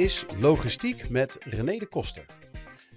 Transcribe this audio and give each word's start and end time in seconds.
Is 0.00 0.24
Logistiek 0.38 1.08
met 1.08 1.36
René 1.40 1.78
de 1.78 1.86
Koster. 1.86 2.24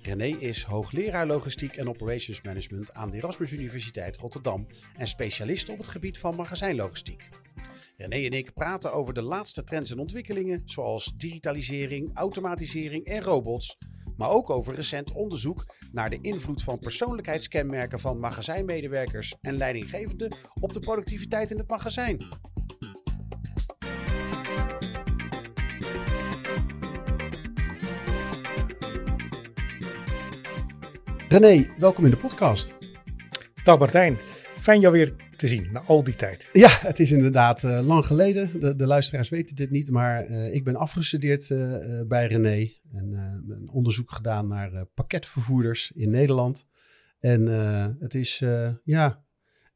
René 0.02 0.25
is 0.25 0.63
hoogleraar 0.63 1.27
logistiek 1.27 1.76
en 1.76 1.89
operations 1.89 2.41
management 2.41 2.93
aan 2.93 3.12
de 3.12 3.17
Erasmus 3.17 3.52
Universiteit 3.52 4.17
Rotterdam 4.17 4.67
en 4.98 5.07
specialist 5.07 5.70
op 5.70 5.77
het 5.77 5.88
gebied 5.88 6.17
van 6.17 6.35
magazijnlogistiek. 6.35 7.29
René 7.98 8.16
en 8.16 8.31
ik 8.31 8.53
praten 8.53 8.93
over 8.93 9.13
de 9.13 9.21
laatste 9.21 9.63
trends 9.63 9.91
en 9.91 9.99
ontwikkelingen, 9.99 10.62
zoals 10.66 11.13
digitalisering, 11.17 12.12
automatisering 12.13 13.05
en 13.05 13.21
robots. 13.21 13.77
Maar 14.17 14.29
ook 14.29 14.49
over 14.49 14.76
recent 14.76 15.12
onderzoek 15.12 15.65
naar 15.91 16.09
de 16.09 16.20
invloed 16.21 16.63
van 16.63 16.79
persoonlijkheidskenmerken 16.79 17.99
van 17.99 18.20
magazijnmedewerkers 18.20 19.35
en 19.41 19.57
leidinggevenden 19.57 20.35
op 20.59 20.73
de 20.73 20.79
productiviteit 20.79 21.51
in 21.51 21.57
het 21.57 21.70
magazijn. 21.70 22.27
René, 31.34 31.73
welkom 31.77 32.05
in 32.05 32.12
de 32.12 32.17
podcast. 32.17 32.77
Dag 33.63 33.79
Martijn, 33.79 34.17
fijn 34.57 34.79
jou 34.79 34.93
weer 34.93 35.15
te 35.35 35.48
zien 35.48 35.71
na 35.71 35.79
al 35.79 36.03
die 36.03 36.15
tijd. 36.15 36.49
Ja, 36.51 36.70
het 36.70 36.99
is 36.99 37.12
inderdaad 37.12 37.63
uh, 37.63 37.79
lang 37.85 38.05
geleden. 38.05 38.59
De, 38.59 38.75
de, 38.75 38.87
luisteraars 38.87 39.29
weten 39.29 39.55
dit 39.55 39.70
niet, 39.71 39.91
maar 39.91 40.29
uh, 40.29 40.53
ik 40.53 40.63
ben 40.63 40.75
afgestudeerd 40.75 41.49
uh, 41.49 42.01
bij 42.07 42.27
René. 42.27 42.71
En 42.91 43.12
een 43.49 43.70
onderzoek 43.71 44.12
gedaan 44.12 44.48
naar 44.48 44.85
pakketvervoerders 44.85 45.91
in 45.91 46.09
Nederland. 46.09 46.67
En 47.20 47.47
het 47.99 48.15
is, 48.15 48.43
ja, 48.84 49.23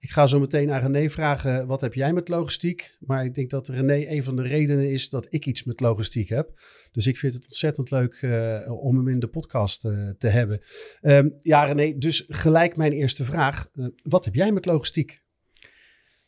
ik 0.07 0.13
ga 0.13 0.27
zo 0.27 0.39
meteen 0.39 0.71
aan 0.71 0.81
René 0.81 1.09
vragen, 1.09 1.67
wat 1.67 1.81
heb 1.81 1.93
jij 1.93 2.13
met 2.13 2.27
logistiek? 2.27 2.95
Maar 2.99 3.25
ik 3.25 3.33
denk 3.33 3.49
dat 3.49 3.67
René 3.67 4.05
een 4.07 4.23
van 4.23 4.35
de 4.35 4.41
redenen 4.41 4.91
is 4.91 5.09
dat 5.09 5.27
ik 5.29 5.45
iets 5.45 5.63
met 5.63 5.79
logistiek 5.79 6.29
heb. 6.29 6.59
Dus 6.91 7.07
ik 7.07 7.17
vind 7.17 7.33
het 7.33 7.45
ontzettend 7.45 7.91
leuk 7.91 8.21
uh, 8.21 8.83
om 8.83 8.97
hem 8.97 9.07
in 9.07 9.19
de 9.19 9.27
podcast 9.27 9.85
uh, 9.85 10.09
te 10.17 10.27
hebben. 10.27 10.61
Um, 11.01 11.33
ja, 11.41 11.63
René, 11.63 11.97
dus 11.97 12.25
gelijk 12.27 12.77
mijn 12.77 12.91
eerste 12.91 13.23
vraag. 13.23 13.69
Uh, 13.73 13.87
wat 14.03 14.25
heb 14.25 14.35
jij 14.35 14.51
met 14.51 14.65
logistiek? 14.65 15.23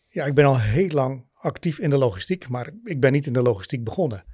Ja, 0.07 0.25
ik 0.25 0.33
ben 0.33 0.45
al 0.45 0.59
heel 0.59 0.89
lang 0.89 1.25
actief 1.33 1.79
in 1.79 1.89
de 1.89 1.97
logistiek, 1.97 2.47
maar 2.47 2.71
ik 2.83 2.99
ben 2.99 3.11
niet 3.11 3.25
in 3.25 3.33
de 3.33 3.41
logistiek 3.41 3.83
begonnen. 3.83 4.25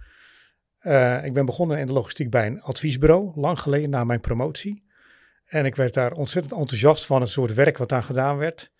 ik 1.23 1.33
ben 1.33 1.45
begonnen 1.45 1.79
in 1.79 1.87
de 1.87 1.93
logistiek 1.93 2.29
bij 2.29 2.47
een 2.47 2.61
adviesbureau, 2.61 3.31
lang 3.35 3.59
geleden 3.59 3.89
na 3.89 4.03
mijn 4.03 4.19
promotie. 4.19 4.85
En 5.45 5.65
ik 5.65 5.75
werd 5.75 5.93
daar 5.93 6.11
ontzettend 6.11 6.59
enthousiast 6.59 7.05
van 7.05 7.21
het 7.21 7.29
soort 7.29 7.53
werk 7.53 7.77
wat 7.77 7.89
daar 7.89 8.03
gedaan 8.03 8.37
werd. 8.37 8.73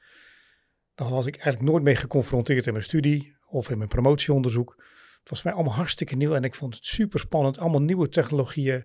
Daar 0.95 1.09
was 1.09 1.25
ik 1.25 1.33
eigenlijk 1.33 1.71
nooit 1.71 1.83
mee 1.83 1.95
geconfronteerd 1.95 2.65
in 2.65 2.73
mijn 2.73 2.85
studie 2.85 3.35
of 3.45 3.69
in 3.69 3.77
mijn 3.77 3.89
promotieonderzoek. 3.89 4.83
Het 5.19 5.29
was 5.29 5.43
mij 5.43 5.53
allemaal 5.53 5.73
hartstikke 5.73 6.15
nieuw 6.15 6.35
en 6.35 6.43
ik 6.43 6.55
vond 6.55 6.75
het 6.75 6.85
super 6.85 7.19
spannend. 7.19 7.59
Allemaal 7.59 7.81
nieuwe 7.81 8.09
technologieën. 8.09 8.83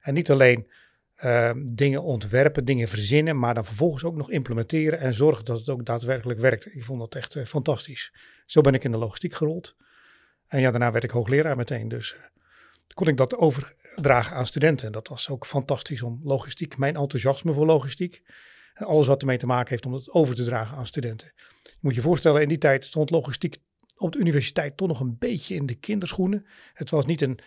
En 0.00 0.14
niet 0.14 0.30
alleen 0.30 0.70
uh, 1.24 1.50
dingen 1.56 2.02
ontwerpen, 2.02 2.64
dingen 2.64 2.88
verzinnen, 2.88 3.38
maar 3.38 3.54
dan 3.54 3.64
vervolgens 3.64 4.04
ook 4.04 4.16
nog 4.16 4.30
implementeren 4.30 4.98
en 4.98 5.14
zorgen 5.14 5.44
dat 5.44 5.58
het 5.58 5.68
ook 5.68 5.86
daadwerkelijk 5.86 6.40
werkt. 6.40 6.74
Ik 6.74 6.84
vond 6.84 7.00
dat 7.00 7.14
echt 7.14 7.34
uh, 7.34 7.44
fantastisch. 7.44 8.14
Zo 8.46 8.60
ben 8.60 8.74
ik 8.74 8.84
in 8.84 8.90
de 8.90 8.98
logistiek 8.98 9.34
gerold. 9.34 9.76
En 10.46 10.60
ja, 10.60 10.70
daarna 10.70 10.92
werd 10.92 11.04
ik 11.04 11.10
hoogleraar 11.10 11.56
meteen. 11.56 11.88
Dus 11.88 12.14
uh, 12.14 12.22
kon 12.94 13.08
ik 13.08 13.16
dat 13.16 13.36
overdragen 13.36 14.36
aan 14.36 14.46
studenten. 14.46 14.86
En 14.86 14.92
dat 14.92 15.08
was 15.08 15.28
ook 15.28 15.46
fantastisch 15.46 16.02
om 16.02 16.20
logistiek, 16.22 16.76
mijn 16.76 16.96
enthousiasme 16.96 17.52
voor 17.52 17.66
logistiek 17.66 18.22
alles 18.74 19.06
wat 19.06 19.20
ermee 19.20 19.38
te 19.38 19.46
maken 19.46 19.70
heeft 19.70 19.86
om 19.86 19.92
het 19.92 20.10
over 20.10 20.34
te 20.34 20.44
dragen 20.44 20.76
aan 20.76 20.86
studenten. 20.86 21.32
Je 21.62 21.78
moet 21.80 21.94
je 21.94 22.00
voorstellen, 22.00 22.42
in 22.42 22.48
die 22.48 22.58
tijd 22.58 22.84
stond 22.84 23.10
logistiek 23.10 23.56
op 23.96 24.12
de 24.12 24.18
universiteit 24.18 24.76
toch 24.76 24.88
nog 24.88 25.00
een 25.00 25.18
beetje 25.18 25.54
in 25.54 25.66
de 25.66 25.74
kinderschoenen. 25.74 26.46
Het 26.72 26.90
was 26.90 27.06
niet 27.06 27.20
een, 27.20 27.38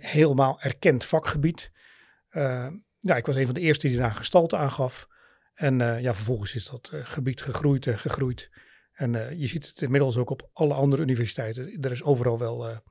helemaal 0.00 0.60
erkend 0.60 1.04
vakgebied. 1.04 1.72
Uh, 2.30 2.68
ja, 2.98 3.16
ik 3.16 3.26
was 3.26 3.36
een 3.36 3.44
van 3.44 3.54
de 3.54 3.60
eerste 3.60 3.88
die 3.88 3.96
daar 3.96 4.14
gestalte 4.14 4.56
aangaf. 4.56 5.08
En 5.54 5.80
uh, 5.80 6.00
ja, 6.00 6.14
vervolgens 6.14 6.54
is 6.54 6.64
dat 6.64 6.90
uh, 6.94 7.00
gebied 7.04 7.42
gegroeid 7.42 7.86
en 7.86 7.98
gegroeid. 7.98 8.50
En 8.92 9.38
je 9.38 9.46
ziet 9.46 9.66
het 9.66 9.82
inmiddels 9.82 10.16
ook 10.16 10.30
op 10.30 10.50
alle 10.52 10.74
andere 10.74 11.02
universiteiten. 11.02 11.80
Er 11.80 11.90
is 11.90 12.02
overal 12.02 12.38
wel, 12.38 12.82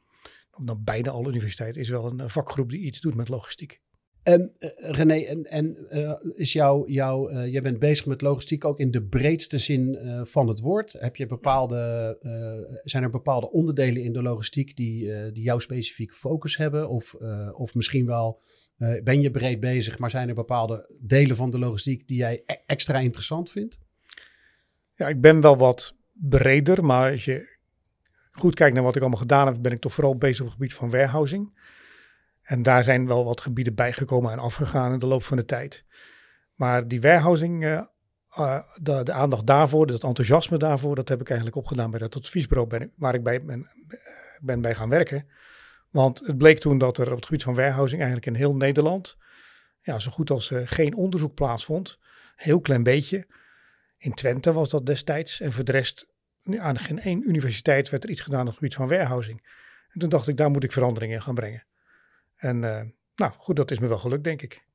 nou, 0.56 0.78
bijna 0.80 1.12
alle 1.12 1.28
universiteiten, 1.28 1.82
is 1.82 1.90
wel 1.90 2.06
een 2.06 2.30
vakgroep 2.30 2.70
die 2.70 2.80
iets 2.80 3.00
doet 3.00 3.16
met 3.16 3.30
logistiek. 3.30 3.82
Um, 4.24 4.52
uh, 4.60 4.70
René, 4.76 5.20
en, 5.20 5.46
en 5.46 5.78
uh, 5.92 6.14
is 6.36 6.54
jouw, 6.54 6.88
jou, 6.88 7.34
uh, 7.34 7.48
jij 7.48 7.62
bent 7.62 7.80
bezig 7.80 8.06
met 8.06 8.22
logistiek 8.22 8.66
ook 8.66 8.80
in 8.80 8.92
de 8.92 9.04
breedste 9.04 9.58
zin 9.58 9.98
van 10.24 10.48
het 10.48 10.60
woord. 10.60 10.96
Heb 11.00 11.16
je 11.16 11.26
bepaalde, 11.26 12.18
zijn 12.84 13.04
er 13.04 13.10
bepaalde 13.10 13.52
onderdelen 13.52 14.04
in 14.04 14.14
de 14.14 14.22
logistiek 14.22 14.76
die, 14.76 15.32
die 15.32 15.44
jouw 15.44 15.60
specifieke 15.60 16.14
focus 16.14 16.58
hebben? 16.58 16.90
Of, 16.90 17.16
of 17.54 17.74
misschien 17.74 18.06
wel 18.06 18.42
ben 19.04 19.22
je 19.22 19.32
breed 19.32 19.60
bezig, 19.60 20.00
maar 20.00 20.10
zijn 20.10 20.30
er 20.30 20.36
bepaalde 20.36 20.96
delen 21.00 21.36
van 21.36 21.50
de 21.50 21.60
logistiek 21.60 22.08
die 22.08 22.18
jij 22.18 22.44
e 22.46 22.56
extra 22.66 23.00
interessant 23.00 23.50
vindt? 23.50 23.80
Ja, 24.96 25.08
ik 25.08 25.22
ben 25.22 25.42
wel 25.42 25.58
wat 25.58 25.96
breder, 26.14 26.86
maar 26.86 27.12
als 27.12 27.26
je 27.26 27.58
goed 28.32 28.56
kijkt 28.56 28.76
naar 28.76 28.84
wat 28.84 28.96
ik 28.96 29.02
allemaal 29.02 29.20
gedaan 29.20 29.48
heb, 29.48 29.58
ben 29.62 29.72
ik 29.72 29.82
toch 29.82 29.94
vooral 29.94 30.18
bezig 30.18 30.40
op 30.40 30.46
het 30.46 30.56
gebied 30.56 30.74
van 30.74 30.90
warehousing. 30.90 31.60
En 32.42 32.64
daar 32.64 32.84
zijn 32.84 33.08
wel 33.08 33.26
wat 33.26 33.42
gebieden 33.42 33.76
bijgekomen 33.76 34.32
en 34.32 34.40
afgegaan 34.40 34.94
in 34.94 35.00
de 35.00 35.08
loop 35.08 35.24
van 35.24 35.38
de 35.38 35.46
tijd. 35.46 35.86
Maar 36.56 36.88
die 36.88 37.02
warehousing, 37.02 37.64
uh, 37.64 37.82
uh, 38.40 38.60
de, 38.76 39.04
de, 39.04 39.12
aandacht 39.12 39.48
daarvoor, 39.48 39.88
dat 39.88 40.04
enthousiasme 40.04 40.58
daarvoor, 40.58 40.96
dat 40.96 41.10
heb 41.10 41.22
ik 41.22 41.28
eigenlijk 41.28 41.58
opgedaan 41.58 41.92
bij 41.92 42.00
dat 42.00 42.16
adviesbureau 42.16 42.70
ben, 42.70 42.92
waar 42.96 43.14
ik 43.14 43.24
bij 43.24 43.46
ben, 43.46 43.70
ben 44.40 44.62
bij 44.62 44.76
gaan 44.76 44.90
werken. 44.90 45.28
Want 45.90 46.20
het 46.26 46.38
bleek 46.38 46.60
toen 46.60 46.78
dat 46.78 46.98
er 46.98 47.10
op 47.10 47.16
het 47.16 47.26
gebied 47.26 47.44
van 47.44 47.56
warehousing 47.56 48.02
eigenlijk 48.02 48.32
in 48.32 48.36
heel 48.36 48.56
Nederland 48.56 49.18
ja, 49.82 50.00
zo 50.00 50.12
goed 50.12 50.30
als 50.30 50.50
uh, 50.50 50.62
geen 50.66 50.96
onderzoek 50.96 51.34
plaatsvond. 51.34 52.00
Heel 52.36 52.60
klein 52.60 52.84
beetje. 52.84 53.28
In 53.98 54.14
Twente 54.14 54.54
was 54.54 54.70
dat 54.70 54.86
destijds. 54.86 55.42
En 55.42 55.52
voor 55.52 55.64
de 55.64 55.72
rest, 55.72 56.08
aan 56.58 56.80
geen 56.80 57.00
één 57.00 57.30
universiteit 57.30 57.90
werd 57.90 58.04
er 58.04 58.10
iets 58.10 58.22
gedaan 58.22 58.42
op 58.42 58.48
het 58.48 58.56
gebied 58.56 58.76
van 58.76 58.88
warehousing. 58.88 59.50
En 59.90 60.00
toen 60.00 60.10
dacht 60.10 60.28
ik, 60.28 60.38
daar 60.38 60.52
moet 60.52 60.64
ik 60.64 60.72
verandering 60.72 61.14
in 61.14 61.22
gaan 61.22 61.36
brengen. 61.36 61.66
En 62.42 62.64
uh, 62.64 62.82
nou 63.16 63.32
goed, 63.38 63.56
dat 63.56 63.72
is 63.72 63.80
me 63.80 63.88
wel 63.88 63.98
gelukt, 63.98 64.24
denk 64.24 64.42
ik. 64.42 64.70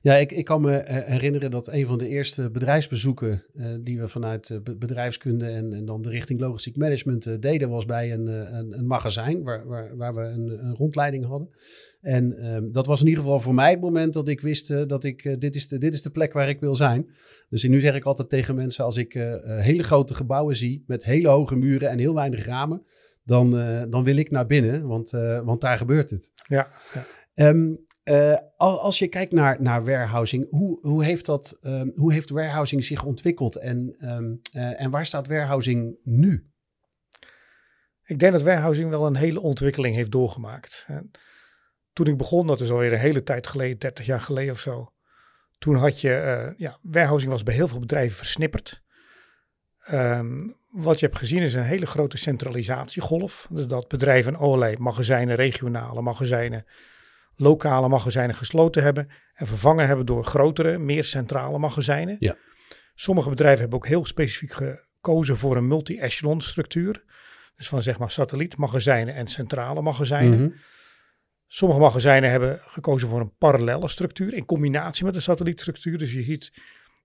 Ja, 0.00 0.14
ik, 0.14 0.32
ik 0.32 0.44
kan 0.44 0.60
me 0.60 0.76
eh, 0.76 1.08
herinneren 1.08 1.50
dat 1.50 1.68
een 1.68 1.86
van 1.86 1.98
de 1.98 2.08
eerste 2.08 2.50
bedrijfsbezoeken 2.50 3.44
uh, 3.54 3.66
die 3.80 4.00
we 4.00 4.08
vanuit 4.08 4.60
bedrijfskunde 4.78 5.46
en, 5.46 5.72
en, 5.72 5.84
dan 5.84 6.02
de 6.02 6.08
richting 6.08 6.40
logistiek 6.40 6.76
management 6.76 7.42
deden, 7.42 7.68
was 7.68 7.84
bij 7.84 8.12
een, 8.12 8.26
een, 8.26 8.78
een 8.78 8.86
magazijn 8.86 9.42
waar, 9.42 9.66
waar, 9.66 9.96
waar 9.96 10.14
we 10.14 10.20
een, 10.20 10.64
een, 10.64 10.74
rondleiding 10.74 11.24
hadden. 11.24 11.48
En 12.00 12.54
um, 12.54 12.72
dat 12.72 12.86
was 12.86 13.00
in 13.00 13.06
ieder 13.06 13.22
geval 13.22 13.40
voor 13.40 13.54
mij 13.54 13.70
het 13.70 13.80
moment 13.80 14.12
dat 14.12 14.28
ik 14.28 14.40
wist 14.40 14.88
dat 14.88 15.04
ik, 15.04 15.40
dit, 15.40 15.54
is 15.54 15.68
de, 15.68 15.78
dit 15.78 15.94
is 15.94 16.02
de 16.02 16.10
plek 16.10 16.32
waar 16.32 16.48
ik 16.48 16.60
wil 16.60 16.74
zijn. 16.74 17.10
Dus 17.48 17.62
nu 17.62 17.80
zeg 17.80 17.94
ik 17.94 18.04
altijd 18.04 18.28
tegen 18.28 18.54
mensen, 18.54 18.84
als 18.84 18.96
ik 18.96 19.12
hele 19.44 19.82
grote 19.82 20.14
gebouwen 20.14 20.56
zie 20.56 20.84
met 20.86 21.04
hele 21.04 21.28
hoge 21.28 21.56
muren 21.56 21.90
en 21.90 21.98
heel 21.98 22.14
weinig 22.14 22.46
ramen, 22.46 22.82
dan, 23.24 23.58
uh, 23.58 23.82
dan 23.88 24.04
wil 24.04 24.16
ik 24.16 24.30
naar 24.30 24.46
binnen, 24.46 24.86
want, 24.86 25.12
uh, 25.12 25.40
want 25.40 25.60
daar 25.60 25.78
gebeurt 25.78 26.10
het. 26.10 26.30
Ja. 26.46 26.68
ja. 26.92 27.48
Um, 27.48 27.86
uh, 28.04 28.36
als 28.56 28.98
je 28.98 29.08
kijkt 29.08 29.32
naar, 29.32 29.62
naar 29.62 29.84
warehousing, 29.84 30.46
hoe, 30.50 30.78
hoe, 30.80 31.04
heeft 31.04 31.26
dat, 31.26 31.58
um, 31.62 31.92
hoe 31.94 32.12
heeft 32.12 32.30
warehousing 32.30 32.84
zich 32.84 33.04
ontwikkeld 33.04 33.56
en, 33.56 33.96
um, 34.00 34.40
en 34.52 34.90
waar 34.90 35.06
staat 35.06 35.26
warehousing 35.26 35.96
nu? 36.02 36.48
Ik 38.04 38.18
denk 38.18 38.32
dat 38.32 38.42
warehousing 38.42 38.90
wel 38.90 39.06
een 39.06 39.16
hele 39.16 39.40
ontwikkeling 39.40 39.94
heeft 39.94 40.10
doorgemaakt. 40.10 40.84
En 40.86 41.10
toen 41.92 42.06
ik 42.06 42.16
begon, 42.16 42.46
dat 42.46 42.60
is 42.60 42.70
alweer 42.70 42.92
een 42.92 42.98
hele 42.98 43.22
tijd 43.22 43.46
geleden, 43.46 43.78
30 43.78 44.06
jaar 44.06 44.20
geleden 44.20 44.52
of 44.52 44.60
zo. 44.60 44.92
Toen 45.58 45.74
had 45.74 46.00
je, 46.00 46.54
ja, 46.56 46.78
warehousing 46.82 47.32
was 47.32 47.42
bij 47.42 47.54
heel 47.54 47.68
veel 47.68 47.78
bedrijven 47.78 48.16
versnipperd. 48.16 48.83
Um, 49.92 50.56
wat 50.70 51.00
je 51.00 51.06
hebt 51.06 51.18
gezien 51.18 51.42
is 51.42 51.54
een 51.54 51.62
hele 51.62 51.86
grote 51.86 52.18
centralisatiegolf. 52.18 53.46
Dus 53.50 53.66
dat 53.66 53.88
bedrijven 53.88 54.36
allerlei 54.36 54.76
magazijnen, 54.78 55.36
regionale 55.36 56.02
magazijnen, 56.02 56.66
lokale 57.36 57.88
magazijnen 57.88 58.36
gesloten 58.36 58.82
hebben 58.82 59.08
en 59.34 59.46
vervangen 59.46 59.86
hebben 59.86 60.06
door 60.06 60.24
grotere, 60.24 60.78
meer 60.78 61.04
centrale 61.04 61.58
magazijnen. 61.58 62.16
Ja. 62.18 62.36
Sommige 62.94 63.28
bedrijven 63.28 63.60
hebben 63.60 63.78
ook 63.78 63.86
heel 63.86 64.04
specifiek 64.04 64.52
gekozen 64.52 65.36
voor 65.36 65.56
een 65.56 65.66
multi-echelon 65.66 66.40
structuur. 66.40 67.04
Dus 67.56 67.68
van 67.68 67.82
zeg 67.82 67.98
maar 67.98 68.10
satellietmagazijnen 68.10 69.14
en 69.14 69.26
centrale 69.26 69.82
magazijnen. 69.82 70.38
Mm 70.38 70.44
-hmm. 70.44 70.54
Sommige 71.46 71.80
magazijnen 71.80 72.30
hebben 72.30 72.60
gekozen 72.66 73.08
voor 73.08 73.20
een 73.20 73.36
parallelle 73.38 73.88
structuur 73.88 74.34
in 74.34 74.44
combinatie 74.44 75.04
met 75.04 75.14
de 75.14 75.20
satellietstructuur. 75.20 75.98
Dus 75.98 76.12
je 76.12 76.22
ziet 76.22 76.52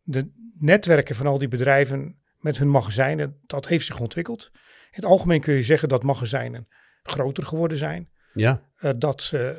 de 0.03 0.31
netwerken 0.59 1.15
van 1.15 1.27
al 1.27 1.37
die 1.37 1.47
bedrijven 1.47 2.18
met 2.39 2.57
hun 2.57 2.69
magazijnen, 2.69 3.39
dat 3.45 3.67
heeft 3.67 3.85
zich 3.85 3.99
ontwikkeld. 3.99 4.49
In 4.53 4.95
het 4.95 5.05
algemeen 5.05 5.41
kun 5.41 5.53
je 5.53 5.63
zeggen 5.63 5.89
dat 5.89 6.03
magazijnen 6.03 6.67
groter 7.03 7.45
geworden 7.45 7.77
zijn. 7.77 8.09
Ja. 8.33 8.61
Uh, 8.81 8.91
dat 8.97 9.21
ze 9.21 9.57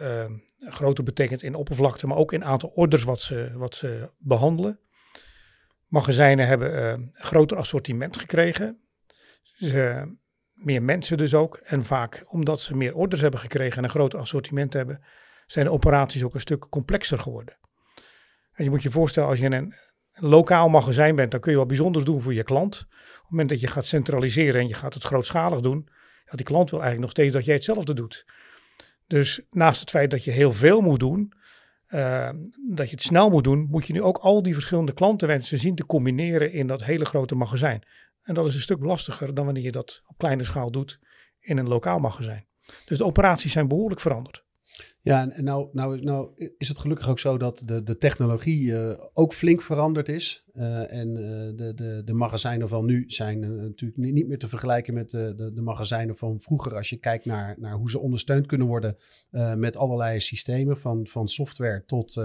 uh, 0.61 0.71
groter 0.73 1.05
betekent 1.05 1.43
in 1.43 1.55
oppervlakte, 1.55 2.07
maar 2.07 2.17
ook 2.17 2.33
in 2.33 2.45
aantal 2.45 2.69
orders 2.69 3.03
wat 3.03 3.21
ze, 3.21 3.51
wat 3.55 3.75
ze 3.75 4.11
behandelen. 4.19 4.81
Magazijnen 5.87 6.47
hebben 6.47 6.73
uh, 6.73 6.89
een 6.89 7.11
groter 7.13 7.57
assortiment 7.57 8.17
gekregen. 8.17 8.81
Ze, 9.43 10.09
meer 10.53 10.83
mensen 10.83 11.19
dus 11.19 11.35
ook. 11.35 11.57
En 11.57 11.85
vaak 11.85 12.25
omdat 12.27 12.61
ze 12.61 12.77
meer 12.77 12.95
orders 12.95 13.21
hebben 13.21 13.41
gekregen 13.41 13.79
en 13.79 13.85
een 13.85 13.91
groter 13.91 14.19
assortiment 14.19 14.73
hebben, 14.73 15.03
zijn 15.47 15.65
de 15.65 15.73
operaties 15.73 16.23
ook 16.23 16.35
een 16.35 16.41
stuk 16.41 16.67
complexer 16.69 17.19
geworden. 17.19 17.59
En 18.53 18.65
je 18.65 18.71
moet 18.71 18.83
je 18.83 18.91
voorstellen, 18.91 19.29
als 19.29 19.39
je 19.39 19.51
een 19.51 19.75
lokaal 20.21 20.69
magazijn 20.69 21.15
bent, 21.15 21.31
dan 21.31 21.41
kun 21.41 21.53
je 21.53 21.59
wat 21.59 21.67
bijzonders 21.67 22.05
doen 22.05 22.23
voor 22.23 22.35
je 22.35 22.43
klant. 22.43 22.81
Op 22.81 23.21
het 23.21 23.31
moment 23.31 23.49
dat 23.49 23.61
je 23.61 23.67
gaat 23.67 23.85
centraliseren 23.85 24.61
en 24.61 24.69
je 24.69 24.75
gaat 24.75 24.95
het 24.95 25.03
grootschalig 25.03 25.61
doen, 25.61 25.89
ja, 26.25 26.37
die 26.37 26.47
klant 26.47 26.71
wil 26.71 26.83
eigenlijk 26.83 27.01
nog 27.01 27.11
steeds 27.11 27.35
dat 27.35 27.45
jij 27.45 27.55
hetzelfde 27.55 27.95
doet. 27.95 28.25
Dus 29.07 29.41
naast 29.51 29.81
het 29.81 29.91
feit 29.91 30.11
dat 30.11 30.25
je 30.25 30.31
heel 30.31 30.53
veel 30.53 30.81
moet 30.81 31.01
doen, 31.01 31.33
uh, 31.89 32.31
dat 32.71 32.89
je 32.89 32.95
het 32.95 33.03
snel 33.03 33.31
moet 33.31 33.45
doen, 33.45 33.67
moet 33.71 33.87
je 33.87 33.93
nu 33.93 34.03
ook 34.03 34.19
al 34.19 34.43
die 34.43 34.55
verschillende 34.55 34.93
klantenwensen 34.93 35.59
zien 35.59 35.75
te 35.75 35.87
combineren 35.87 36.53
in 36.53 36.67
dat 36.67 36.85
hele 36.85 37.05
grote 37.05 37.35
magazijn. 37.35 37.83
En 38.23 38.35
dat 38.35 38.47
is 38.47 38.55
een 38.55 38.61
stuk 38.61 38.81
lastiger 38.81 39.35
dan 39.35 39.45
wanneer 39.45 39.63
je 39.63 39.73
dat 39.73 40.03
op 40.07 40.19
kleine 40.19 40.45
schaal 40.45 40.71
doet 40.71 41.01
in 41.41 41.59
een 41.59 41.69
lokaal 41.69 41.99
magazijn. 41.99 42.47
Dus 42.85 42.99
de 42.99 43.05
operaties 43.05 43.53
zijn 43.53 43.69
behoorlijk 43.69 44.01
veranderd. 44.01 44.45
Ja, 45.03 45.31
en 45.31 45.45
nou, 45.45 45.69
nou, 45.73 46.01
nou 46.01 46.31
is 46.59 46.69
het 46.69 46.79
gelukkig 46.79 47.09
ook 47.09 47.19
zo 47.19 47.39
dat 47.39 47.63
de, 47.67 47.83
de 47.83 47.97
technologie 47.97 48.63
uh, 48.63 48.93
ook 49.13 49.35
flink 49.35 49.63
veranderd 49.63 50.09
is. 50.09 50.45
Uh, 50.55 50.93
en 50.93 51.09
uh, 51.09 51.17
de, 51.57 51.73
de, 51.75 52.03
de 52.05 52.13
magazijnen 52.13 52.69
van 52.69 52.85
nu 52.85 53.05
zijn 53.07 53.41
natuurlijk 53.41 54.13
niet 54.13 54.29
meer 54.29 54.39
te 54.39 54.49
vergelijken 54.49 54.95
met 54.95 55.11
de, 55.11 55.53
de, 55.55 55.63
magazijnen 55.63 56.17
van 56.17 56.41
vroeger. 56.41 56.75
Als 56.75 56.91
je 56.91 56.97
kijkt 56.97 57.25
naar, 57.25 57.57
naar 57.59 57.75
hoe 57.75 57.91
ze 57.91 57.99
ondersteund 57.99 58.47
kunnen 58.47 58.67
worden 58.67 58.97
met 59.57 59.77
allerlei 59.77 60.21
systemen, 60.21 60.79
van, 60.79 61.07
van 61.07 61.29
software 61.29 61.85
tot, 61.87 62.25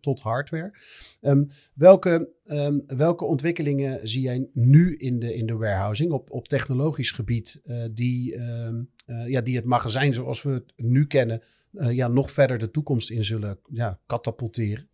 tot 0.00 0.20
hardware. 0.20 0.74
Um, 1.20 1.46
welke, 1.74 2.28
um, 2.44 2.82
welke 2.86 3.24
ontwikkelingen 3.24 4.08
zie 4.08 4.22
jij 4.22 4.48
nu 4.52 4.96
in 4.96 5.18
de, 5.18 5.34
in 5.34 5.46
de 5.46 5.56
warehousing 5.56 6.12
op, 6.12 6.30
op 6.30 6.48
technologisch 6.48 7.10
gebied 7.10 7.60
die, 7.92 8.38
um, 8.40 8.90
ja, 9.26 9.40
die 9.40 9.56
het 9.56 9.64
magazijn 9.64 10.14
zoals 10.14 10.42
we 10.42 10.50
het 10.50 10.72
nu 10.76 11.06
kennen 11.06 11.42
uh, 11.78 11.92
ja, 11.92 12.08
nog 12.08 12.30
verder 12.30 12.58
de 12.58 12.70
toekomst 12.70 13.10
in 13.10 13.24
zullen 13.24 13.58
ja, 13.70 14.00
katapulteren? 14.06 14.88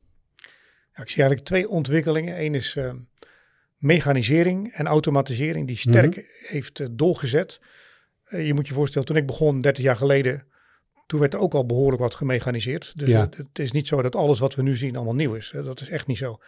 Ja, 0.95 1.03
ik 1.03 1.09
zie 1.09 1.23
eigenlijk 1.23 1.45
twee 1.45 1.69
ontwikkelingen. 1.69 2.45
Eén 2.45 2.55
is 2.55 2.75
uh, 2.75 2.93
mechanisering 3.77 4.73
en 4.73 4.87
automatisering 4.87 5.67
die 5.67 5.77
sterk 5.77 6.17
mm 6.17 6.23
-hmm. 6.23 6.47
heeft 6.47 6.79
uh, 6.79 6.87
doorgezet. 6.91 7.61
je 8.29 8.55
moet 8.55 8.69
je 8.69 8.75
voorstellen, 8.75 9.07
toen 9.07 9.17
ik 9.17 9.27
begon 9.27 9.61
30 9.61 9.85
jaar 9.85 9.97
geleden, 9.97 10.47
toen 11.07 11.21
werd 11.21 11.35
er 11.35 11.41
ook 11.41 11.55
al 11.55 11.67
behoorlijk 11.67 12.03
wat 12.03 12.15
gemechaniseerd. 12.15 12.93
Dus 12.95 13.09
ja. 13.09 13.29
het 13.37 13.59
is 13.59 13.73
niet 13.73 13.89
zo 13.89 14.03
dat 14.03 14.17
alles 14.17 14.39
wat 14.39 14.55
we 14.55 14.63
nu 14.63 14.77
zien 14.77 14.97
allemaal 14.97 15.15
nieuw 15.15 15.35
is. 15.35 15.53
Dat 15.55 15.81
is 15.81 15.89
echt 15.89 16.07
niet 16.07 16.19
zo. 16.19 16.39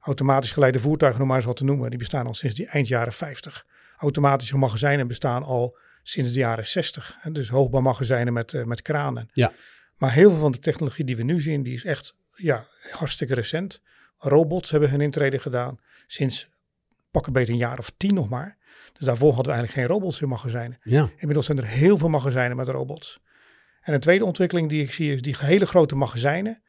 Automatisch 0.00 0.50
geleide 0.50 0.80
voertuigen, 0.80 1.22
om 1.22 1.26
maar 1.26 1.36
eens 1.36 1.46
wat 1.46 1.56
te 1.56 1.64
noemen, 1.64 1.90
die 1.90 1.98
bestaan 1.98 2.26
al 2.26 2.34
sinds 2.34 2.54
die 2.54 2.66
eind 2.66 2.88
jaren 2.88 3.12
50. 3.12 3.66
Automatische 3.96 4.58
magazijnen 4.58 5.06
bestaan 5.06 5.42
al 5.42 5.78
sinds 6.08 6.32
de 6.32 6.38
jaren 6.38 6.66
60. 6.66 7.16
Hè, 7.20 7.32
dus 7.32 7.48
hoogbouwmagazijnen 7.48 8.32
met, 8.32 8.52
uh, 8.52 8.64
met 8.64 8.82
kranen. 8.82 9.28
Ja. 9.32 9.52
Maar 9.96 10.12
heel 10.12 10.30
veel 10.30 10.40
van 10.40 10.52
de 10.52 10.58
technologie 10.58 11.04
die 11.04 11.16
we 11.16 11.22
nu 11.22 11.40
zien, 11.40 11.62
die 11.62 11.74
is 11.74 11.84
echt 11.84 12.16
ja, 12.34 12.66
hartstikke 12.90 13.34
recent. 13.34 13.80
Robots 14.18 14.70
hebben 14.70 14.90
hun 14.90 15.00
intrede 15.00 15.38
gedaan 15.38 15.80
sinds 16.06 16.48
pakken 17.10 17.32
beter 17.32 17.52
een 17.52 17.58
jaar 17.58 17.78
of 17.78 17.92
tien 17.96 18.14
nog 18.14 18.28
maar. 18.28 18.56
Dus 18.92 19.06
daarvoor 19.06 19.32
hadden 19.34 19.52
we 19.52 19.58
eigenlijk 19.58 19.88
geen 19.88 19.98
robots 19.98 20.20
in 20.20 20.28
magazijnen. 20.28 20.78
Ja. 20.82 21.10
Inmiddels 21.16 21.46
zijn 21.46 21.58
er 21.58 21.66
heel 21.66 21.98
veel 21.98 22.08
magazijnen 22.08 22.56
met 22.56 22.68
robots. 22.68 23.20
En 23.80 23.94
een 23.94 24.00
tweede 24.00 24.24
ontwikkeling 24.24 24.68
die 24.68 24.82
ik 24.82 24.92
zie 24.92 25.12
is 25.12 25.22
die 25.22 25.36
hele 25.38 25.66
grote 25.66 25.96
magazijnen. 25.96 26.62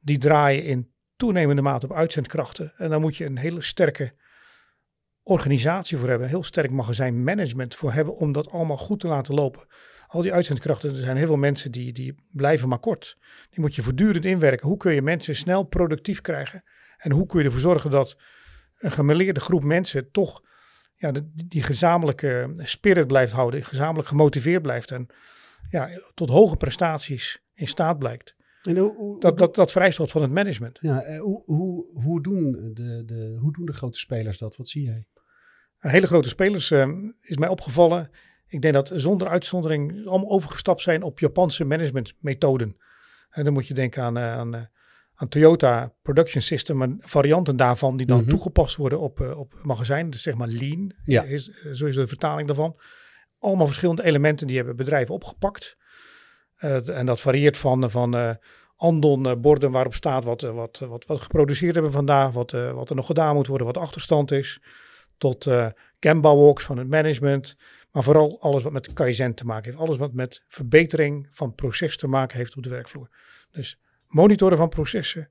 Die 0.00 0.18
draaien 0.18 0.64
in 0.64 0.92
toenemende 1.16 1.62
mate 1.62 1.86
op 1.86 1.92
uitzendkrachten. 1.92 2.72
En 2.76 2.90
dan 2.90 3.00
moet 3.00 3.16
je 3.16 3.24
een 3.24 3.38
hele 3.38 3.62
sterke 3.62 4.14
organisatie 5.28 5.98
voor 5.98 6.08
hebben, 6.08 6.28
heel 6.28 6.42
sterk 6.42 6.70
magazijnmanagement 6.70 7.74
voor 7.74 7.92
hebben 7.92 8.16
om 8.16 8.32
dat 8.32 8.50
allemaal 8.50 8.76
goed 8.76 9.00
te 9.00 9.06
laten 9.06 9.34
lopen. 9.34 9.66
Al 10.06 10.22
die 10.22 10.32
uitzendkrachten, 10.32 10.90
er 10.90 10.96
zijn 10.96 11.16
heel 11.16 11.26
veel 11.26 11.36
mensen 11.36 11.72
die, 11.72 11.92
die 11.92 12.14
blijven 12.30 12.68
maar 12.68 12.78
kort. 12.78 13.18
Die 13.50 13.60
moet 13.60 13.74
je 13.74 13.82
voortdurend 13.82 14.24
inwerken. 14.24 14.68
Hoe 14.68 14.76
kun 14.76 14.92
je 14.92 15.02
mensen 15.02 15.36
snel 15.36 15.62
productief 15.62 16.20
krijgen? 16.20 16.62
En 16.96 17.12
hoe 17.12 17.26
kun 17.26 17.38
je 17.38 17.44
ervoor 17.44 17.60
zorgen 17.60 17.90
dat 17.90 18.16
een 18.78 18.90
gemeleerde 18.90 19.40
groep 19.40 19.64
mensen 19.64 20.10
toch 20.10 20.42
ja, 20.94 21.12
die, 21.12 21.32
die 21.34 21.62
gezamenlijke 21.62 22.50
spirit 22.54 23.06
blijft 23.06 23.32
houden, 23.32 23.64
gezamenlijk 23.64 24.08
gemotiveerd 24.08 24.62
blijft 24.62 24.90
en 24.90 25.06
ja, 25.70 25.88
tot 26.14 26.28
hoge 26.28 26.56
prestaties 26.56 27.42
in 27.54 27.68
staat 27.68 27.98
blijkt. 27.98 28.36
En 28.62 28.76
hoe, 28.76 28.94
hoe, 28.94 29.20
dat, 29.20 29.38
dat, 29.38 29.54
dat 29.54 29.72
vereist 29.72 29.98
wat 29.98 30.10
van 30.10 30.22
het 30.22 30.30
management. 30.30 30.78
Ja, 30.80 31.02
eh, 31.02 31.20
hoe, 31.20 31.42
hoe, 31.44 32.00
hoe, 32.02 32.22
doen 32.22 32.70
de, 32.74 33.02
de, 33.04 33.36
hoe 33.40 33.52
doen 33.52 33.64
de 33.64 33.72
grote 33.72 33.98
spelers 33.98 34.38
dat? 34.38 34.56
Wat 34.56 34.68
zie 34.68 34.82
jij? 34.82 35.06
Hele 35.88 36.06
grote 36.06 36.28
spelers 36.28 36.70
uh, 36.70 36.88
is 37.22 37.36
mij 37.36 37.48
opgevallen. 37.48 38.10
Ik 38.48 38.62
denk 38.62 38.74
dat 38.74 38.92
zonder 38.94 39.28
uitzondering 39.28 40.06
allemaal 40.06 40.30
overgestapt 40.30 40.82
zijn 40.82 41.02
op 41.02 41.18
Japanse 41.18 41.64
managementmethoden. 41.64 42.76
En 43.30 43.44
dan 43.44 43.52
moet 43.52 43.66
je 43.66 43.74
denken 43.74 44.02
aan, 44.02 44.18
uh, 44.18 44.32
aan, 44.32 44.54
uh, 44.54 44.60
aan, 45.14 45.28
Toyota 45.28 45.92
Production 46.02 46.42
System 46.42 46.82
en 46.82 46.96
varianten 47.00 47.56
daarvan 47.56 47.96
die 47.96 48.06
dan 48.06 48.16
mm-hmm. 48.16 48.32
toegepast 48.32 48.76
worden 48.76 49.00
op, 49.00 49.20
op 49.20 49.54
magazijnen. 49.62 50.10
Dus 50.10 50.22
zeg 50.22 50.34
maar 50.34 50.48
lean, 50.48 50.92
ja. 51.02 51.22
is, 51.22 51.50
zo 51.72 51.86
is 51.86 51.94
de 51.94 52.06
vertaling 52.06 52.46
daarvan. 52.46 52.80
Allemaal 53.38 53.66
verschillende 53.66 54.04
elementen 54.04 54.46
die 54.46 54.56
hebben 54.56 54.76
bedrijven 54.76 55.14
opgepakt. 55.14 55.76
en 56.84 57.06
dat 57.06 57.20
varieert 57.20 57.56
van, 57.56 57.90
van 57.90 58.38
Andon 58.76 59.40
borden 59.40 59.70
waarop 59.70 59.94
staat 59.94 60.24
wat, 60.24 60.40
wat, 60.40 60.78
wat, 60.78 61.06
wat 61.06 61.20
geproduceerd 61.20 61.74
hebben 61.74 61.92
vandaag, 61.92 62.32
wat, 62.32 62.50
wat 62.50 62.90
er 62.90 62.96
nog 62.96 63.06
gedaan 63.06 63.34
moet 63.34 63.46
worden, 63.46 63.66
wat 63.66 63.76
achterstand 63.76 64.30
is 64.30 64.60
tot 65.18 65.46
uh, 65.46 65.66
Gemba 66.00 66.36
walks 66.36 66.64
van 66.64 66.78
het 66.78 66.88
management. 66.88 67.56
Maar 67.90 68.02
vooral 68.02 68.40
alles 68.40 68.62
wat 68.62 68.72
met 68.72 68.92
Kaizen 68.92 69.34
te 69.34 69.44
maken 69.44 69.64
heeft. 69.64 69.82
Alles 69.82 69.96
wat 69.96 70.12
met 70.12 70.42
verbetering 70.46 71.28
van 71.30 71.54
proces 71.54 71.96
te 71.96 72.06
maken 72.06 72.36
heeft 72.36 72.56
op 72.56 72.62
de 72.62 72.70
werkvloer. 72.70 73.08
Dus 73.50 73.80
monitoren 74.06 74.56
van 74.56 74.68
processen, 74.68 75.30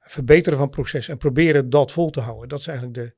verbeteren 0.00 0.58
van 0.58 0.70
processen 0.70 1.12
en 1.12 1.18
proberen 1.18 1.70
dat 1.70 1.92
vol 1.92 2.10
te 2.10 2.20
houden. 2.20 2.48
Dat 2.48 2.62
zijn 2.62 2.78
eigenlijk 2.78 3.08
de, 3.08 3.16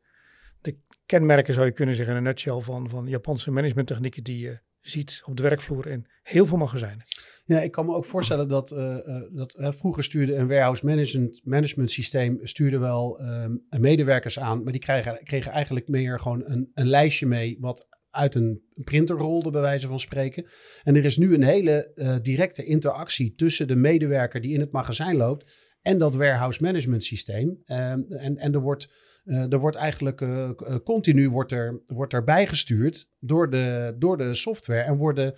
de 0.70 0.78
kenmerken, 1.06 1.54
zou 1.54 1.66
je 1.66 1.72
kunnen 1.72 1.94
zeggen, 1.94 2.14
in 2.14 2.20
een 2.20 2.26
nutshell 2.26 2.60
van, 2.60 2.88
van 2.88 3.06
Japanse 3.06 3.50
managementtechnieken 3.50 4.22
die 4.22 4.38
je 4.38 4.60
ziet 4.88 5.22
op 5.24 5.36
de 5.36 5.42
werkvloer 5.42 5.86
in 5.86 6.06
heel 6.22 6.46
veel 6.46 6.56
magazijnen. 6.56 7.04
Ja, 7.44 7.60
ik 7.60 7.70
kan 7.70 7.86
me 7.86 7.94
ook 7.94 8.04
voorstellen 8.04 8.48
dat, 8.48 8.72
uh, 8.72 8.96
uh, 9.06 9.22
dat 9.32 9.56
vroeger 9.58 10.04
stuurde 10.04 10.34
een 10.34 10.48
warehouse 10.48 10.86
management, 10.86 11.40
management 11.44 11.90
systeem 11.90 12.38
stuurde 12.42 12.78
wel 12.78 13.20
um, 13.22 13.66
medewerkers 13.78 14.38
aan, 14.38 14.62
maar 14.62 14.72
die 14.72 14.80
kregen, 14.80 15.20
kregen 15.22 15.52
eigenlijk 15.52 15.88
meer 15.88 16.20
gewoon 16.20 16.42
een, 16.44 16.70
een 16.74 16.88
lijstje 16.88 17.26
mee 17.26 17.56
wat 17.60 17.86
uit 18.10 18.34
een 18.34 18.62
printer 18.74 19.16
rolde, 19.16 19.50
bij 19.50 19.60
wijze 19.60 19.88
van 19.88 20.00
spreken. 20.00 20.46
En 20.82 20.96
er 20.96 21.04
is 21.04 21.16
nu 21.16 21.34
een 21.34 21.42
hele 21.42 22.18
directe 22.22 22.64
interactie 22.64 23.34
tussen 23.34 23.68
de 23.68 23.76
medewerker 23.76 24.40
die 24.40 24.54
in 24.54 24.60
het 24.60 24.72
magazijn 24.72 25.16
loopt 25.16 25.68
en 25.82 25.98
dat 25.98 26.14
warehouse 26.14 26.62
management 26.62 27.04
systeem. 27.04 27.62
Ehm, 27.64 28.00
en, 28.08 28.36
en 28.36 28.54
er 28.54 28.60
wordt 28.60 28.88
uh, 29.28 29.52
er 29.52 29.58
wordt 29.58 29.76
eigenlijk 29.76 30.20
uh, 30.20 30.50
continu 30.84 31.30
wordt 31.30 31.52
er, 31.52 31.80
wordt 31.86 32.12
er 32.12 32.24
bijgestuurd 32.24 33.08
door 33.18 33.50
de, 33.50 33.94
door 33.98 34.18
de 34.18 34.34
software 34.34 34.82
en 34.82 34.96
worden, 34.96 35.34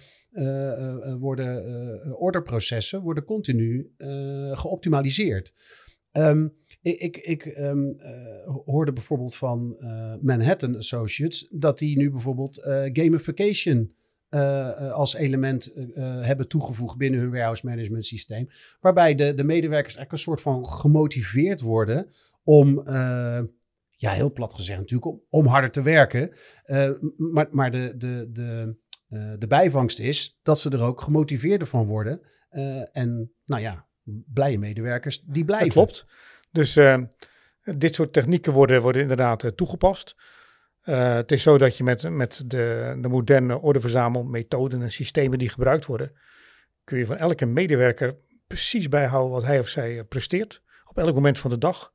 worden 1.19 2.19
orderprocessen 2.19 3.01
worden 3.01 3.25
continu 3.25 3.93
geoptimaliseerd. 4.53 5.53
Um, 6.13 6.53
ik, 6.83 7.17
ik, 7.17 7.45
um, 7.45 7.97
hoorde 8.65 8.93
bijvoorbeeld 8.93 9.37
van 9.37 9.77
Manhattan 10.21 10.77
Associates 10.77 11.49
dat 11.51 11.79
die 11.79 11.97
nu 11.97 12.11
bijvoorbeeld 12.11 12.61
gamification 12.93 13.95
als 14.93 15.15
element 15.15 15.73
hebben 16.21 16.49
toegevoegd 16.49 16.97
binnen 16.97 17.21
hun 17.21 17.31
warehouse 17.31 17.67
management 17.67 18.07
systeem. 18.07 18.49
Waarbij 18.81 19.15
de, 19.15 19.35
de 19.35 19.45
medewerkers 19.45 19.97
eigenlijk 19.97 20.13
een 20.13 20.19
soort 20.19 20.41
van 20.41 20.67
gemotiveerd 20.67 21.61
worden 21.61 22.09
om 22.45 22.83
ja, 24.01 24.11
heel 24.11 24.33
plat 24.33 24.55
gezegd 24.55 24.79
natuurlijk, 24.79 25.11
om, 25.11 25.23
om 25.31 25.47
harder 25.47 25.71
te 25.71 25.83
werken. 25.83 26.37
Uh, 26.65 26.91
maar 27.17 27.49
maar 27.51 27.71
de, 27.71 27.95
de, 27.97 28.29
de, 28.33 28.77
uh, 29.09 29.33
de 29.39 29.47
bijvangst 29.47 29.99
is 29.99 30.39
dat 30.43 30.61
ze 30.61 30.71
er 30.71 30.83
ook 30.83 31.01
gemotiveerder 31.01 31.69
van 31.69 31.87
worden. 31.87 32.21
Uh, 32.51 32.97
en 32.97 33.33
nou 33.45 33.63
ja, 33.63 33.87
blije 34.33 34.59
medewerkers 34.59 35.23
die 35.27 35.45
blijven. 35.45 35.67
Dat 35.67 35.75
klopt. 35.75 36.07
Dus 36.51 36.79
dit 37.79 37.95
soort 37.95 38.13
technieken 38.13 38.53
worden, 38.53 38.83
worden 38.83 39.03
inderdaad 39.03 39.57
toegepast. 39.57 40.17
het 40.81 41.33
is 41.33 41.43
zo 41.43 41.59
dat 41.59 41.77
je 41.77 41.85
met, 41.85 42.11
met 42.11 42.43
de, 42.47 42.97
de 43.01 43.09
moderne 43.09 43.61
ordeverzamelmethoden 43.61 44.83
en 44.83 44.91
systemen 44.91 45.39
die 45.39 45.49
gebruikt 45.49 45.87
worden, 45.87 46.13
kun 46.85 46.99
je 46.99 47.07
van 47.07 47.17
elke 47.17 47.47
medewerker 47.47 48.19
precies 48.47 48.89
bijhouden 48.89 49.33
wat 49.33 49.45
hij 49.45 49.59
of 49.59 49.69
zij 49.69 49.99
eh, 49.99 50.05
presteert. 50.09 50.63
Op 50.85 50.99
elk 50.99 51.15
moment 51.15 51.39
van 51.39 51.51
de 51.51 51.59
dag. 51.59 51.93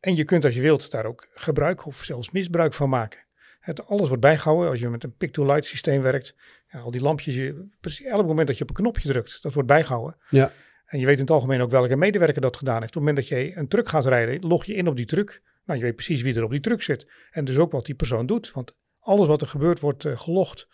En 0.00 0.16
je 0.16 0.24
kunt 0.24 0.44
als 0.44 0.54
je 0.54 0.60
wilt 0.60 0.90
daar 0.90 1.04
ook 1.04 1.28
gebruik 1.34 1.86
of 1.86 2.04
zelfs 2.04 2.30
misbruik 2.30 2.74
van 2.74 2.88
maken. 2.88 3.24
Het, 3.60 3.86
alles 3.86 4.08
wordt 4.08 4.22
bijgehouden 4.22 4.70
als 4.70 4.80
je 4.80 4.88
met 4.88 5.04
een 5.04 5.16
pick-to-light 5.16 5.64
systeem 5.64 6.02
werkt. 6.02 6.36
Ja, 6.68 6.78
al 6.78 6.90
die 6.90 7.00
lampjes, 7.00 7.34
je, 7.34 7.66
precies 7.80 8.06
elk 8.06 8.26
moment 8.26 8.46
dat 8.46 8.56
je 8.56 8.62
op 8.62 8.68
een 8.68 8.76
knopje 8.76 9.08
drukt, 9.08 9.42
dat 9.42 9.52
wordt 9.52 9.68
bijgehouden. 9.68 10.16
Ja. 10.28 10.52
En 10.86 10.98
je 10.98 11.06
weet 11.06 11.14
in 11.14 11.20
het 11.20 11.30
algemeen 11.30 11.60
ook 11.60 11.70
welke 11.70 11.96
medewerker 11.96 12.40
dat 12.40 12.56
gedaan 12.56 12.80
heeft. 12.80 12.96
Op 12.96 13.02
het 13.02 13.14
moment 13.14 13.28
dat 13.28 13.38
je 13.38 13.56
een 13.56 13.68
truck 13.68 13.88
gaat 13.88 14.06
rijden, 14.06 14.48
log 14.48 14.64
je 14.64 14.74
in 14.74 14.88
op 14.88 14.96
die 14.96 15.06
truck. 15.06 15.42
Nou, 15.64 15.78
je 15.78 15.84
weet 15.84 15.94
precies 15.94 16.22
wie 16.22 16.34
er 16.34 16.44
op 16.44 16.50
die 16.50 16.60
truck 16.60 16.82
zit. 16.82 17.06
En 17.30 17.44
dus 17.44 17.56
ook 17.56 17.72
wat 17.72 17.86
die 17.86 17.94
persoon 17.94 18.26
doet. 18.26 18.52
Want 18.52 18.74
alles 18.98 19.26
wat 19.26 19.40
er 19.40 19.48
gebeurt 19.48 19.80
wordt 19.80 20.04
uh, 20.04 20.18
gelogd. 20.18 20.68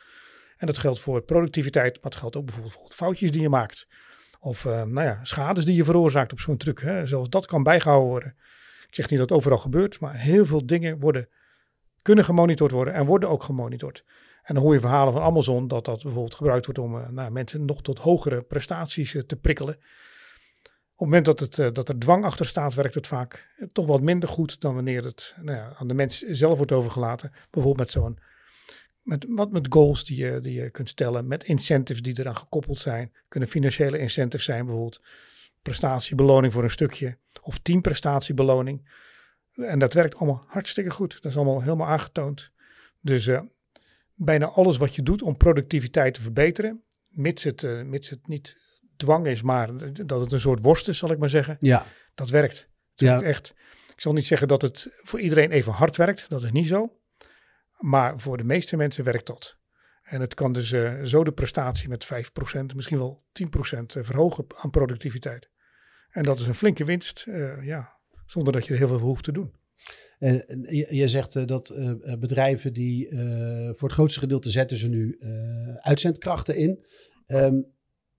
En 0.57 0.67
dat 0.67 0.79
geldt 0.79 1.01
voor 1.01 1.23
productiviteit, 1.23 1.95
maar 1.95 2.11
het 2.11 2.21
geldt 2.21 2.37
ook 2.37 2.45
bijvoorbeeld 2.45 2.75
voor 2.75 2.91
foutjes 2.91 3.31
die 3.31 3.41
je 3.41 3.49
maakt. 3.49 3.89
Of 4.41 4.65
uh, 4.65 4.83
nou 4.83 5.07
ja, 5.07 5.19
schades 5.23 5.65
die 5.65 5.77
je 5.77 5.85
veroorzaakt 5.85 6.33
op 6.33 6.41
zo'n 6.41 6.57
truck. 6.57 6.81
Hè. 6.81 7.07
Zelfs 7.07 7.29
dat 7.29 7.47
kan 7.47 7.63
bijgehouden 7.63 8.09
worden. 8.09 8.37
Ik 8.93 8.99
zeg 8.99 9.11
niet 9.11 9.19
dat 9.19 9.29
het 9.29 9.39
overal 9.39 9.59
gebeurt, 9.59 10.01
maar 10.01 10.17
heel 10.17 10.47
veel 10.47 10.67
dingen 10.67 11.01
worden, 11.01 11.29
kunnen 12.03 12.25
gemonitord 12.25 12.71
worden 12.71 12.95
en 12.95 13.07
worden 13.07 13.29
ook 13.29 13.43
gemonitord. 13.43 14.05
En 14.43 14.55
dan 14.55 14.63
hoor 14.63 14.75
je 14.75 14.81
verhalen 14.81 15.13
van 15.13 15.23
Amazon 15.23 15.69
dat 15.69 15.85
dat 15.85 16.03
bijvoorbeeld 16.03 16.35
gebruikt 16.35 16.65
wordt 16.67 16.81
om 16.81 16.97
uh, 16.97 17.09
nou, 17.09 17.31
mensen 17.31 17.65
nog 17.65 17.83
tot 17.83 17.99
hogere 17.99 18.43
prestaties 18.43 19.15
uh, 19.15 19.23
te 19.23 19.37
prikkelen. 19.37 19.75
Op 19.75 19.83
het 20.99 20.99
moment 20.99 21.25
dat, 21.25 21.41
het, 21.41 21.59
uh, 21.59 21.69
dat 21.73 21.89
er 21.89 21.99
dwang 21.99 22.25
achter 22.25 22.47
staat, 22.47 22.75
werkt 22.75 22.95
het 22.95 23.07
vaak 23.07 23.55
toch 23.73 23.87
wat 23.87 24.01
minder 24.01 24.29
goed 24.29 24.61
dan 24.61 24.75
wanneer 24.75 25.05
het 25.05 25.35
nou 25.41 25.57
ja, 25.57 25.75
aan 25.79 25.89
de 25.89 25.95
mens 25.95 26.19
zelf 26.19 26.57
wordt 26.57 26.73
overgelaten. 26.73 27.33
Bijvoorbeeld 27.51 27.77
met 27.77 27.91
zo'n 27.91 28.19
met, 29.03 29.25
wat 29.29 29.53
met 29.53 29.67
goals 29.71 30.05
die 30.05 30.17
je, 30.17 30.41
die 30.41 30.55
je 30.55 30.71
kunt 30.71 30.89
stellen, 30.89 31.27
met 31.27 31.45
incentives 31.45 32.03
die 32.03 32.19
eraan 32.19 32.37
gekoppeld 32.37 32.79
zijn. 32.79 33.13
Kunnen 33.29 33.49
financiële 33.49 33.99
incentives 33.99 34.47
zijn, 34.47 34.65
bijvoorbeeld 34.65 35.01
prestatiebeloning 35.63 36.53
voor 36.53 36.63
een 36.63 36.71
stukje 36.71 37.19
of 37.43 37.59
teamprestatiebeloning. 37.59 38.91
En 39.55 39.79
dat 39.79 39.95
werkt 39.95 40.17
allemaal 40.17 40.45
hartstikke 40.47 40.91
goed. 40.91 41.23
Dat 41.23 41.31
is 41.31 41.37
allemaal 41.37 41.63
helemaal 41.63 41.87
aangetoond. 41.89 42.51
Dus 43.01 43.27
uh, 43.27 43.41
bijna 44.15 44.47
alles 44.47 44.77
wat 44.77 44.95
je 44.95 45.03
doet 45.03 45.23
om 45.23 45.37
productiviteit 45.37 46.15
te 46.15 46.23
verbeteren, 46.23 46.83
mits 47.09 47.45
het, 47.45 47.63
uh, 47.63 47.83
mits 47.83 48.11
het 48.11 48.27
niet 48.27 48.57
dwang 48.97 49.27
is, 49.27 49.43
maar 49.43 49.93
dat 50.07 50.21
het 50.21 50.33
een 50.33 50.41
soort 50.41 50.63
worst 50.63 50.89
is, 50.89 50.99
zal 50.99 51.11
ik 51.11 51.19
maar 51.19 51.29
zeggen. 51.29 51.57
Ja. 51.61 51.87
Dat 52.15 52.31
werkt. 52.31 52.69
Het 52.91 53.01
werkt 53.01 53.23
ja. 53.23 53.29
echt. 53.29 53.55
Ik 53.95 54.01
zal 54.01 54.13
niet 54.13 54.27
zeggen 54.27 54.49
dat 54.49 54.63
het 54.63 54.89
voor 55.03 55.21
iedereen 55.21 55.51
even 55.51 55.73
hard 55.73 55.97
werkt. 55.97 56.29
Dat 56.29 56.43
is 56.43 56.53
niet 56.53 56.67
zo. 56.67 56.97
Maar 57.79 58.21
voor 58.21 58.37
de 58.37 58.45
meeste 58.45 58.77
mensen 58.77 59.05
werkt 59.05 59.27
dat. 59.27 59.57
En 60.03 60.21
het 60.21 60.35
kan 60.35 60.53
dus 60.53 60.73
uh, 60.73 61.03
zo 61.03 61.25
de 61.25 61.33
prestatie 61.33 61.89
met 61.89 62.05
5%, 62.05 62.09
misschien 62.75 62.99
wel 62.99 63.25
10% 63.43 63.47
verhogen 63.85 64.47
aan 64.57 64.71
productiviteit. 64.71 65.51
En 66.13 66.23
dat 66.23 66.39
is 66.39 66.47
een 66.47 66.55
flinke 66.55 66.85
winst, 66.85 67.25
uh, 67.29 67.65
ja, 67.65 67.93
zonder 68.27 68.53
dat 68.53 68.67
je 68.67 68.73
er 68.73 68.79
heel 68.79 68.89
veel 68.89 68.99
voor 68.99 69.09
hoeft 69.09 69.25
te 69.25 69.33
doen. 69.33 69.53
En 70.19 70.45
je, 70.91 71.09
zegt 71.09 71.35
uh, 71.35 71.47
dat 71.47 71.75
bedrijven 72.19 72.73
die 72.73 73.09
voor 73.75 73.89
het 73.89 73.93
grootste 73.93 74.21
gedeelte 74.21 74.51
zetten 74.51 74.77
ze 74.77 74.89
nu 74.89 75.19
uitzendkrachten 75.77 76.57
in. 76.57 76.85
Um, 77.27 77.67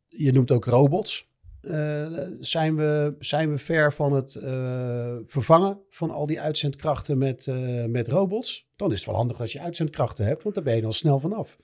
je 0.07 0.31
noemt 0.31 0.51
ook 0.51 0.65
robots. 0.65 1.31
Uh, 1.61 2.19
zijn, 2.39 2.75
we, 2.75 3.15
zijn 3.19 3.51
we 3.51 3.57
ver 3.57 3.93
van 3.93 4.13
het 4.13 4.31
vervangen 5.23 5.79
van 5.89 6.11
al 6.11 6.25
die 6.25 6.41
uitzendkrachten 6.41 7.17
met, 7.17 7.47
met 7.87 8.07
robots? 8.07 8.69
Dan 8.75 8.91
is 8.91 8.97
het 8.97 9.05
wel 9.05 9.15
handig 9.15 9.39
als 9.39 9.51
je 9.53 9.59
uitzendkrachten 9.59 10.25
hebt, 10.25 10.43
want 10.43 10.55
daar 10.55 10.63
ben 10.63 10.75
je 10.75 10.81
dan 10.81 10.93
snel 10.93 11.19
vanaf. 11.19 11.55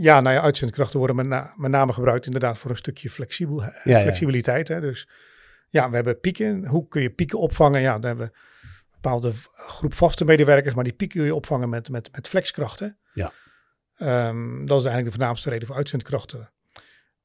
Ja, 0.00 0.20
nou 0.20 0.34
ja, 0.34 0.42
uitzendkrachten 0.42 0.98
worden 0.98 1.16
met, 1.16 1.26
na, 1.26 1.52
met 1.56 1.70
name 1.70 1.92
gebruikt 1.92 2.26
inderdaad 2.26 2.58
voor 2.58 2.70
een 2.70 2.76
stukje 2.76 3.10
flexibel, 3.10 3.62
ja, 3.62 4.00
flexibiliteit. 4.00 4.68
Ja. 4.68 4.74
Hè? 4.74 4.80
Dus 4.80 5.08
ja, 5.68 5.88
we 5.90 5.94
hebben 5.94 6.20
pieken. 6.20 6.66
Hoe 6.66 6.88
kun 6.88 7.02
je 7.02 7.10
pieken 7.10 7.38
opvangen? 7.38 7.80
Ja, 7.80 7.92
dan 7.92 8.04
hebben 8.04 8.26
we 8.26 8.32
een 8.32 8.88
bepaalde 8.90 9.32
groep 9.54 9.94
vaste 9.94 10.24
medewerkers, 10.24 10.74
maar 10.74 10.84
die 10.84 10.92
pieken 10.92 11.18
kun 11.18 11.26
je 11.26 11.34
opvangen 11.34 11.68
met, 11.68 11.88
met, 11.88 12.12
met 12.12 12.28
flexkrachten. 12.28 12.98
Ja. 13.12 13.32
Um, 14.28 14.66
dat 14.66 14.78
is 14.78 14.84
eigenlijk 14.84 15.04
de 15.04 15.10
voornaamste 15.10 15.50
reden 15.50 15.66
voor 15.66 15.76
uitzendkrachten. 15.76 16.50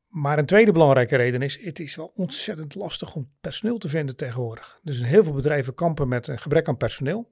Maar 0.07 0.37
een 0.37 0.45
tweede 0.45 0.71
belangrijke 0.71 1.15
reden 1.15 1.41
is, 1.41 1.63
het 1.63 1.79
is 1.79 1.95
wel 1.95 2.11
ontzettend 2.15 2.75
lastig 2.75 3.15
om 3.15 3.31
personeel 3.41 3.77
te 3.77 3.89
vinden 3.89 4.15
tegenwoordig. 4.15 4.79
Dus 4.81 5.03
heel 5.03 5.23
veel 5.23 5.33
bedrijven 5.33 5.73
kampen 5.73 6.07
met 6.07 6.27
een 6.27 6.39
gebrek 6.39 6.67
aan 6.67 6.77
personeel. 6.77 7.31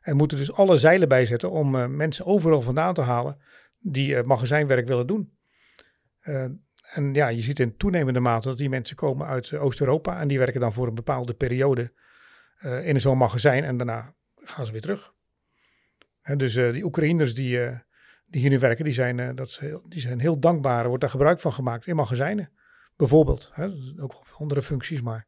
En 0.00 0.16
moeten 0.16 0.38
dus 0.38 0.52
alle 0.52 0.76
zeilen 0.76 1.08
bijzetten 1.08 1.50
om 1.50 1.74
uh, 1.74 1.86
mensen 1.86 2.26
overal 2.26 2.62
vandaan 2.62 2.94
te 2.94 3.00
halen 3.00 3.40
die 3.92 4.14
uh, 4.14 4.22
magazijnwerk 4.22 4.86
willen 4.86 5.06
doen. 5.06 5.38
Uh, 6.22 6.44
en 6.92 7.14
ja, 7.14 7.28
je 7.28 7.40
ziet 7.40 7.60
in 7.60 7.76
toenemende 7.76 8.20
mate 8.20 8.48
dat 8.48 8.58
die 8.58 8.68
mensen 8.68 8.96
komen 8.96 9.26
uit 9.26 9.54
Oost-Europa 9.54 10.20
en 10.20 10.28
die 10.28 10.38
werken 10.38 10.60
dan 10.60 10.72
voor 10.72 10.86
een 10.86 10.94
bepaalde 10.94 11.34
periode 11.34 11.92
in 12.82 13.00
zo'n 13.00 13.18
magazijn 13.18 13.64
en 13.64 13.76
daarna 13.76 14.14
gaan 14.34 14.66
ze 14.66 14.72
weer 14.72 14.80
terug. 14.80 15.14
En 16.22 16.38
dus 16.38 16.54
die 16.54 16.84
Oekraïners 16.84 17.34
die 17.34 17.80
die 18.26 18.40
hier 18.40 18.50
nu 18.50 18.58
werken, 18.58 18.84
die 18.84 18.94
zijn, 18.94 19.18
uh, 19.18 19.30
dat 19.34 19.58
heel, 19.58 19.82
die 19.88 20.00
zijn 20.00 20.20
heel 20.20 20.38
dankbaar. 20.38 20.80
Er 20.80 20.86
wordt 20.86 21.00
daar 21.00 21.10
gebruik 21.10 21.40
van 21.40 21.52
gemaakt 21.52 21.86
in 21.86 21.96
magazijnen. 21.96 22.50
Bijvoorbeeld. 22.96 23.50
Hè, 23.52 23.66
ook 23.98 24.14
op 24.14 24.36
andere 24.38 24.62
functies, 24.62 25.02
maar 25.02 25.26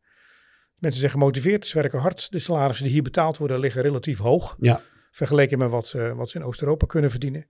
mensen 0.76 1.00
zijn 1.00 1.12
gemotiveerd. 1.12 1.66
Ze 1.66 1.80
werken 1.80 1.98
hard. 1.98 2.30
De 2.30 2.38
salarissen 2.38 2.84
die 2.84 2.94
hier 2.94 3.02
betaald 3.02 3.36
worden 3.36 3.58
liggen 3.58 3.82
relatief 3.82 4.18
hoog. 4.18 4.56
Ja. 4.58 4.80
Vergeleken 5.10 5.58
met 5.58 5.70
wat, 5.70 5.92
wat 6.14 6.30
ze 6.30 6.38
in 6.38 6.44
Oost-Europa 6.44 6.86
kunnen 6.86 7.10
verdienen. 7.10 7.46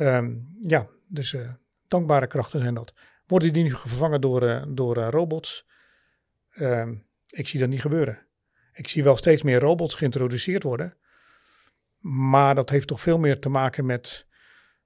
Um, 0.00 0.56
ja, 0.62 0.88
dus 1.08 1.32
uh, 1.32 1.50
dankbare 1.88 2.26
krachten 2.26 2.60
zijn 2.60 2.74
dat. 2.74 2.94
Worden 3.26 3.52
die 3.52 3.62
nu 3.62 3.70
vervangen 3.70 4.20
door, 4.20 4.64
door 4.68 4.96
robots? 4.96 5.66
Um, 6.58 7.06
ik 7.26 7.48
zie 7.48 7.60
dat 7.60 7.68
niet 7.68 7.80
gebeuren. 7.80 8.26
Ik 8.72 8.88
zie 8.88 9.04
wel 9.04 9.16
steeds 9.16 9.42
meer 9.42 9.60
robots 9.60 9.94
geïntroduceerd 9.94 10.62
worden. 10.62 10.96
Maar 12.00 12.54
dat 12.54 12.70
heeft 12.70 12.86
toch 12.86 13.00
veel 13.00 13.18
meer 13.18 13.40
te 13.40 13.48
maken 13.48 13.86
met 13.86 14.26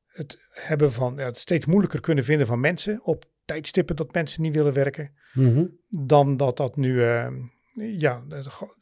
het 0.06 0.40
hebben 0.50 0.92
van 0.92 1.14
ja, 1.16 1.24
het 1.24 1.38
steeds 1.38 1.66
moeilijker 1.66 2.00
kunnen 2.00 2.24
vinden 2.24 2.46
van 2.46 2.60
mensen 2.60 3.04
op 3.04 3.24
tijdstippen 3.44 3.96
dat 3.96 4.12
mensen 4.12 4.42
niet 4.42 4.54
willen 4.54 4.72
werken, 4.72 5.14
mm 5.32 5.54
-hmm. 5.54 5.78
dan 5.88 6.36
dat 6.36 6.56
dat 6.56 6.76
nu 6.76 6.92
uh, 6.94 7.28
ja, 7.74 8.22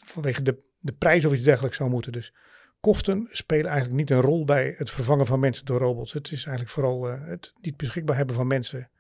vanwege 0.05 0.43
de, 0.43 0.63
de 0.79 0.93
prijs 0.93 1.25
of 1.25 1.33
iets 1.33 1.43
dergelijks 1.43 1.77
zou 1.77 1.91
moeten. 1.91 2.13
Dus 2.13 2.35
kosten 2.81 3.29
spelen 3.31 3.67
eigenlijk 3.67 3.99
niet 4.01 4.11
een 4.11 4.21
rol 4.21 4.45
bij 4.45 4.75
het 4.77 4.91
vervangen 4.91 5.27
van 5.27 5.41
mensen 5.41 5.65
door 5.65 5.79
robots. 5.79 6.13
Het 6.13 6.27
is 6.27 6.45
eigenlijk 6.45 6.69
vooral 6.69 7.11
uh, 7.11 7.27
het 7.27 7.53
niet 7.61 7.77
beschikbaar 7.77 8.17
hebben 8.17 8.35
van 8.37 8.47
mensen 8.47 8.91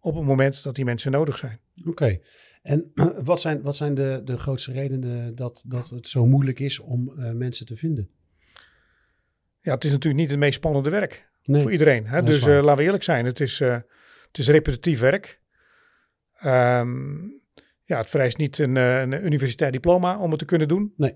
op 0.00 0.14
het 0.14 0.24
moment 0.24 0.62
dat 0.62 0.74
die 0.74 0.84
mensen 0.84 1.12
nodig 1.12 1.38
zijn. 1.38 1.60
Oké, 1.80 1.88
okay. 1.88 2.22
en 2.62 2.92
wat 3.24 3.40
zijn, 3.40 3.62
wat 3.62 3.76
zijn 3.76 3.94
de, 3.94 4.20
de 4.24 4.38
grootste 4.38 4.72
redenen 4.72 5.34
dat, 5.34 5.64
dat 5.66 5.88
het 5.88 6.08
zo 6.08 6.26
moeilijk 6.26 6.58
is 6.58 6.78
om 6.78 7.12
uh, 7.16 7.30
mensen 7.30 7.66
te 7.66 7.76
vinden? 7.76 8.10
Ja, 9.60 9.74
het 9.74 9.84
is 9.84 9.90
natuurlijk 9.90 10.22
niet 10.22 10.30
het 10.30 10.38
meest 10.38 10.54
spannende 10.54 10.90
werk. 10.90 11.28
Nee, 11.44 11.62
voor 11.62 11.72
iedereen. 11.72 12.06
Hè? 12.06 12.22
Dus 12.22 12.46
uh, 12.46 12.62
laten 12.62 12.76
we 12.76 12.82
eerlijk 12.82 13.02
zijn, 13.02 13.24
het 13.24 13.40
is, 13.40 13.58
het 13.58 14.38
is 14.38 14.48
repetitief 14.48 15.00
werk. 15.00 15.40
Um, 16.44 17.42
ja, 17.84 17.98
het 17.98 18.10
vereist 18.10 18.36
niet 18.36 18.58
een, 18.58 18.76
een 18.76 19.24
universitair 19.24 19.72
diploma 19.72 20.18
om 20.18 20.30
het 20.30 20.38
te 20.38 20.44
kunnen 20.44 20.68
doen. 20.68 20.92
Nee. 20.96 21.14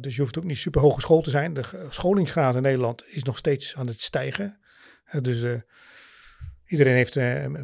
Dus 0.00 0.14
je 0.14 0.20
hoeft 0.20 0.38
ook 0.38 0.44
niet 0.44 0.58
super 0.58 0.80
hogeschool 0.80 1.22
te 1.22 1.30
zijn. 1.30 1.54
De 1.54 1.86
scholingsgraad 1.88 2.54
in 2.54 2.62
Nederland 2.62 3.04
is 3.06 3.22
nog 3.22 3.36
steeds 3.36 3.76
aan 3.76 3.86
het 3.86 4.00
stijgen. 4.00 4.60
dus 5.22 5.44
iedereen 6.66 6.94
heeft 6.94 7.14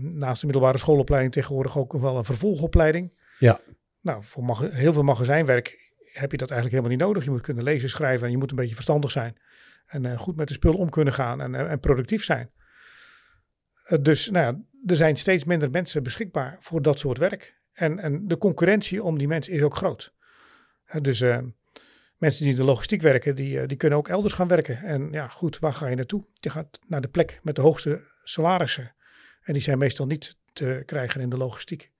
naast 0.00 0.40
de 0.40 0.46
middelbare 0.46 0.78
schoolopleiding 0.78 1.32
tegenwoordig 1.32 1.78
ook 1.78 1.92
wel 1.92 2.16
een 2.16 2.24
vervolgopleiding. 2.24 3.18
Ja. 3.38 3.60
Nou, 4.00 4.22
voor 4.22 4.68
heel 4.70 4.92
veel 4.92 5.02
magazijnwerk 5.02 5.92
heb 6.12 6.30
je 6.30 6.36
dat 6.36 6.50
eigenlijk 6.50 6.70
helemaal 6.70 6.98
niet 6.98 7.06
nodig. 7.06 7.24
Je 7.24 7.30
moet 7.30 7.40
kunnen 7.40 7.64
lezen, 7.64 7.88
schrijven 7.88 8.26
en 8.26 8.32
je 8.32 8.38
moet 8.38 8.50
een 8.50 8.56
beetje 8.56 8.74
verstandig 8.74 9.10
zijn. 9.10 9.36
En 9.86 10.18
goed 10.18 10.36
met 10.36 10.48
de 10.48 10.54
spullen 10.54 10.78
om 10.78 10.90
kunnen 10.90 11.12
gaan 11.12 11.40
en, 11.40 11.68
en 11.68 11.80
productief 11.80 12.24
zijn. 12.24 12.50
Dus 14.00 14.30
nou 14.30 14.46
ja, 14.46 14.60
er 14.86 14.96
zijn 14.96 15.16
steeds 15.16 15.44
minder 15.44 15.70
mensen 15.70 16.02
beschikbaar 16.02 16.56
voor 16.60 16.82
dat 16.82 16.98
soort 16.98 17.18
werk. 17.18 17.60
En, 17.72 17.98
en 17.98 18.28
de 18.28 18.38
concurrentie 18.38 19.02
om 19.02 19.18
die 19.18 19.28
mensen 19.28 19.52
is 19.52 19.62
ook 19.62 19.76
groot. 19.76 20.14
dus 21.00 21.24
mensen 22.16 22.42
die 22.42 22.52
in 22.52 22.58
de 22.58 22.64
logistiek 22.64 23.02
werken, 23.02 23.36
die, 23.36 23.66
die 23.66 23.76
kunnen 23.76 23.98
ook 23.98 24.08
elders 24.08 24.32
gaan 24.32 24.48
werken. 24.48 24.78
En 24.78 25.08
ja, 25.12 25.28
goed, 25.28 25.58
waar 25.58 25.72
ga 25.72 25.86
je 25.86 25.96
naartoe? 25.96 26.24
Je 26.32 26.50
gaat 26.50 26.78
naar 26.86 27.00
de 27.00 27.08
plek 27.08 27.40
met 27.42 27.56
de 27.56 27.62
hoogste 27.62 28.02
salarissen. 28.22 28.94
En 29.42 29.52
die 29.52 29.62
zijn 29.62 29.78
meestal 29.78 30.06
niet 30.06 30.36
te 30.52 30.82
krijgen 30.86 31.20
in 31.20 31.28
de 31.28 31.36
logistiek. 31.36 31.92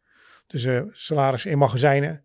Dus 0.47 0.69
salarissen 0.93 1.51
in 1.51 1.59
magazijnen, 1.59 2.25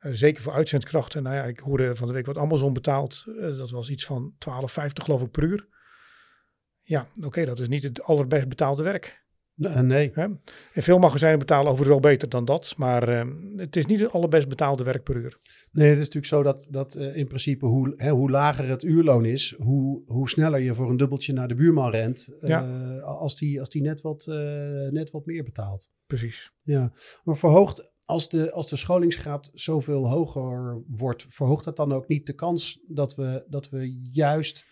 uh, 0.00 0.12
zeker 0.12 0.42
voor 0.42 0.52
uitzendkrachten. 0.52 1.22
Nou 1.22 1.36
ja, 1.36 1.44
ik 1.44 1.58
hoorde 1.58 1.96
van 1.96 2.06
de 2.06 2.14
week 2.14 2.26
wat 2.26 2.38
Amazon 2.38 2.72
betaalt. 2.72 3.24
Uh, 3.26 3.58
dat 3.58 3.70
was 3.70 3.90
iets 3.90 4.04
van 4.04 4.34
12,50 4.48 4.86
geloof 4.92 5.22
ik 5.22 5.30
per 5.30 5.42
uur. 5.42 5.66
Ja, 6.82 7.08
oké, 7.22 7.44
dat 7.44 7.60
is 7.60 7.68
niet 7.68 7.82
het 7.82 8.02
allerbest 8.02 8.48
betaalde 8.48 8.82
werk. 8.82 9.23
Nee. 9.54 10.10
Hè? 10.12 10.22
En 10.72 10.82
veel 10.82 10.98
magazijnen 10.98 11.38
betalen 11.38 11.72
overigens 11.72 12.00
wel 12.00 12.10
beter 12.10 12.28
dan 12.28 12.44
dat, 12.44 12.74
maar 12.76 13.08
uh, 13.08 13.22
het 13.56 13.76
is 13.76 13.86
niet 13.86 14.00
het 14.00 14.12
allerbest 14.12 14.48
betaalde 14.48 14.84
werk 14.84 15.02
per 15.02 15.16
uur. 15.16 15.38
Nee, 15.72 15.88
het 15.88 15.98
is 15.98 16.04
natuurlijk 16.04 16.32
zo 16.32 16.42
dat, 16.42 16.66
dat 16.70 16.96
uh, 16.96 17.16
in 17.16 17.26
principe 17.26 17.66
hoe, 17.66 17.92
hè, 17.96 18.10
hoe 18.10 18.30
lager 18.30 18.68
het 18.68 18.82
uurloon 18.82 19.24
is, 19.24 19.54
hoe, 19.58 20.02
hoe 20.06 20.28
sneller 20.28 20.60
je 20.60 20.74
voor 20.74 20.90
een 20.90 20.96
dubbeltje 20.96 21.32
naar 21.32 21.48
de 21.48 21.54
buurman 21.54 21.90
rent, 21.90 22.28
uh, 22.40 22.48
ja. 22.48 22.98
als 23.00 23.36
die, 23.36 23.60
als 23.60 23.68
die 23.68 23.82
net, 23.82 24.00
wat, 24.00 24.24
net 24.90 25.10
wat 25.10 25.26
meer 25.26 25.44
betaalt. 25.44 25.90
Precies. 26.06 26.52
Ja, 26.62 26.92
maar 27.24 27.36
verhoogt, 27.36 27.92
als 28.04 28.28
de, 28.28 28.52
als 28.52 28.68
de 28.68 28.76
scholingsgraad 28.76 29.50
zoveel 29.52 30.08
hoger 30.08 30.82
wordt, 30.86 31.26
verhoogt 31.28 31.64
dat 31.64 31.76
dan 31.76 31.92
ook 31.92 32.08
niet 32.08 32.26
de 32.26 32.32
kans 32.34 32.80
dat 32.86 33.14
we, 33.14 33.44
dat 33.48 33.70
we 33.70 34.00
juist 34.02 34.66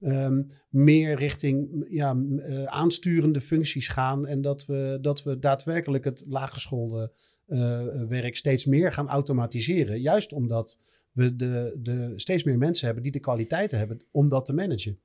um, 0.00 0.46
meer 0.68 1.16
richting 1.16 1.84
ja, 1.88 2.14
uh, 2.14 2.64
aansturende 2.64 3.40
functies 3.40 3.88
gaan 3.88 4.26
en 4.26 4.40
dat 4.40 4.66
we, 4.66 4.98
dat 5.00 5.22
we 5.22 5.38
daadwerkelijk 5.38 6.04
het 6.04 6.24
laaggeschoolde 6.28 7.12
uh, 7.46 7.86
werk 8.08 8.36
steeds 8.36 8.64
meer 8.64 8.92
gaan 8.92 9.08
automatiseren. 9.08 10.00
Juist 10.00 10.32
omdat 10.32 10.78
we 11.12 11.36
de, 11.36 11.78
de, 11.82 12.12
steeds 12.16 12.42
meer 12.42 12.58
mensen 12.58 12.84
hebben 12.84 13.02
die 13.02 13.12
de 13.12 13.20
kwaliteiten 13.20 13.78
hebben 13.78 14.04
om 14.10 14.28
dat 14.28 14.44
te 14.44 14.52
managen. 14.52 14.98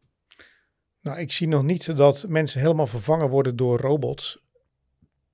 Nou, 1.01 1.19
ik 1.19 1.31
zie 1.31 1.47
nog 1.47 1.63
niet 1.63 1.97
dat 1.97 2.25
mensen 2.27 2.61
helemaal 2.61 2.87
vervangen 2.87 3.29
worden 3.29 3.55
door 3.55 3.79
robots. 3.79 4.41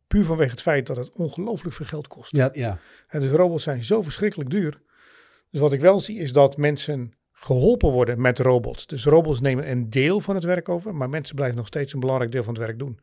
Puur 0.07 0.25
vanwege 0.25 0.51
het 0.51 0.61
feit 0.61 0.87
dat 0.87 0.95
het 0.95 1.11
ongelooflijk 1.11 1.75
veel 1.75 1.85
geld 1.85 2.07
kost. 2.07 2.35
Ja, 2.35 2.49
ja. 2.53 2.79
En 3.07 3.21
dus 3.21 3.31
robots 3.31 3.63
zijn 3.63 3.83
zo 3.83 4.01
verschrikkelijk 4.01 4.49
duur. 4.49 4.81
Dus 5.49 5.59
wat 5.59 5.73
ik 5.73 5.79
wel 5.79 5.99
zie 5.99 6.17
is 6.17 6.33
dat 6.33 6.57
mensen 6.57 7.13
geholpen 7.39 7.91
worden 7.91 8.21
met 8.21 8.39
robots. 8.39 8.87
Dus 8.87 9.05
robots 9.05 9.41
nemen 9.41 9.69
een 9.69 9.89
deel 9.89 10.19
van 10.19 10.35
het 10.35 10.43
werk 10.43 10.69
over, 10.69 10.95
maar 10.95 11.09
mensen 11.09 11.35
blijven 11.35 11.57
nog 11.57 11.67
steeds 11.67 11.93
een 11.93 11.99
belangrijk 11.99 12.31
deel 12.31 12.43
van 12.43 12.53
het 12.53 12.63
werk 12.63 12.79
doen. 12.79 12.99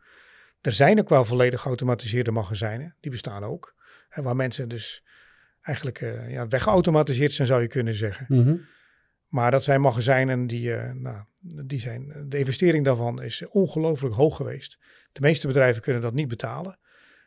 Er 0.60 0.72
zijn 0.72 0.98
ook 0.98 1.08
wel 1.08 1.24
volledig 1.24 1.60
geautomatiseerde 1.60 2.30
magazijnen, 2.30 2.94
die 3.00 3.10
bestaan 3.10 3.44
ook. 3.44 3.74
En 4.08 4.22
waar 4.22 4.36
mensen 4.36 4.68
dus 4.68 5.04
eigenlijk 5.62 6.00
uh, 6.00 6.30
ja, 6.30 6.48
weggeautomatiseerd 6.48 7.32
zijn, 7.32 7.48
zou 7.48 7.62
je 7.62 7.68
kunnen 7.68 7.94
zeggen. 7.94 8.26
Mm 8.28 8.44
-hmm. 8.44 8.66
Maar 9.28 9.50
dat 9.50 9.64
zijn 9.64 9.80
magazijnen 9.80 10.46
die, 10.46 10.68
uh, 10.68 10.92
nou, 10.92 11.24
die 11.64 11.80
zijn, 11.80 12.24
de 12.28 12.38
investering 12.38 12.84
daarvan 12.84 13.22
is 13.22 13.46
ongelooflijk 13.48 14.14
hoog 14.14 14.36
geweest. 14.36 14.78
De 15.12 15.20
meeste 15.20 15.46
bedrijven 15.46 15.82
kunnen 15.82 16.02
dat 16.02 16.14
niet 16.14 16.28
betalen. 16.28 16.78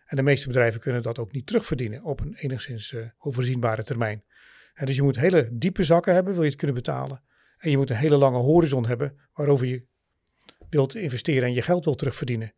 En 0.06 0.16
de 0.16 0.24
meeste 0.24 0.48
bedrijven 0.48 0.80
kunnen 0.80 1.02
dat 1.02 1.20
ook 1.20 1.32
niet 1.32 1.48
terugverdienen 1.48 2.04
op 2.04 2.20
een 2.20 2.34
enigszins 2.36 2.92
uh, 2.92 3.06
overzienbare 3.18 3.84
termijn. 3.84 4.24
Dus 4.86 4.96
je 4.96 5.04
moet 5.04 5.20
hele 5.20 5.50
diepe 5.52 5.84
zakken 5.84 6.14
hebben, 6.14 6.34
wil 6.34 6.42
je 6.44 6.50
het 6.50 6.58
kunnen 6.58 6.76
betalen. 6.76 7.22
En 7.58 7.70
je 7.70 7.78
moet 7.78 7.90
een 7.90 7.96
hele 7.96 8.18
lange 8.18 8.38
horizon 8.38 8.86
hebben 8.86 9.16
waarover 9.34 9.68
je 9.68 9.86
wilt 10.70 10.96
investeren 10.96 11.44
en 11.44 11.54
je 11.54 11.62
geld 11.62 11.86
wilt 11.86 11.98
terugverdienen. 11.98 12.54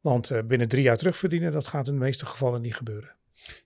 Want 0.00 0.30
uh, 0.30 0.38
binnen 0.46 0.68
drie 0.68 0.82
jaar 0.82 0.96
terugverdienen, 0.96 1.52
dat 1.52 1.66
gaat 1.66 1.88
in 1.88 1.94
de 1.94 2.00
meeste 2.00 2.26
gevallen 2.26 2.62
niet 2.62 2.74
gebeuren. 2.74 3.16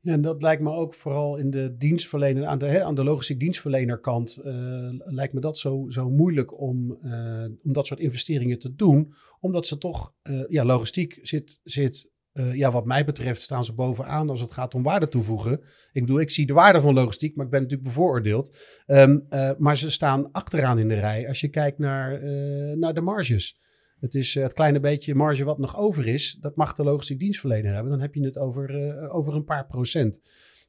Ja, 0.00 0.12
en 0.12 0.20
dat 0.20 0.42
lijkt 0.42 0.62
me 0.62 0.70
ook 0.70 0.94
vooral 0.94 1.36
in 1.36 1.50
de 1.50 1.76
dienstverlener, 1.76 2.44
aan 2.46 2.58
de, 2.58 2.66
hè, 2.66 2.84
aan 2.84 2.94
de 2.94 3.04
logistiek 3.04 3.40
dienstverlenerkant, 3.40 4.40
uh, 4.44 4.88
lijkt 4.90 5.32
me 5.32 5.40
dat 5.40 5.58
zo, 5.58 5.86
zo 5.88 6.10
moeilijk 6.10 6.60
om, 6.60 6.98
uh, 7.02 7.44
om 7.62 7.72
dat 7.72 7.86
soort 7.86 8.00
investeringen 8.00 8.58
te 8.58 8.74
doen. 8.74 9.12
Omdat 9.40 9.66
ze 9.66 9.78
toch, 9.78 10.14
ja, 10.48 10.64
logistiek 10.64 11.18
zit, 11.22 11.60
zit 11.62 12.09
uh, 12.32 12.54
ja, 12.54 12.70
wat 12.70 12.84
mij 12.84 13.04
betreft 13.04 13.42
staan 13.42 13.64
ze 13.64 13.72
bovenaan 13.72 14.30
als 14.30 14.40
het 14.40 14.50
gaat 14.50 14.74
om 14.74 14.82
waarde 14.82 15.08
toevoegen. 15.08 15.60
Ik 15.92 16.00
bedoel, 16.00 16.20
ik 16.20 16.30
zie 16.30 16.46
de 16.46 16.52
waarde 16.52 16.80
van 16.80 16.94
logistiek, 16.94 17.36
maar 17.36 17.44
ik 17.44 17.50
ben 17.50 17.62
natuurlijk 17.62 17.88
bevooroordeeld. 17.88 18.56
Um, 18.86 19.26
uh, 19.30 19.50
maar 19.58 19.76
ze 19.76 19.90
staan 19.90 20.32
achteraan 20.32 20.78
in 20.78 20.88
de 20.88 20.94
rij 20.94 21.28
als 21.28 21.40
je 21.40 21.48
kijkt 21.48 21.78
naar, 21.78 22.22
uh, 22.22 22.76
naar 22.76 22.94
de 22.94 23.00
marges. 23.00 23.58
Het 23.98 24.14
is 24.14 24.34
het 24.34 24.52
kleine 24.52 24.80
beetje 24.80 25.14
marge 25.14 25.44
wat 25.44 25.58
nog 25.58 25.78
over 25.78 26.06
is, 26.06 26.38
dat 26.40 26.56
mag 26.56 26.74
de 26.74 26.84
logistiek 26.84 27.18
dienstverlener 27.18 27.72
hebben. 27.72 27.90
Dan 27.90 28.00
heb 28.00 28.14
je 28.14 28.24
het 28.24 28.38
over, 28.38 29.10
over 29.10 29.34
een 29.34 29.44
paar 29.44 29.66
procent. 29.66 30.20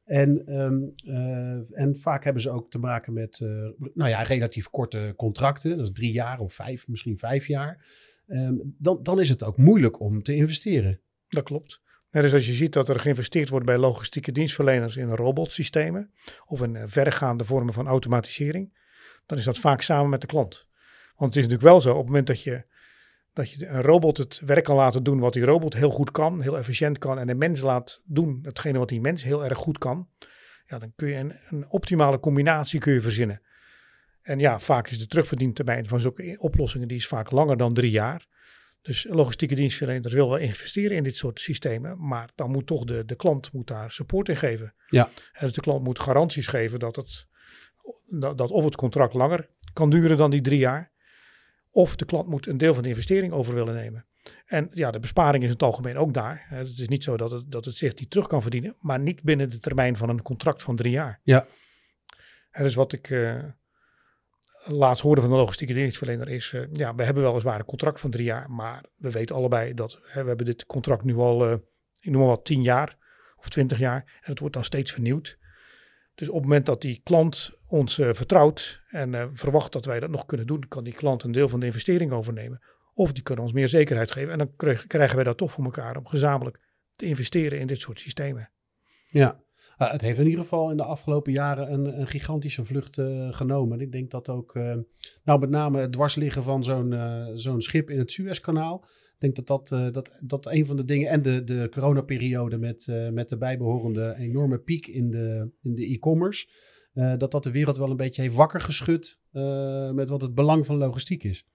En, 0.04 0.60
um, 0.60 0.94
en 1.70 1.96
vaak 2.00 2.24
hebben 2.24 2.42
ze 2.42 2.50
ook 2.50 2.70
te 2.70 2.78
maken 2.78 3.12
met 3.12 3.40
nou 3.94 4.10
ja, 4.10 4.22
relatief 4.22 4.68
korte 4.68 5.12
contracten. 5.16 5.76
Dat 5.76 5.86
is 5.86 5.92
drie 5.92 6.12
jaar 6.12 6.38
of 6.38 6.54
vijf, 6.54 6.88
misschien 6.88 7.18
vijf 7.18 7.46
jaar. 7.46 7.86
Um, 8.26 8.74
dan, 8.78 9.02
dan 9.02 9.20
is 9.20 9.28
het 9.28 9.42
ook 9.42 9.56
moeilijk 9.56 10.00
om 10.00 10.22
te 10.22 10.34
investeren. 10.34 11.00
Dat 11.32 11.44
klopt. 11.44 11.80
Net 12.10 12.22
dus 12.22 12.32
als 12.32 12.46
je 12.46 12.52
ziet 12.52 12.72
dat 12.72 12.88
er 12.88 13.00
geïnvesteerd 13.00 13.48
wordt 13.48 13.66
bij 13.66 13.78
logistieke 13.78 14.32
dienstverleners 14.32 14.96
in 14.96 15.10
robotsystemen 15.10 16.12
of 16.46 16.62
in 16.62 16.88
verregaande 16.88 17.44
vormen 17.44 17.74
van 17.74 17.86
automatisering, 17.86 18.78
dan 19.26 19.38
is 19.38 19.44
dat 19.44 19.58
vaak 19.58 19.82
samen 19.82 20.10
met 20.10 20.20
de 20.20 20.26
klant. 20.26 20.66
Want 21.16 21.34
het 21.34 21.44
is 21.44 21.50
natuurlijk 21.50 21.62
wel 21.62 21.80
zo, 21.80 21.90
op 21.90 21.96
het 21.96 22.06
moment 22.06 22.26
dat 22.26 22.42
je, 22.42 22.64
dat 23.32 23.50
je 23.50 23.66
een 23.66 23.82
robot 23.82 24.16
het 24.16 24.40
werk 24.44 24.64
kan 24.64 24.76
laten 24.76 25.02
doen 25.02 25.18
wat 25.18 25.32
die 25.32 25.44
robot 25.44 25.74
heel 25.74 25.90
goed 25.90 26.10
kan, 26.10 26.40
heel 26.40 26.58
efficiënt 26.58 26.98
kan, 26.98 27.18
en 27.18 27.26
de 27.26 27.34
mens 27.34 27.60
laat 27.60 28.00
doen 28.04 28.38
hetgene 28.42 28.78
wat 28.78 28.88
die 28.88 29.00
mens 29.00 29.22
heel 29.22 29.44
erg 29.44 29.58
goed 29.58 29.78
kan, 29.78 30.08
ja, 30.66 30.78
dan 30.78 30.92
kun 30.96 31.08
je 31.08 31.14
een, 31.14 31.32
een 31.48 31.68
optimale 31.68 32.20
combinatie 32.20 32.80
kun 32.80 32.92
je 32.92 33.00
verzinnen. 33.00 33.42
En 34.22 34.38
ja, 34.38 34.58
vaak 34.58 34.88
is 34.88 34.98
de 34.98 35.06
terugverdientermijn 35.06 35.86
van 35.86 36.00
zulke 36.00 36.36
oplossingen 36.38 36.88
die 36.88 36.96
is 36.96 37.06
vaak 37.06 37.30
langer 37.30 37.56
dan 37.56 37.72
drie 37.72 37.90
jaar. 37.90 38.26
Dus 38.82 39.06
logistieke 39.08 39.54
dienstverleners 39.54 40.12
willen 40.12 40.28
wel 40.28 40.38
investeren 40.38 40.96
in 40.96 41.02
dit 41.02 41.16
soort 41.16 41.40
systemen, 41.40 42.06
maar 42.06 42.30
dan 42.34 42.50
moet 42.50 42.66
toch 42.66 42.84
de, 42.84 43.04
de 43.04 43.14
klant 43.14 43.52
moet 43.52 43.66
daar 43.66 43.90
support 43.90 44.28
in 44.28 44.36
geven. 44.36 44.74
Ja. 44.88 45.10
Dus 45.40 45.52
de 45.52 45.60
klant 45.60 45.84
moet 45.84 45.98
garanties 45.98 46.46
geven 46.46 46.78
dat, 46.78 46.96
het, 46.96 47.26
dat, 48.06 48.38
dat 48.38 48.50
of 48.50 48.64
het 48.64 48.76
contract 48.76 49.14
langer 49.14 49.48
kan 49.72 49.90
duren 49.90 50.16
dan 50.16 50.30
die 50.30 50.40
drie 50.40 50.58
jaar, 50.58 50.92
of 51.70 51.96
de 51.96 52.04
klant 52.04 52.28
moet 52.28 52.46
een 52.46 52.58
deel 52.58 52.74
van 52.74 52.82
de 52.82 52.88
investering 52.88 53.32
over 53.32 53.54
willen 53.54 53.74
nemen. 53.74 54.06
En 54.46 54.70
ja, 54.72 54.90
de 54.90 54.98
besparing 54.98 55.42
is 55.42 55.48
in 55.48 55.54
het 55.54 55.62
algemeen 55.62 55.96
ook 55.96 56.14
daar. 56.14 56.46
Het 56.48 56.78
is 56.78 56.88
niet 56.88 57.04
zo 57.04 57.16
dat 57.16 57.30
het, 57.30 57.50
dat 57.50 57.64
het 57.64 57.76
zich 57.76 57.94
niet 57.94 58.10
terug 58.10 58.26
kan 58.26 58.42
verdienen, 58.42 58.74
maar 58.78 59.00
niet 59.00 59.22
binnen 59.22 59.50
de 59.50 59.58
termijn 59.58 59.96
van 59.96 60.08
een 60.08 60.22
contract 60.22 60.62
van 60.62 60.76
drie 60.76 60.92
jaar. 60.92 61.20
Ja. 61.22 61.46
En 62.50 62.64
dus 62.64 62.74
wat 62.74 62.92
ik, 62.92 63.10
uh, 63.10 63.44
laatst 64.64 65.02
hoorde 65.02 65.20
van 65.20 65.30
de 65.30 65.36
logistieke 65.36 65.72
dienstverlener 65.72 66.28
is, 66.28 66.52
uh, 66.52 66.62
ja, 66.72 66.94
we 66.94 67.04
hebben 67.04 67.22
weliswaar 67.22 67.58
een 67.58 67.64
contract 67.64 68.00
van 68.00 68.10
drie 68.10 68.24
jaar, 68.24 68.50
maar 68.50 68.84
we 68.96 69.10
weten 69.10 69.36
allebei 69.36 69.74
dat 69.74 70.00
hè, 70.02 70.22
we 70.22 70.28
hebben 70.28 70.46
dit 70.46 70.66
contract 70.66 71.04
nu 71.04 71.16
al, 71.16 71.46
uh, 71.46 71.52
ik 72.00 72.10
noem 72.10 72.20
maar 72.20 72.30
wat, 72.30 72.44
tien 72.44 72.62
jaar 72.62 72.96
of 73.36 73.48
twintig 73.48 73.78
jaar 73.78 74.02
en 74.20 74.30
het 74.30 74.38
wordt 74.38 74.54
dan 74.54 74.64
steeds 74.64 74.92
vernieuwd. 74.92 75.38
Dus 76.14 76.28
op 76.28 76.34
het 76.34 76.42
moment 76.42 76.66
dat 76.66 76.80
die 76.80 77.00
klant 77.04 77.50
ons 77.66 77.98
uh, 77.98 78.08
vertrouwt 78.12 78.82
en 78.88 79.30
verwacht 79.36 79.72
dat 79.72 79.84
wij 79.84 80.00
dat 80.00 80.10
nog 80.10 80.26
kunnen 80.26 80.46
doen, 80.46 80.68
kan 80.68 80.84
die 80.84 80.92
klant 80.92 81.22
een 81.22 81.32
deel 81.32 81.48
van 81.48 81.60
de 81.60 81.66
investering 81.66 82.12
overnemen. 82.12 82.62
Of 82.94 83.12
die 83.12 83.22
kunnen 83.22 83.44
ons 83.44 83.52
meer 83.52 83.68
zekerheid 83.68 84.10
geven 84.10 84.32
en 84.32 84.38
dan 84.38 84.56
krijg, 84.56 84.86
krijgen 84.86 85.14
wij 85.14 85.24
dat 85.24 85.36
toch 85.36 85.52
voor 85.52 85.64
elkaar 85.64 85.96
om 85.96 86.06
gezamenlijk 86.06 86.60
te 86.96 87.06
investeren 87.06 87.58
in 87.58 87.66
dit 87.66 87.80
soort 87.80 88.00
systemen. 88.00 88.50
Ja, 89.08 89.40
uh, 89.82 89.90
het 89.90 90.00
heeft 90.00 90.18
in 90.18 90.24
ieder 90.24 90.40
geval 90.40 90.70
in 90.70 90.76
de 90.76 90.84
afgelopen 90.84 91.32
jaren 91.32 91.72
een, 91.72 92.00
een 92.00 92.06
gigantische 92.06 92.64
vlucht 92.64 92.98
uh, 92.98 93.32
genomen. 93.32 93.80
Ik 93.80 93.92
denk 93.92 94.10
dat 94.10 94.28
ook, 94.28 94.54
uh, 94.54 94.74
nou 95.24 95.40
met 95.40 95.50
name 95.50 95.80
het 95.80 95.92
dwarsliggen 95.92 96.42
van 96.42 96.64
zo'n 96.64 96.94
zo'n 97.34 97.60
schip 97.60 97.90
in 97.90 97.98
het 97.98 98.10
Suezkanaal. 98.10 98.84
Ik 98.84 99.34
denk 99.34 99.46
dat 99.46 99.46
dat, 99.46 99.92
dat, 99.94 100.12
dat 100.20 100.46
een 100.46 100.66
van 100.66 100.76
de 100.76 100.84
dingen, 100.84 101.08
en 101.08 101.22
de, 101.22 101.44
de 101.44 101.68
coronaperiode 101.70 102.58
met, 102.58 102.86
met 103.12 103.28
de 103.28 103.36
bijbehorende 103.36 104.14
enorme 104.18 104.58
piek 104.58 104.86
in 104.86 105.10
de 105.10 105.50
in 105.62 105.74
de 105.74 105.86
e-commerce. 105.86 106.48
dat 106.92 107.30
dat 107.30 107.42
de 107.42 107.50
wereld 107.50 107.76
wel 107.76 107.90
een 107.90 107.96
beetje 107.96 108.22
heeft 108.22 108.34
wakker 108.34 108.60
geschud 108.60 109.18
met 109.92 110.08
wat 110.08 110.22
het 110.22 110.34
belang 110.34 110.66
van 110.66 110.76
logistiek 110.76 111.24
is. 111.24 111.46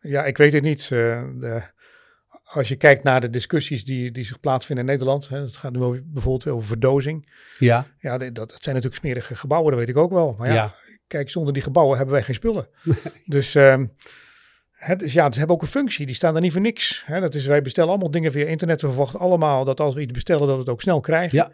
Ja, 0.00 0.24
ik 0.24 0.36
weet 0.36 0.52
het 0.52 0.62
niet. 0.62 0.88
de, 0.88 1.62
als 2.56 2.68
je 2.68 2.76
kijkt 2.76 3.02
naar 3.02 3.20
de 3.20 3.30
discussies 3.30 3.84
die, 3.84 4.10
die 4.10 4.24
zich 4.24 4.40
plaatsvinden 4.40 4.84
in 4.84 4.90
Nederland, 4.90 5.28
hè, 5.28 5.40
het 5.40 5.56
gaat 5.56 5.72
nu 5.72 6.02
bijvoorbeeld 6.04 6.46
over 6.46 6.66
verdozing. 6.66 7.28
Ja. 7.58 7.86
Ja, 7.98 8.18
dat, 8.18 8.34
dat 8.34 8.62
zijn 8.62 8.74
natuurlijk 8.74 9.02
smerige 9.02 9.36
gebouwen, 9.36 9.70
dat 9.70 9.80
weet 9.80 9.88
ik 9.88 9.96
ook 9.96 10.12
wel. 10.12 10.34
Maar 10.38 10.48
ja, 10.48 10.54
ja. 10.54 10.74
kijk, 11.06 11.30
zonder 11.30 11.52
die 11.52 11.62
gebouwen 11.62 11.96
hebben 11.96 12.14
wij 12.14 12.24
geen 12.24 12.34
spullen. 12.34 12.68
dus, 13.24 13.54
um, 13.54 13.92
het, 14.72 14.98
dus 14.98 15.12
ja, 15.12 15.32
ze 15.32 15.38
hebben 15.38 15.56
ook 15.56 15.62
een 15.62 15.68
functie, 15.68 16.06
die 16.06 16.14
staan 16.14 16.34
er 16.34 16.40
niet 16.40 16.52
voor 16.52 16.60
niks. 16.60 17.02
Hè. 17.06 17.20
Dat 17.20 17.34
is, 17.34 17.46
wij 17.46 17.62
bestellen 17.62 17.90
allemaal 17.90 18.10
dingen 18.10 18.32
via 18.32 18.46
internet. 18.46 18.80
We 18.80 18.88
verwachten 18.88 19.20
allemaal 19.20 19.64
dat 19.64 19.80
als 19.80 19.94
we 19.94 20.00
iets 20.00 20.12
bestellen, 20.12 20.46
dat 20.46 20.54
we 20.54 20.60
het 20.60 20.68
ook 20.68 20.82
snel 20.82 21.00
krijgen. 21.00 21.38
Ja. 21.38 21.50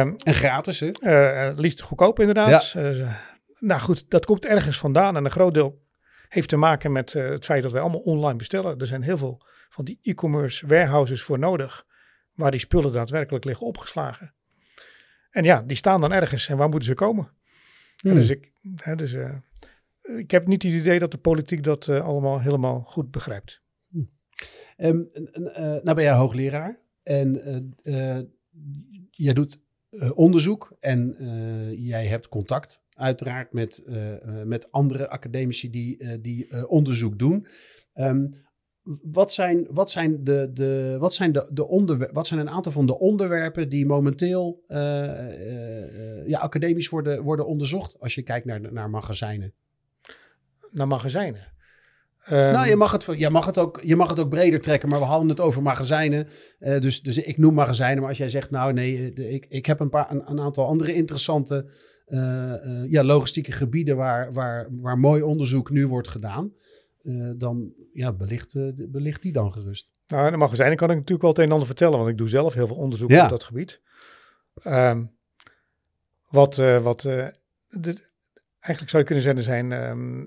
Um, 0.00 0.16
en 0.16 0.34
gratis, 0.34 0.80
hè? 0.80 0.90
Uh, 1.00 1.58
liefst 1.58 1.80
goedkoop, 1.80 2.20
inderdaad. 2.20 2.70
Ja. 2.70 2.82
Uh, 2.82 3.12
nou 3.58 3.80
goed, 3.80 4.10
dat 4.10 4.24
komt 4.24 4.46
ergens 4.46 4.78
vandaan. 4.78 5.16
En 5.16 5.24
een 5.24 5.30
groot 5.30 5.54
deel 5.54 5.82
heeft 6.28 6.48
te 6.48 6.56
maken 6.56 6.92
met 6.92 7.14
uh, 7.14 7.28
het 7.28 7.44
feit 7.44 7.62
dat 7.62 7.72
wij 7.72 7.80
allemaal 7.80 8.00
online 8.00 8.36
bestellen. 8.36 8.78
Er 8.78 8.86
zijn 8.86 9.02
heel 9.02 9.18
veel 9.18 9.40
van 9.74 9.84
die 9.84 9.98
e-commerce 10.02 10.66
warehouses 10.66 11.22
voor 11.22 11.38
nodig, 11.38 11.86
waar 12.34 12.50
die 12.50 12.60
spullen 12.60 12.92
daadwerkelijk 12.92 13.44
liggen 13.44 13.66
opgeslagen. 13.66 14.34
En 15.30 15.44
ja, 15.44 15.62
die 15.62 15.76
staan 15.76 16.00
dan 16.00 16.12
ergens 16.12 16.48
en 16.48 16.56
waar 16.56 16.68
moeten 16.68 16.88
ze 16.88 16.94
komen? 16.94 17.30
Hmm. 17.96 18.14
Dus, 18.14 18.30
ik, 18.30 18.52
hè, 18.76 18.96
dus 18.96 19.12
uh, 19.12 19.34
ik 20.18 20.30
heb 20.30 20.46
niet 20.46 20.62
het 20.62 20.72
idee 20.72 20.98
dat 20.98 21.10
de 21.10 21.18
politiek 21.18 21.62
dat 21.62 21.86
uh, 21.86 22.04
allemaal 22.04 22.40
helemaal 22.40 22.80
goed 22.80 23.10
begrijpt. 23.10 23.62
Hmm. 23.88 24.10
Um, 24.76 25.10
uh, 25.12 25.54
nou 25.56 25.94
ben 25.94 26.02
jij 26.02 26.12
hoogleraar 26.14 26.78
en 27.02 27.30
jij 29.10 29.32
doet 29.32 29.62
onderzoek 30.14 30.76
en 30.80 31.16
jij 31.78 32.06
hebt 32.06 32.28
contact 32.28 32.82
uiteraard 32.90 33.52
met, 33.52 33.84
met 34.44 34.72
andere 34.72 35.08
academici 35.08 35.70
die, 35.70 36.20
die 36.20 36.68
onderzoek 36.68 37.18
doen. 37.18 37.46
Um, 37.94 38.42
wat 39.02 39.32
zijn, 39.32 39.66
wat 39.70 39.90
zijn, 39.90 40.24
de, 40.24 40.50
de, 40.52 40.96
wat 41.00 41.14
zijn, 41.14 41.32
de, 41.32 41.48
de 41.52 41.66
onderwer- 41.68 42.10
wat 42.12 42.26
zijn 42.26 42.40
een 42.40 42.50
aantal 42.50 42.72
van 42.72 42.86
de 42.86 42.98
onderwerpen 42.98 43.68
die 43.68 43.86
momenteel 43.86 44.62
eh, 44.66 45.84
eh, 45.84 46.28
ja, 46.28 46.38
academisch 46.38 46.88
worden, 46.88 47.22
worden 47.22 47.46
onderzocht 47.46 48.00
als 48.00 48.14
je 48.14 48.22
kijkt 48.22 48.46
naar, 48.46 48.72
naar 48.72 48.90
magazijnen? 48.90 49.52
Naar 50.70 50.86
magazijnen. 50.86 51.52
Ehm, 52.24 52.52
nou, 52.52 52.68
je 52.68 52.76
mag, 52.76 52.92
het, 52.92 53.18
je, 53.18 53.30
mag 53.30 53.46
het 53.46 53.58
ook, 53.58 53.80
je 53.82 53.96
mag 53.96 54.08
het 54.10 54.20
ook 54.20 54.28
breder 54.28 54.60
trekken, 54.60 54.88
maar 54.88 54.98
we 54.98 55.04
hadden 55.04 55.28
het 55.28 55.40
over 55.40 55.62
magazijnen. 55.62 56.28
Eh, 56.58 56.80
dus, 56.80 57.02
dus 57.02 57.18
ik 57.18 57.38
noem 57.38 57.54
magazijnen, 57.54 57.98
maar 57.98 58.08
als 58.08 58.18
jij 58.18 58.28
zegt, 58.28 58.50
nou 58.50 58.72
nee, 58.72 59.12
de- 59.12 59.30
ik, 59.30 59.46
ik 59.48 59.66
heb 59.66 59.80
een, 59.80 59.90
paar, 59.90 60.10
een, 60.10 60.30
een 60.30 60.40
aantal 60.40 60.66
andere 60.66 60.94
interessante 60.94 61.70
ja, 62.88 63.04
logistieke 63.04 63.52
gebieden 63.52 63.96
waar, 63.96 64.32
waar, 64.32 64.68
waar 64.70 64.98
mooi 64.98 65.22
onderzoek 65.22 65.70
nu 65.70 65.86
wordt 65.86 66.08
gedaan. 66.08 66.52
Eh, 67.04 67.30
dan 67.36 67.72
ja, 67.92 68.12
belicht, 68.12 68.54
eh, 68.54 68.68
belicht 68.88 69.22
die 69.22 69.32
dan 69.32 69.52
gerust. 69.52 69.92
Nou, 70.06 70.30
de 70.30 70.36
magazijnen 70.36 70.76
kan 70.76 70.88
ik 70.90 70.94
natuurlijk 70.96 71.22
wel 71.22 71.30
het 71.30 71.38
een 71.38 71.44
en 71.46 71.52
ander 71.52 71.66
vertellen, 71.66 71.98
want 71.98 72.10
ik 72.10 72.18
doe 72.18 72.28
zelf 72.28 72.54
heel 72.54 72.66
veel 72.66 72.76
onderzoek 72.76 73.10
Ja. 73.10 73.24
op 73.24 73.30
dat 73.30 73.44
gebied. 73.44 73.80
Ehm, 74.62 75.04
wat 76.28 76.58
eh, 76.58 76.82
wat 76.82 77.00
de- 77.00 77.32
eigenlijk 78.60 78.90
zou 78.90 79.02
je 79.02 79.04
kunnen 79.04 79.24
zeggen, 79.24 79.42
zijn 79.42 79.72
ehm, 79.72 80.26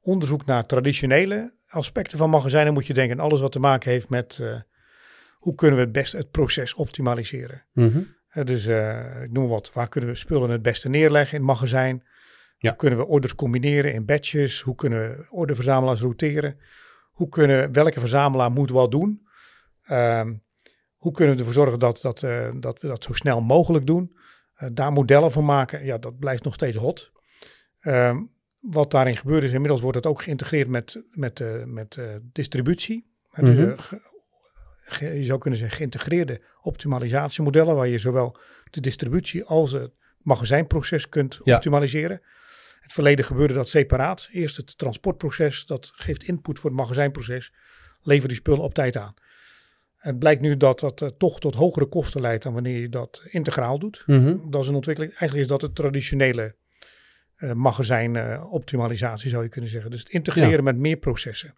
onderzoek 0.00 0.44
naar 0.44 0.66
traditionele 0.66 1.54
aspecten 1.68 2.18
van 2.18 2.30
magazijnen 2.30 2.72
moet 2.72 2.86
je 2.86 2.94
denken 2.94 3.18
aan 3.18 3.24
alles 3.24 3.40
wat 3.40 3.52
te 3.52 3.58
maken 3.60 3.90
heeft 3.90 4.08
met 4.08 4.40
hoe 5.38 5.54
kunnen 5.54 5.76
we 5.78 5.84
het 5.84 5.92
best 5.92 6.12
het 6.12 6.30
proces 6.30 6.74
optimaliseren. 6.74 7.64
Eh, 8.28 8.44
dus 8.44 8.66
eh, 8.66 9.22
ik 9.22 9.30
noem 9.32 9.48
wat, 9.48 9.72
waar 9.72 9.88
kunnen 9.88 10.10
we 10.10 10.16
spullen 10.16 10.50
het 10.50 10.62
beste 10.62 10.88
neerleggen 10.88 11.38
in 11.38 11.44
het 11.46 11.50
magazijn? 11.52 12.02
Ja. 12.62 12.68
Hoe 12.68 12.78
kunnen 12.78 12.98
we 12.98 13.06
orders 13.06 13.34
combineren 13.34 13.92
in 13.92 14.04
batches? 14.04 14.60
Hoe 14.60 14.74
kunnen 14.74 15.26
orderverzamelaars 15.30 16.00
routeren? 16.00 16.58
Hoe 17.12 17.28
kunnen, 17.28 17.72
welke 17.72 18.00
verzamelaar 18.00 18.50
moet 18.52 18.70
wat 18.70 18.90
doen? 18.90 19.26
Ehm, 19.82 20.34
hoe 20.96 21.12
kunnen 21.12 21.32
we 21.34 21.38
ervoor 21.40 21.54
zorgen 21.54 21.78
dat, 21.78 21.98
dat, 22.02 22.22
eh, 22.22 22.50
dat 22.60 22.80
we 22.82 22.88
dat 22.88 23.04
zo 23.04 23.12
snel 23.12 23.40
mogelijk 23.40 23.86
doen? 23.86 24.16
Eh, 24.54 24.68
daar 24.72 24.92
modellen 24.92 25.32
van 25.32 25.44
maken, 25.44 25.84
ja, 25.84 25.98
dat 25.98 26.18
blijft 26.18 26.44
nog 26.44 26.54
steeds 26.54 26.76
hot. 26.76 27.12
Ehm, 27.80 28.16
wat 28.60 28.90
daarin 28.90 29.16
gebeurt 29.16 29.42
is, 29.42 29.52
inmiddels 29.52 29.80
wordt 29.80 29.96
het 29.96 30.06
ook 30.06 30.22
geïntegreerd 30.22 30.68
met, 30.68 31.02
met, 31.10 31.40
eh, 31.40 31.64
met 31.64 31.98
distributie. 32.32 33.10
Dus, 33.34 33.56
Mhm. 33.56 33.74
ge- 34.84 35.06
je 35.18 35.24
zou 35.24 35.38
kunnen 35.38 35.58
zeggen 35.58 35.76
geïntegreerde 35.76 36.40
optimalisatiemodellen, 36.62 37.74
waar 37.74 37.88
je 37.88 37.98
zowel 37.98 38.36
de 38.70 38.80
distributie 38.80 39.44
als 39.44 39.72
het 39.72 39.92
magazijnproces 40.22 41.08
kunt 41.08 41.40
Ja. 41.44 41.54
optimaliseren. 41.56 42.20
Het 42.82 42.92
verleden 42.92 43.24
gebeurde 43.24 43.54
dat 43.54 43.68
separaat. 43.68 44.28
Eerst 44.32 44.56
het 44.56 44.78
transportproces, 44.78 45.66
dat 45.66 45.92
geeft 45.94 46.22
input 46.22 46.58
voor 46.58 46.70
het 46.70 46.78
magazijnproces, 46.78 47.52
lever 48.02 48.28
die 48.28 48.36
spullen 48.36 48.62
op 48.62 48.74
tijd 48.74 48.96
aan. 48.96 49.14
Het 49.96 50.18
blijkt 50.18 50.40
nu 50.40 50.56
dat 50.56 50.80
dat 50.80 51.02
eh, 51.02 51.08
toch 51.08 51.40
tot 51.40 51.54
hogere 51.54 51.86
kosten 51.86 52.20
leidt 52.20 52.42
dan 52.42 52.52
wanneer 52.54 52.78
je 52.80 52.88
dat 52.88 53.22
integraal 53.30 53.78
doet. 53.78 54.04
Dat 54.50 54.62
is 54.62 54.68
een 54.68 54.74
ontwikkeling. 54.74 55.12
Eigenlijk 55.12 55.42
is 55.42 55.46
dat 55.46 55.62
het 55.62 55.74
traditionele 55.74 56.54
eh 57.36 57.52
magazijnoptimalisatie, 57.52 59.30
zou 59.30 59.42
je 59.42 59.48
kunnen 59.48 59.70
zeggen. 59.70 59.90
Dus 59.90 60.00
het 60.00 60.08
integreren 60.08 60.50
Ja. 60.50 60.62
met 60.62 60.76
meer 60.76 60.96
processen. 60.96 61.54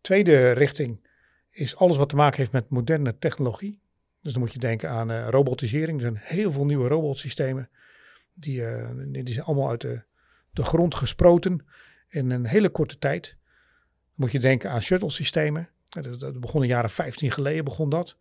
Tweede 0.00 0.50
richting 0.50 1.08
is 1.50 1.76
alles 1.76 1.96
wat 1.96 2.08
te 2.08 2.16
maken 2.16 2.36
heeft 2.38 2.52
met 2.52 2.68
moderne 2.68 3.18
technologie. 3.18 3.80
Dus 4.22 4.32
dan 4.32 4.42
moet 4.42 4.52
je 4.52 4.58
denken 4.58 4.90
aan 4.90 5.10
eh, 5.10 5.28
robotisering. 5.28 5.96
Er 5.96 6.00
zijn 6.02 6.20
heel 6.22 6.52
veel 6.52 6.64
nieuwe 6.66 6.88
robotsystemen. 6.88 7.70
Die, 8.40 8.64
eh, 8.66 8.88
die 9.24 9.34
zijn 9.34 9.46
allemaal 9.46 9.68
uit 9.68 9.80
de, 9.80 10.02
de 10.50 10.62
grond 10.64 10.94
gesproten 10.94 11.66
in 12.08 12.30
een 12.30 12.46
hele 12.46 12.68
korte 12.68 12.98
tijd. 12.98 13.24
Dan 13.24 14.14
moet 14.14 14.32
je 14.32 14.40
denken 14.40 14.70
aan 14.70 14.82
shuttle 14.82 15.10
systemen. 15.10 15.68
Eh, 15.88 16.02
Dat, 16.02 16.20
dat 16.20 16.40
begon 16.40 16.62
in 16.62 16.68
de 16.68 16.74
jaren 16.74 16.90
15 16.90 17.30
geleden 17.30 17.64
begon 17.64 17.88
dat. 17.90 18.16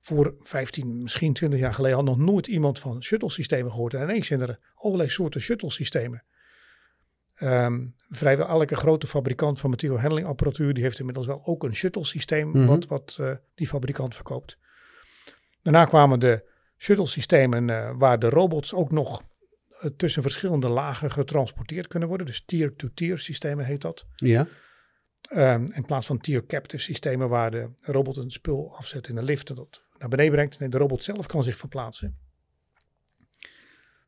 Voor 0.00 0.34
15, 0.38 1.02
misschien 1.02 1.32
20 1.32 1.60
jaar 1.60 1.74
geleden 1.74 1.96
had 1.96 2.06
nog 2.06 2.18
nooit 2.18 2.46
iemand 2.46 2.78
van 2.78 3.02
shuttle 3.02 3.30
systemen 3.30 3.70
gehoord. 3.72 3.94
En 3.94 4.02
ineens 4.02 4.26
zijn 4.26 4.40
er 4.40 4.58
allerlei 4.74 5.08
soorten 5.08 5.40
shuttle 5.40 5.70
systemen. 5.70 6.24
Ehm, 7.34 7.86
vrijwel 8.08 8.46
elke 8.48 8.74
grote 8.76 9.06
fabrikant 9.06 9.60
van 9.60 9.70
material 9.70 10.00
handling 10.00 10.26
apparatuur, 10.26 10.74
die 10.74 10.82
heeft 10.82 10.98
inmiddels 10.98 11.26
wel 11.26 11.40
ook 11.44 11.64
een 11.64 11.74
shuttle 11.74 12.04
systeem 12.04 12.48
Mhm. 12.48 12.66
wat, 12.66 12.86
wat 12.86 13.16
eh, 13.20 13.30
die 13.54 13.66
fabrikant 13.66 14.14
verkoopt. 14.14 14.58
Daarna 15.62 15.84
kwamen 15.84 16.20
de 16.20 16.50
shuttle 16.78 17.06
systemen 17.06 17.70
eh, 17.70 17.90
waar 17.98 18.18
de 18.18 18.28
robots 18.28 18.74
ook 18.74 18.92
nog 18.92 19.22
tussen 19.96 20.22
verschillende 20.22 20.68
lagen 20.68 21.10
getransporteerd 21.10 21.86
kunnen 21.86 22.08
worden. 22.08 22.26
Dus 22.26 22.44
tier-to-tier 22.44 23.18
systemen 23.18 23.64
heet 23.64 23.80
dat. 23.80 24.06
Ja. 24.16 24.46
Ehm, 25.22 25.64
in 25.72 25.84
plaats 25.84 26.06
van 26.06 26.18
tier 26.18 26.46
captive 26.46 26.82
systemen 26.82 27.28
waar 27.28 27.50
de 27.50 27.68
robot 27.80 28.16
een 28.16 28.30
spul 28.30 28.76
afzet 28.76 29.08
in 29.08 29.16
een 29.16 29.24
lift 29.24 29.50
en 29.50 29.54
dat 29.54 29.84
naar 29.98 30.08
beneden 30.08 30.32
brengt. 30.32 30.58
Nee, 30.58 30.68
de 30.68 30.78
robot 30.78 31.04
zelf 31.04 31.26
kan 31.26 31.42
zich 31.42 31.56
verplaatsen. 31.56 32.18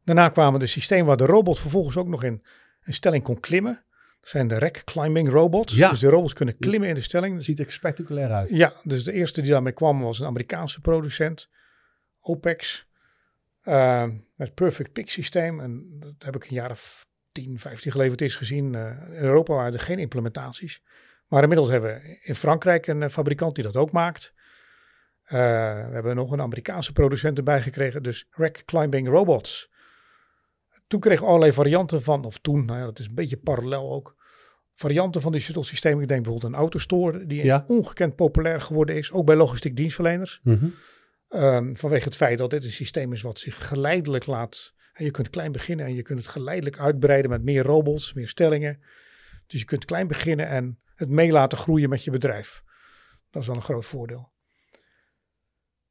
Daarna 0.04 0.28
kwamen 0.28 0.60
de 0.60 0.66
systemen 0.66 1.06
waar 1.06 1.16
de 1.16 1.26
robot 1.26 1.58
vervolgens 1.58 1.96
ook 1.96 2.08
nog 2.08 2.22
in 2.22 2.42
een 2.82 2.92
stelling 2.92 3.22
kon 3.22 3.40
klimmen. 3.40 3.84
Dat 4.20 4.28
zijn 4.28 4.48
de 4.48 4.58
rack 4.58 4.84
climbing 4.84 5.30
robots. 5.30 5.74
Ja. 5.74 5.90
Dus 5.90 5.98
de 5.98 6.08
robots 6.08 6.32
kunnen 6.32 6.56
klimmen 6.56 6.88
in 6.88 6.94
de 6.94 7.00
stelling. 7.00 7.34
Het 7.34 7.44
ziet 7.44 7.60
er 7.60 7.72
spectaculair 7.72 8.30
uit. 8.30 8.50
Ja, 8.50 8.72
dus 8.82 9.04
de 9.04 9.12
eerste 9.12 9.40
die 9.42 9.50
daarmee 9.50 9.72
kwam 9.72 10.00
was 10.00 10.18
een 10.18 10.26
Amerikaanse 10.26 10.80
producent, 10.80 11.48
OPEX, 12.20 12.86
eh, 13.64 14.04
met 14.34 14.54
Perfect 14.54 14.92
Pick 14.92 15.10
systeem. 15.10 15.60
En 15.60 15.96
dat 15.98 16.14
heb 16.18 16.36
ik 16.36 16.44
een 16.44 16.54
jaar 16.54 16.70
of 16.70 17.06
10, 17.32 17.58
15 17.58 17.90
geleden 17.90 18.12
voor 18.12 18.20
het 18.20 18.20
eerst 18.20 18.36
gezien. 18.36 18.74
Eh, 18.74 18.86
in 18.86 19.22
Europa 19.22 19.54
waren 19.54 19.72
er 19.72 19.80
geen 19.80 19.98
implementaties. 19.98 20.82
Maar 21.28 21.42
inmiddels 21.42 21.70
hebben 21.70 21.94
we 21.94 22.18
in 22.22 22.34
Frankrijk 22.34 22.86
een 22.86 23.02
eh, 23.02 23.08
fabrikant 23.08 23.54
die 23.54 23.64
dat 23.64 23.76
ook 23.76 23.92
maakt. 23.92 24.32
Eh, 25.24 25.38
we 25.86 25.90
hebben 25.92 26.16
nog 26.16 26.30
een 26.30 26.40
Amerikaanse 26.40 26.92
producent 26.92 27.38
erbij 27.38 27.62
gekregen, 27.62 28.02
dus 28.02 28.26
Rack 28.30 28.62
Climbing 28.64 29.08
Robots. 29.08 29.72
Toen 30.86 31.00
kregen 31.00 31.20
we 31.20 31.26
allerlei 31.28 31.52
varianten 31.52 32.02
van, 32.02 32.24
of 32.24 32.38
toen, 32.38 32.64
nou 32.64 32.78
ja, 32.78 32.84
dat 32.84 32.98
is 32.98 33.06
een 33.06 33.14
beetje 33.14 33.36
parallel 33.36 33.92
ook. 33.92 34.22
Varianten 34.74 35.20
van 35.20 35.32
die 35.32 35.40
shuttle 35.40 35.64
systemen. 35.64 36.02
Ik 36.02 36.08
denk 36.08 36.22
bijvoorbeeld 36.22 36.52
een 36.52 36.58
autostore 36.58 37.26
die 37.26 37.44
Ja. 37.44 37.64
ongekend 37.66 38.16
populair 38.16 38.60
geworden 38.60 38.96
is, 38.96 39.12
ook 39.12 39.26
bij 39.26 39.36
logistiek 39.36 39.76
dienstverleners. 39.76 40.40
Mhm. 40.42 40.66
Ehm, 41.34 41.74
vanwege 41.74 42.04
het 42.04 42.16
feit 42.16 42.38
dat 42.38 42.50
dit 42.50 42.64
een 42.64 42.70
systeem 42.70 43.12
is 43.12 43.22
wat 43.22 43.38
zich 43.38 43.68
geleidelijk 43.68 44.26
laat. 44.26 44.74
En 44.92 45.04
je 45.04 45.10
kunt 45.10 45.30
klein 45.30 45.52
beginnen 45.52 45.86
en 45.86 45.94
je 45.94 46.02
kunt 46.02 46.18
het 46.18 46.28
geleidelijk 46.28 46.78
uitbreiden 46.78 47.30
met 47.30 47.42
meer 47.42 47.62
robots, 47.62 48.12
meer 48.12 48.28
stellingen. 48.28 48.82
Dus 49.46 49.60
je 49.60 49.66
kunt 49.66 49.84
klein 49.84 50.06
beginnen 50.06 50.48
en 50.48 50.80
het 50.94 51.08
mee 51.08 51.32
laten 51.32 51.58
groeien 51.58 51.88
met 51.88 52.04
je 52.04 52.10
bedrijf. 52.10 52.62
Dat 53.30 53.42
is 53.42 53.48
wel 53.48 53.56
een 53.56 53.62
groot 53.62 53.84
voordeel. 53.84 54.32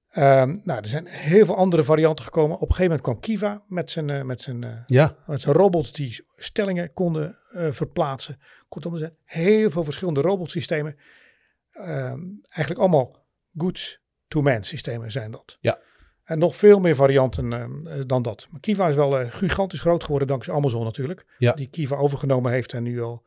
Ehm, 0.09 0.57
nou, 0.63 0.81
er 0.81 0.87
zijn 0.87 1.05
heel 1.07 1.45
veel 1.45 1.55
andere 1.55 1.83
varianten 1.83 2.25
gekomen. 2.25 2.55
Op 2.55 2.69
een 2.69 2.75
gegeven 2.75 2.97
moment 2.97 3.01
kwam 3.01 3.19
Kiva 3.19 3.63
met 3.67 3.91
zijn, 3.91 4.09
eh, 4.09 4.21
met 4.21 4.41
zijn, 4.41 4.63
eh, 4.63 4.83
Ja. 4.85 5.17
met 5.27 5.41
zijn 5.41 5.55
robots 5.55 5.91
die 5.91 6.25
stellingen 6.35 6.93
konden 6.93 7.37
eh, 7.51 7.71
verplaatsen. 7.71 8.39
Kortom, 8.69 8.93
er 8.93 8.99
zijn 8.99 9.17
heel 9.23 9.71
veel 9.71 9.83
verschillende 9.83 10.21
robotsystemen. 10.21 10.97
Ehm, 11.71 12.19
eigenlijk 12.49 12.79
allemaal 12.79 13.25
goods-to-man 14.33 14.63
systemen 14.63 15.11
zijn 15.11 15.31
dat. 15.31 15.57
Ja. 15.59 15.79
En 16.23 16.39
nog 16.39 16.55
veel 16.55 16.79
meer 16.79 16.95
varianten 16.95 17.53
eh, 17.53 18.01
dan 18.07 18.21
dat. 18.21 18.47
Maar 18.51 18.59
Kiva 18.59 18.89
is 18.89 18.95
wel 18.95 19.19
eh, 19.19 19.31
gigantisch 19.31 19.79
groot 19.79 20.03
geworden 20.03 20.27
dankzij 20.27 20.53
Amazon 20.53 20.83
natuurlijk. 20.83 21.25
Ja. 21.37 21.53
Die 21.53 21.67
Kiva 21.67 21.95
overgenomen 21.95 22.51
heeft 22.51 22.73
en 22.73 22.83
nu 22.83 23.01
al, 23.01 23.23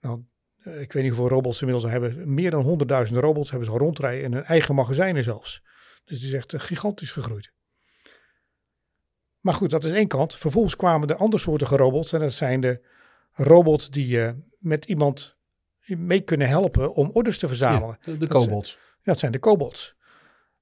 nou, 0.00 0.24
eh, 0.62 0.80
ik 0.80 0.92
weet 0.92 1.02
niet 1.02 1.12
hoeveel 1.12 1.36
robots 1.36 1.58
ze 1.58 1.64
inmiddels 1.64 1.92
hebben. 1.92 2.34
Meer 2.34 2.50
dan 2.50 2.64
100.000 3.08 3.18
robots 3.18 3.50
hebben 3.50 3.68
ze 3.68 3.74
al 3.74 3.80
rondrijden 3.80 4.24
in 4.24 4.32
hun 4.32 4.44
eigen 4.44 4.74
magazijnen 4.74 5.24
zelfs. 5.24 5.62
Dus 6.04 6.18
die 6.18 6.28
is 6.28 6.34
echt 6.34 6.62
gigantisch 6.62 7.12
gegroeid. 7.12 7.52
Maar 9.40 9.54
goed, 9.54 9.70
dat 9.70 9.84
is 9.84 9.92
één 9.92 10.08
kant. 10.08 10.36
Vervolgens 10.36 10.76
kwamen 10.76 11.08
de 11.08 11.16
andere 11.16 11.42
soorten 11.42 11.66
robots. 11.66 12.12
En 12.12 12.20
dat 12.20 12.32
zijn 12.32 12.60
de 12.60 12.86
robots 13.32 13.90
die 13.90 14.32
met 14.58 14.84
iemand 14.84 15.36
mee 15.86 16.20
kunnen 16.20 16.48
helpen 16.48 16.94
om 16.94 17.10
orders 17.12 17.38
te 17.38 17.48
verzamelen. 17.48 17.96
Ja, 18.00 18.12
de, 18.12 18.18
Dat 18.18 18.28
cobots. 18.28 18.72
Ja, 18.72 18.78
dat 19.02 19.18
zijn 19.18 19.32
de 19.32 19.38
cobots. 19.38 19.96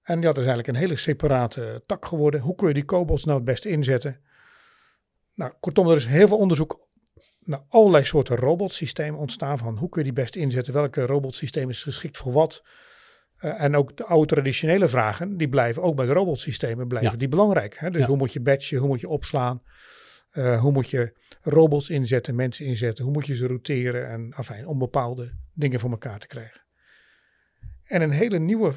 En 0.02 0.20
dat 0.20 0.32
is 0.32 0.44
eigenlijk 0.44 0.68
een 0.68 0.82
hele 0.82 0.96
separate 0.96 1.82
tak 1.86 2.06
geworden. 2.06 2.40
Hoe 2.40 2.54
kun 2.54 2.68
je 2.68 2.74
die 2.74 2.84
cobots 2.84 3.24
nou 3.24 3.36
het 3.36 3.46
beste 3.46 3.68
inzetten? 3.68 4.20
Nou, 5.34 5.52
kortom, 5.60 5.88
er 5.88 5.96
is 5.96 6.06
heel 6.06 6.28
veel 6.28 6.38
onderzoek 6.38 6.86
naar 7.40 7.62
allerlei 7.68 8.04
soorten 8.04 8.36
robotsystemen 8.36 9.20
ontstaan. 9.20 9.58
Van 9.58 9.76
hoe 9.78 9.88
kun 9.88 10.04
je 10.04 10.12
die 10.12 10.22
best 10.22 10.36
inzetten? 10.36 10.72
Welke 10.72 11.06
robotsysteem 11.06 11.68
is 11.70 11.82
geschikt 11.82 12.16
voor 12.16 12.32
wat? 12.32 12.62
Eh, 13.36 13.62
en 13.62 13.76
ook 13.76 13.96
de 13.96 14.04
oude 14.04 14.26
traditionele 14.26 14.88
vragen, 14.88 15.36
die 15.36 15.48
blijven 15.48 15.82
ook 15.82 15.96
bij 15.96 16.06
de 16.06 16.12
robotsystemen 16.12 16.88
blijven 16.88 17.10
Ja. 17.10 17.16
die 17.16 17.28
belangrijk. 17.28 17.76
Hè? 17.78 17.90
Dus 17.90 18.00
Ja. 18.00 18.06
hoe 18.06 18.16
moet 18.16 18.32
je 18.32 18.40
batchen? 18.40 18.78
Hoe 18.78 18.88
moet 18.88 19.00
je 19.00 19.08
opslaan? 19.08 19.62
Eh, 20.30 20.60
hoe 20.60 20.72
moet 20.72 20.90
je 20.90 21.12
robots 21.40 21.90
inzetten, 21.90 22.34
mensen 22.34 22.66
inzetten? 22.66 23.04
Hoe 23.04 23.12
moet 23.12 23.26
je 23.26 23.34
ze 23.34 23.46
routeren? 23.46 24.08
En 24.08 24.32
afijn, 24.34 24.66
om 24.66 24.78
bepaalde 24.78 25.32
dingen 25.54 25.80
voor 25.80 25.90
elkaar 25.90 26.18
te 26.18 26.26
krijgen. 26.26 26.60
En 27.84 28.02
een 28.02 28.10
hele 28.10 28.38
nieuwe 28.38 28.72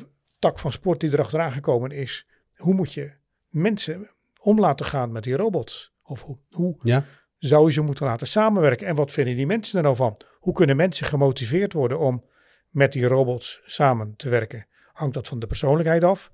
tak 0.46 0.60
van 0.60 0.72
sport 0.72 1.00
die 1.00 1.12
erachteraan 1.14 1.52
gekomen 1.52 1.92
is, 1.92 2.28
hoe 2.56 2.74
moet 2.74 2.94
je 2.94 3.12
mensen 3.50 4.10
om 4.42 4.60
laten 4.60 4.86
gaan 4.86 5.12
met 5.12 5.24
die 5.24 5.36
robots? 5.36 5.94
Of 6.04 6.22
hoe, 6.22 6.38
hoe 6.50 6.78
Ja. 6.82 7.06
zou 7.38 7.66
je 7.68 7.72
ze 7.74 7.82
moeten 7.82 8.06
laten 8.06 8.28
samenwerken? 8.28 8.88
En 8.88 8.96
wat 8.96 9.12
vinden 9.12 9.36
die 9.36 9.46
mensen 9.46 9.78
er 9.78 9.84
nou 9.84 9.96
van? 9.96 10.22
Hoe 10.40 10.54
kunnen 10.54 10.76
mensen 10.76 11.06
gemotiveerd 11.06 11.74
worden 11.74 12.00
om 12.00 12.26
met 12.70 12.92
die 12.92 13.08
robots 13.08 13.62
samen 13.66 14.16
te 14.16 14.30
werken? 14.30 14.68
Hangt 14.94 15.14
dat 15.14 15.28
van 15.28 15.40
de 15.40 15.48
persoonlijkheid 15.48 16.04
af? 16.04 16.32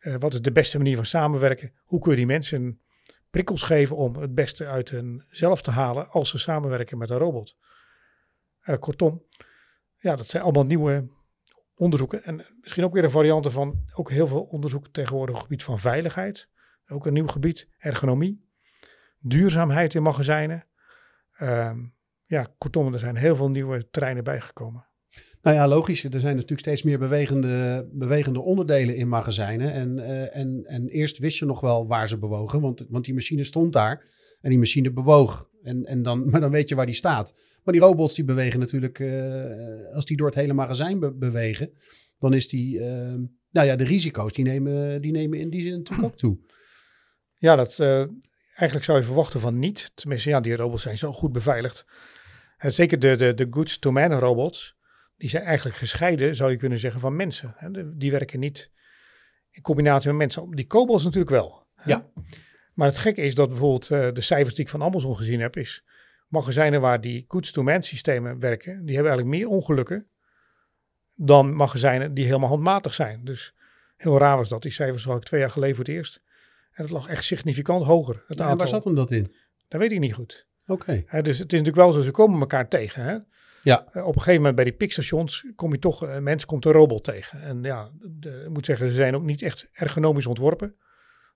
Uh, 0.00 0.14
wat 0.18 0.34
is 0.34 0.40
de 0.42 0.52
beste 0.52 0.76
manier 0.76 0.96
van 0.96 1.06
samenwerken? 1.06 1.72
Hoe 1.84 2.00
kun 2.00 2.10
je 2.10 2.16
die 2.16 2.26
mensen 2.26 2.80
prikkels 3.30 3.62
geven 3.62 3.96
om 3.96 4.16
het 4.16 4.34
beste 4.34 4.66
uit 4.66 4.90
hunzelf 4.90 5.62
te 5.62 5.70
halen 5.70 6.10
als 6.10 6.30
ze 6.30 6.38
samenwerken 6.38 6.98
met 6.98 7.10
een 7.10 7.18
robot? 7.18 7.56
Uh, 8.64 8.76
kortom, 8.78 9.22
ja, 9.98 10.16
dat 10.16 10.28
zijn 10.28 10.42
allemaal 10.42 10.66
nieuwe 10.66 11.08
onderzoeken. 11.74 12.24
En 12.24 12.44
misschien 12.60 12.84
ook 12.84 12.92
weer 12.92 13.04
een 13.04 13.10
variant 13.10 13.52
van 13.52 13.84
ook 13.94 14.10
heel 14.10 14.26
veel 14.26 14.42
onderzoek 14.42 14.88
tegenwoordig 14.88 15.34
op 15.34 15.40
het 15.40 15.50
gebied 15.50 15.64
van 15.64 15.78
veiligheid. 15.78 16.48
Ook 16.88 17.06
een 17.06 17.12
nieuw 17.12 17.26
gebied, 17.26 17.68
ergonomie, 17.78 18.48
duurzaamheid 19.18 19.94
in 19.94 20.02
magazijnen. 20.02 20.66
Uh, 21.40 21.72
ja, 22.26 22.54
kortom, 22.58 22.92
er 22.92 22.98
zijn 22.98 23.16
heel 23.16 23.36
veel 23.36 23.50
nieuwe 23.50 23.90
terreinen 23.90 24.24
bijgekomen. 24.24 24.86
Nou 25.42 25.56
ja, 25.56 25.68
logisch. 25.68 26.04
Er 26.04 26.20
zijn 26.20 26.34
natuurlijk 26.34 26.60
steeds 26.60 26.82
meer 26.82 26.98
bewegende, 26.98 27.88
bewegende 27.92 28.40
onderdelen 28.40 28.96
in 28.96 29.08
magazijnen. 29.08 29.72
En, 29.72 29.98
uh, 29.98 30.36
en, 30.36 30.64
en 30.64 30.88
eerst 30.88 31.18
wist 31.18 31.38
je 31.38 31.44
nog 31.44 31.60
wel 31.60 31.86
waar 31.86 32.08
ze 32.08 32.18
bewogen, 32.18 32.60
want, 32.60 32.86
want 32.88 33.04
die 33.04 33.14
machine 33.14 33.44
stond 33.44 33.72
daar 33.72 34.04
en 34.40 34.50
die 34.50 34.58
machine 34.58 34.90
bewoog. 34.90 35.48
En, 35.62 35.84
en 35.84 36.02
dan, 36.02 36.24
maar 36.30 36.40
dan 36.40 36.50
weet 36.50 36.68
je 36.68 36.74
waar 36.74 36.86
die 36.86 36.94
staat. 36.94 37.34
Maar 37.64 37.74
die 37.74 37.82
robots 37.82 38.14
die 38.14 38.24
bewegen 38.24 38.60
natuurlijk, 38.60 38.98
uh, 38.98 39.94
als 39.94 40.04
die 40.04 40.16
door 40.16 40.26
het 40.26 40.36
hele 40.36 40.52
magazijn 40.52 41.00
be 41.00 41.12
bewegen, 41.12 41.72
dan 42.18 42.34
is 42.34 42.48
die, 42.48 42.78
uh, 42.78 42.84
nou 43.50 43.66
ja, 43.66 43.76
de 43.76 43.84
risico's 43.84 44.32
die 44.32 44.44
nemen, 44.44 45.00
die 45.02 45.12
nemen 45.12 45.38
in 45.38 45.50
die 45.50 45.62
zin 45.62 45.76
natuurlijk 45.76 46.08
ook 46.08 46.16
toe. 46.18 46.38
Ja, 47.34 47.56
dat, 47.56 47.80
eigenlijk 48.54 48.84
zou 48.84 48.98
je 48.98 49.04
verwachten 49.04 49.40
van 49.40 49.58
niet. 49.58 49.92
Tenminste, 49.94 50.28
ja, 50.28 50.40
die 50.40 50.56
robots 50.56 50.82
zijn 50.82 50.98
zo 50.98 51.12
goed 51.12 51.32
beveiligd. 51.32 51.86
En 52.56 52.72
zeker 52.72 52.98
de, 52.98 53.16
de, 53.16 53.34
de 53.34 53.46
goods-to-man 53.50 54.12
robots, 54.12 54.76
die 55.16 55.28
zijn 55.28 55.42
eigenlijk 55.42 55.76
gescheiden, 55.76 56.36
zou 56.36 56.50
je 56.50 56.56
kunnen 56.56 56.78
zeggen, 56.78 57.00
van 57.00 57.16
mensen. 57.16 57.54
Die 57.96 58.10
werken 58.10 58.40
niet 58.40 58.70
in 59.50 59.62
combinatie 59.62 60.08
met 60.08 60.18
mensen. 60.18 60.50
Die 60.50 60.66
kobolds 60.66 61.04
natuurlijk 61.04 61.30
wel. 61.30 61.66
Ja. 61.84 62.10
Maar 62.74 62.88
het 62.88 62.98
gekke 62.98 63.20
is 63.20 63.34
dat 63.34 63.48
bijvoorbeeld 63.48 63.88
de 64.14 64.20
cijfers 64.20 64.54
die 64.54 64.64
ik 64.64 64.70
van 64.70 64.82
Amazon 64.82 65.16
gezien 65.16 65.40
heb, 65.40 65.56
is 65.56 65.84
magazijnen 66.28 66.80
waar 66.80 67.00
die 67.00 67.24
goods-to-man 67.28 67.82
systemen 67.82 68.38
werken, 68.38 68.84
die 68.84 68.94
hebben 68.94 69.12
eigenlijk 69.12 69.42
meer 69.42 69.48
ongelukken 69.48 70.08
dan 71.16 71.54
magazijnen 71.54 72.14
die 72.14 72.24
helemaal 72.24 72.48
handmatig 72.48 72.94
zijn. 72.94 73.24
Dus 73.24 73.54
heel 73.96 74.18
raar 74.18 74.36
was 74.36 74.48
dat. 74.48 74.62
Die 74.62 74.72
cijfers 74.72 75.04
had 75.04 75.16
ik 75.16 75.22
twee 75.22 75.40
jaar 75.40 75.50
geleden 75.50 75.76
voor 75.76 75.84
het 75.84 75.94
eerst. 75.94 76.22
En 76.72 76.82
het 76.82 76.92
lag 76.92 77.08
echt 77.08 77.24
significant 77.24 77.84
hoger. 77.84 78.24
Het 78.26 78.38
ja, 78.38 78.50
en 78.50 78.56
waar 78.56 78.68
zat 78.68 78.84
hem 78.84 78.94
dat 78.94 79.10
in? 79.10 79.34
Dat 79.68 79.80
weet 79.80 79.92
ik 79.92 79.98
niet 79.98 80.14
goed. 80.14 80.46
Oké. 80.66 81.04
Okay. 81.06 81.22
Dus 81.22 81.38
het 81.38 81.52
is 81.52 81.58
natuurlijk 81.58 81.76
wel 81.76 81.92
zo, 81.92 82.02
ze 82.02 82.10
komen 82.10 82.40
elkaar 82.40 82.68
tegen. 82.68 83.02
Hè? 83.02 83.18
Ja. 83.62 83.86
Uh, 83.92 84.06
op 84.06 84.14
een 84.14 84.20
gegeven 84.20 84.36
moment 84.36 84.54
bij 84.54 84.64
die 84.64 84.74
piekstations 84.74 85.52
kom 85.54 85.72
je 85.72 85.78
toch, 85.78 86.02
een 86.02 86.22
mens 86.22 86.46
komt 86.46 86.64
een 86.64 86.72
robot 86.72 87.04
tegen. 87.04 87.42
En 87.42 87.62
ja, 87.62 87.90
de, 88.00 88.42
ik 88.44 88.50
moet 88.50 88.66
zeggen, 88.66 88.88
ze 88.88 88.94
zijn 88.94 89.14
ook 89.14 89.22
niet 89.22 89.42
echt 89.42 89.68
ergonomisch 89.72 90.26
ontworpen. 90.26 90.76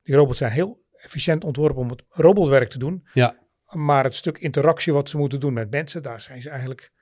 Die 0.03 0.15
robots 0.15 0.39
zijn 0.39 0.53
heel 0.53 0.87
efficiënt 0.93 1.45
ontworpen 1.45 1.83
om 1.83 1.91
het 1.91 2.03
robotwerk 2.09 2.69
te 2.69 2.79
doen. 2.79 3.07
Ja. 3.13 3.37
Maar 3.73 4.05
het 4.05 4.15
stuk 4.15 4.39
interactie 4.39 4.93
wat 4.93 5.09
ze 5.09 5.17
moeten 5.17 5.41
doen 5.41 5.53
met 5.53 5.71
mensen, 5.71 6.03
daar 6.03 6.21
zijn 6.21 6.43
ze 6.43 6.51
eigenlijk 6.51 6.93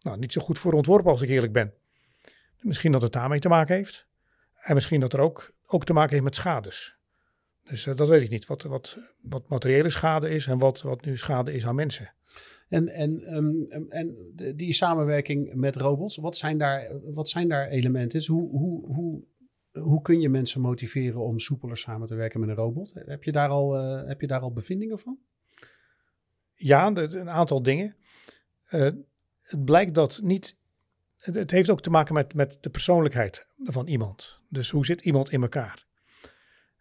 nou, 0.00 0.18
niet 0.18 0.32
zo 0.32 0.40
goed 0.40 0.58
voor 0.58 0.72
ontworpen 0.72 1.10
als 1.10 1.22
ik 1.22 1.28
eerlijk 1.28 1.52
ben. 1.52 1.72
Misschien 2.60 2.92
dat 2.92 3.02
het 3.02 3.12
daarmee 3.12 3.40
te 3.40 3.48
maken 3.48 3.74
heeft. 3.74 4.06
En 4.60 4.74
misschien 4.74 5.00
dat 5.00 5.12
er 5.12 5.20
ook, 5.20 5.54
ook 5.66 5.84
te 5.84 5.92
maken 5.92 6.10
heeft 6.10 6.24
met 6.24 6.34
schades. 6.34 6.96
Dus 7.62 7.86
uh, 7.86 7.96
dat 7.96 8.08
weet 8.08 8.22
ik 8.22 8.30
niet, 8.30 8.46
wat, 8.46 8.62
wat, 8.62 8.98
wat 9.20 9.48
materiële 9.48 9.90
schade 9.90 10.30
is 10.30 10.46
en 10.46 10.58
wat, 10.58 10.82
wat 10.82 11.04
nu 11.04 11.16
schade 11.16 11.52
is 11.52 11.66
aan 11.66 11.74
mensen. 11.74 12.12
En, 12.68 12.88
en, 12.88 13.36
um, 13.36 13.66
en 13.88 14.32
die 14.56 14.72
samenwerking 14.72 15.54
met 15.54 15.76
robots, 15.76 16.16
wat 16.16 16.36
zijn 16.36 16.58
daar, 16.58 16.92
wat 17.12 17.28
zijn 17.28 17.48
daar 17.48 17.68
elementen? 17.68 18.18
Dus 18.18 18.26
hoe, 18.26 18.50
hoe, 18.50 18.94
hoe, 18.94 19.24
hoe 19.82 20.02
kun 20.02 20.20
je 20.20 20.28
mensen 20.28 20.60
motiveren 20.60 21.20
om 21.20 21.38
soepeler 21.38 21.76
samen 21.76 22.06
te 22.06 22.14
werken 22.14 22.40
met 22.40 22.48
een 22.48 22.54
robot? 22.54 23.02
Heb 23.06 23.24
je 23.24 23.32
daar 23.32 23.48
al, 23.48 23.76
uh, 23.76 24.08
heb 24.08 24.20
je 24.20 24.26
daar 24.26 24.40
al 24.40 24.52
bevindingen 24.52 24.98
van? 24.98 25.18
Ja, 26.62 26.86
een 26.86 27.30
aantal 27.30 27.62
dingen. 27.62 27.96
Uh, 28.70 28.80
het 29.42 29.64
blijkt 29.64 29.94
dat 29.94 30.20
niet. 30.22 30.56
Het, 31.16 31.50
heeft 31.50 31.70
ook 31.70 31.80
te 31.80 31.90
maken 31.90 32.14
met, 32.14 32.34
met 32.34 32.58
de 32.60 32.70
persoonlijkheid 32.70 33.46
van 33.58 33.86
iemand. 33.86 34.40
Dus 34.48 34.70
hoe 34.70 34.84
zit 34.84 35.00
iemand 35.00 35.30
in 35.30 35.42
elkaar? 35.42 35.86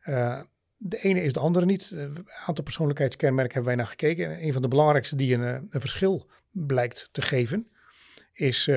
Uh, 0.05 0.41
de 0.77 0.97
ene 0.97 1.23
is 1.23 1.33
de 1.33 1.39
andere 1.39 1.65
niet. 1.65 1.91
Een 1.91 2.27
aantal 2.45 2.63
persoonlijkheidskenmerken 2.63 3.53
hebben 3.53 3.75
wij 3.75 3.83
naar 3.83 3.91
gekeken. 3.91 4.43
Een 4.43 4.53
van 4.53 4.61
de 4.61 4.67
belangrijkste 4.67 5.15
die 5.15 5.35
een, 5.35 5.67
verschil 5.69 6.29
blijkt 6.51 7.09
te 7.11 7.21
geven, 7.21 7.67
is 8.33 8.69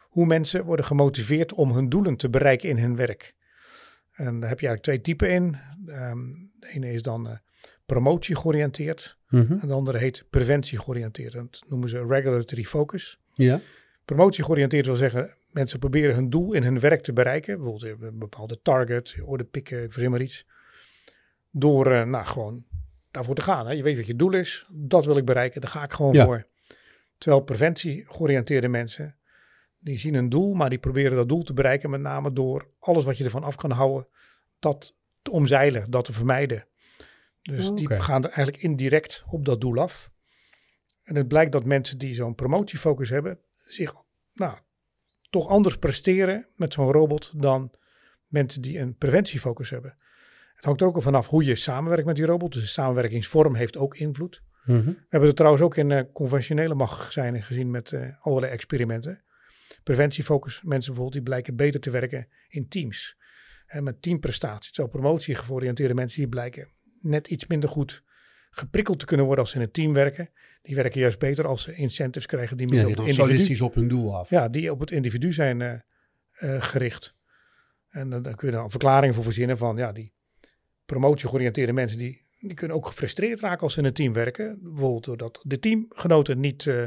hoe 0.00 0.26
mensen 0.26 0.64
worden 0.64 0.84
gemotiveerd 0.84 1.52
om 1.52 1.72
hun 1.72 1.88
doelen 1.88 2.16
te 2.16 2.30
bereiken 2.30 2.68
in 2.68 2.78
hun 2.78 2.96
werk. 2.96 3.34
En 4.12 4.40
daar 4.40 4.48
heb 4.48 4.60
je 4.60 4.66
eigenlijk 4.66 4.82
twee 4.82 5.00
typen 5.00 5.30
in. 5.30 5.56
Um, 5.86 6.52
de 6.58 6.68
ene 6.68 6.92
is 6.92 7.02
dan 7.02 7.40
promotie 7.92 8.36
georiënteerd. 8.36 9.18
Mm 9.28 9.46
-hmm. 9.46 9.58
En 9.60 9.68
de 9.68 9.74
andere 9.74 9.98
heet 9.98 10.24
preventie 10.30 10.78
georiënteerd. 10.78 11.32
Dat 11.32 11.64
noemen 11.68 11.88
ze 11.88 12.06
regulatory 12.06 12.64
focus. 12.64 13.20
Ja. 13.34 13.60
Promotie 14.04 14.44
georiënteerd 14.44 14.86
wil 14.86 14.96
zeggen, 14.96 15.36
mensen 15.50 15.78
proberen 15.78 16.14
hun 16.14 16.30
doel 16.30 16.52
in 16.52 16.62
hun 16.62 16.80
werk 16.80 17.02
te 17.02 17.12
bereiken. 17.12 17.56
Bijvoorbeeld 17.56 18.02
een 18.02 18.18
bepaalde 18.18 18.60
target, 18.62 19.16
orde 19.24 19.44
pikken, 19.44 19.82
ik 19.82 19.92
verzin 19.92 20.10
maar 20.10 20.20
iets. 20.20 20.46
Door 21.50 21.90
uh, 21.90 22.04
nou, 22.04 22.24
gewoon 22.24 22.64
daarvoor 23.10 23.34
te 23.34 23.42
gaan. 23.42 23.66
Hè. 23.66 23.72
Je 23.72 23.82
weet 23.82 23.96
wat 23.96 24.06
je 24.06 24.16
doel 24.16 24.32
is, 24.32 24.66
dat 24.68 25.04
wil 25.04 25.16
ik 25.16 25.24
bereiken, 25.24 25.60
daar 25.60 25.70
ga 25.70 25.84
ik 25.84 25.92
gewoon 25.92 26.14
ja. 26.14 26.24
voor. 26.24 26.46
Terwijl 27.18 27.42
preventie 27.42 28.04
georiënteerde 28.08 28.68
mensen, 28.68 29.16
die 29.78 29.98
zien 29.98 30.14
een 30.14 30.28
doel, 30.28 30.54
maar 30.54 30.70
die 30.70 30.78
proberen 30.78 31.16
dat 31.16 31.28
doel 31.28 31.42
te 31.42 31.52
bereiken 31.52 31.90
met 31.90 32.00
name 32.00 32.32
door 32.32 32.68
alles 32.78 33.04
wat 33.04 33.18
je 33.18 33.24
ervan 33.24 33.44
af 33.44 33.56
kan 33.56 33.70
houden, 33.70 34.06
dat 34.58 34.96
te 35.22 35.30
omzeilen, 35.30 35.90
dat 35.90 36.04
te 36.04 36.12
vermijden. 36.12 36.68
Dus 37.42 37.68
Oh, 37.68 37.76
die 37.76 37.90
gaan 37.90 38.24
er 38.24 38.30
eigenlijk 38.30 38.62
indirect 38.62 39.24
op 39.26 39.44
dat 39.44 39.60
doel 39.60 39.76
af. 39.76 40.10
En 41.02 41.16
het 41.16 41.28
blijkt 41.28 41.52
dat 41.52 41.64
mensen 41.64 41.98
die 41.98 42.14
zo'n 42.14 42.34
promotiefocus 42.34 43.10
hebben, 43.10 43.38
zich 43.54 43.94
nou, 44.32 44.58
toch 45.30 45.48
anders 45.48 45.76
presteren 45.76 46.46
met 46.56 46.72
zo'n 46.72 46.92
robot 46.92 47.32
dan 47.40 47.70
mensen 48.26 48.62
die 48.62 48.78
een 48.78 48.96
preventiefocus 48.96 49.70
hebben. 49.70 49.94
Het 50.54 50.64
hangt 50.64 50.80
er 50.80 50.86
ook 50.86 50.94
al 50.94 51.00
vanaf 51.00 51.28
hoe 51.28 51.44
je 51.44 51.54
samenwerkt 51.54 52.06
met 52.06 52.16
die 52.16 52.24
robot. 52.24 52.52
Dus 52.52 52.62
de 52.62 52.68
samenwerkingsvorm 52.68 53.54
heeft 53.54 53.76
ook 53.76 53.96
invloed. 53.96 54.42
Mhm. 54.64 54.84
We 54.84 54.96
hebben 55.08 55.28
het 55.28 55.36
trouwens 55.36 55.64
ook 55.64 55.76
in 55.76 55.90
eh, 55.90 56.02
conventionele 56.12 56.74
magazijnen 56.74 57.42
gezien 57.42 57.70
met 57.70 57.92
eh, 57.92 58.08
allerlei 58.20 58.52
experimenten. 58.52 59.22
Preventiefocus, 59.82 60.54
mensen 60.54 60.92
bijvoorbeeld, 60.92 61.12
die 61.12 61.22
blijken 61.22 61.56
beter 61.56 61.80
te 61.80 61.90
werken 61.90 62.28
in 62.48 62.68
teams. 62.68 63.18
En 63.66 63.84
met 63.84 64.02
teamprestaties. 64.02 64.74
Zo 64.74 64.86
promotie 64.86 65.34
georiënteerde 65.34 65.94
mensen, 65.94 66.20
die 66.20 66.28
blijken 66.28 66.68
net 67.00 67.28
iets 67.28 67.46
minder 67.46 67.68
goed 67.68 68.02
geprikkeld 68.50 68.98
te 68.98 69.04
kunnen 69.04 69.26
worden 69.26 69.44
als 69.44 69.52
ze 69.52 69.58
in 69.58 69.64
een 69.64 69.70
team 69.72 69.92
werken. 69.92 70.30
Die 70.62 70.74
werken 70.74 71.00
juist 71.00 71.18
beter 71.18 71.46
als 71.46 71.62
ze 71.62 71.74
incentives 71.74 72.26
krijgen 72.26 72.56
die 72.56 72.66
meer 72.66 72.78
Ja, 72.78 72.82
op 72.82 72.88
het 72.88 73.16
dan 73.16 73.30
individu, 73.30 73.64
op 73.64 73.74
hun 73.74 73.88
doel 73.88 74.16
af. 74.16 74.30
ja, 74.30 74.48
die 74.48 74.70
op 74.70 74.80
het 74.80 74.90
individu 74.90 75.32
zijn 75.32 75.60
eh, 75.60 75.72
eh, 76.32 76.62
gericht. 76.62 77.14
En 77.88 78.10
dan 78.10 78.22
dan 78.22 78.34
kun 78.34 78.50
je 78.50 78.56
er 78.56 78.62
een 78.62 78.70
verklaring 78.70 79.14
voor 79.14 79.24
verzinnen 79.24 79.58
van 79.58 79.76
ja, 79.76 79.92
die 79.92 80.12
promotie 80.84 81.28
georiënteerde 81.28 81.72
mensen 81.72 81.98
die, 81.98 82.26
die 82.38 82.54
kunnen 82.54 82.76
ook 82.76 82.86
gefrustreerd 82.86 83.40
raken 83.40 83.60
als 83.60 83.72
ze 83.72 83.78
in 83.78 83.84
een 83.84 83.92
team 83.92 84.12
werken. 84.12 84.58
Bijvoorbeeld 84.62 85.04
doordat 85.04 85.40
de 85.42 85.58
teamgenoten 85.58 86.40
niet, 86.40 86.66
eh, 86.66 86.84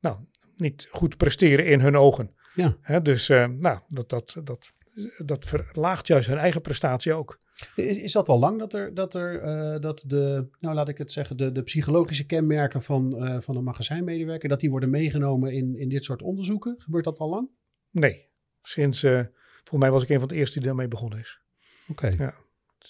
nou, 0.00 0.16
niet 0.56 0.88
goed 0.90 1.16
presteren 1.16 1.66
in 1.66 1.80
hun 1.80 1.96
ogen. 1.96 2.34
Ja. 2.54 2.76
Hè, 2.80 3.02
dus 3.02 3.28
nou, 3.28 3.78
dat, 3.88 4.08
dat, 4.08 4.36
dat, 4.44 4.72
dat 5.18 5.44
verlaagt 5.44 6.06
juist 6.06 6.28
hun 6.28 6.38
eigen 6.38 6.60
prestatie 6.60 7.12
ook. 7.12 7.40
Is, 7.74 7.96
is 7.96 8.12
dat 8.12 8.28
al 8.28 8.38
lang 8.38 8.58
dat 8.58 8.72
er, 8.72 8.94
dat 8.94 9.14
er 9.14 9.40
eh, 9.40 9.80
dat 9.80 10.04
de, 10.06 10.48
nou 10.60 10.74
laat 10.74 10.88
ik 10.88 10.98
het 10.98 11.12
zeggen, 11.12 11.36
de, 11.36 11.52
de 11.52 11.62
psychologische 11.62 12.26
kenmerken 12.26 12.82
van, 12.82 13.24
eh, 13.24 13.40
van 13.40 13.56
een 13.56 13.64
magazijnmedewerker, 13.64 14.48
dat 14.48 14.60
die 14.60 14.70
worden 14.70 14.90
meegenomen 14.90 15.52
in, 15.52 15.76
in 15.76 15.88
dit 15.88 16.04
soort 16.04 16.22
onderzoeken? 16.22 16.74
Gebeurt 16.78 17.04
dat 17.04 17.18
al 17.18 17.28
lang? 17.28 17.48
Nee, 17.90 18.28
sinds, 18.62 19.02
eh 19.02 19.20
volgens 19.54 19.80
mij 19.80 19.90
was 19.90 20.02
ik 20.02 20.08
een 20.08 20.18
van 20.18 20.28
de 20.28 20.34
eerste 20.34 20.58
die 20.58 20.66
daarmee 20.66 20.88
begonnen 20.88 21.18
is. 21.18 21.40
Oké. 21.88 22.06
Ja. 22.18 22.34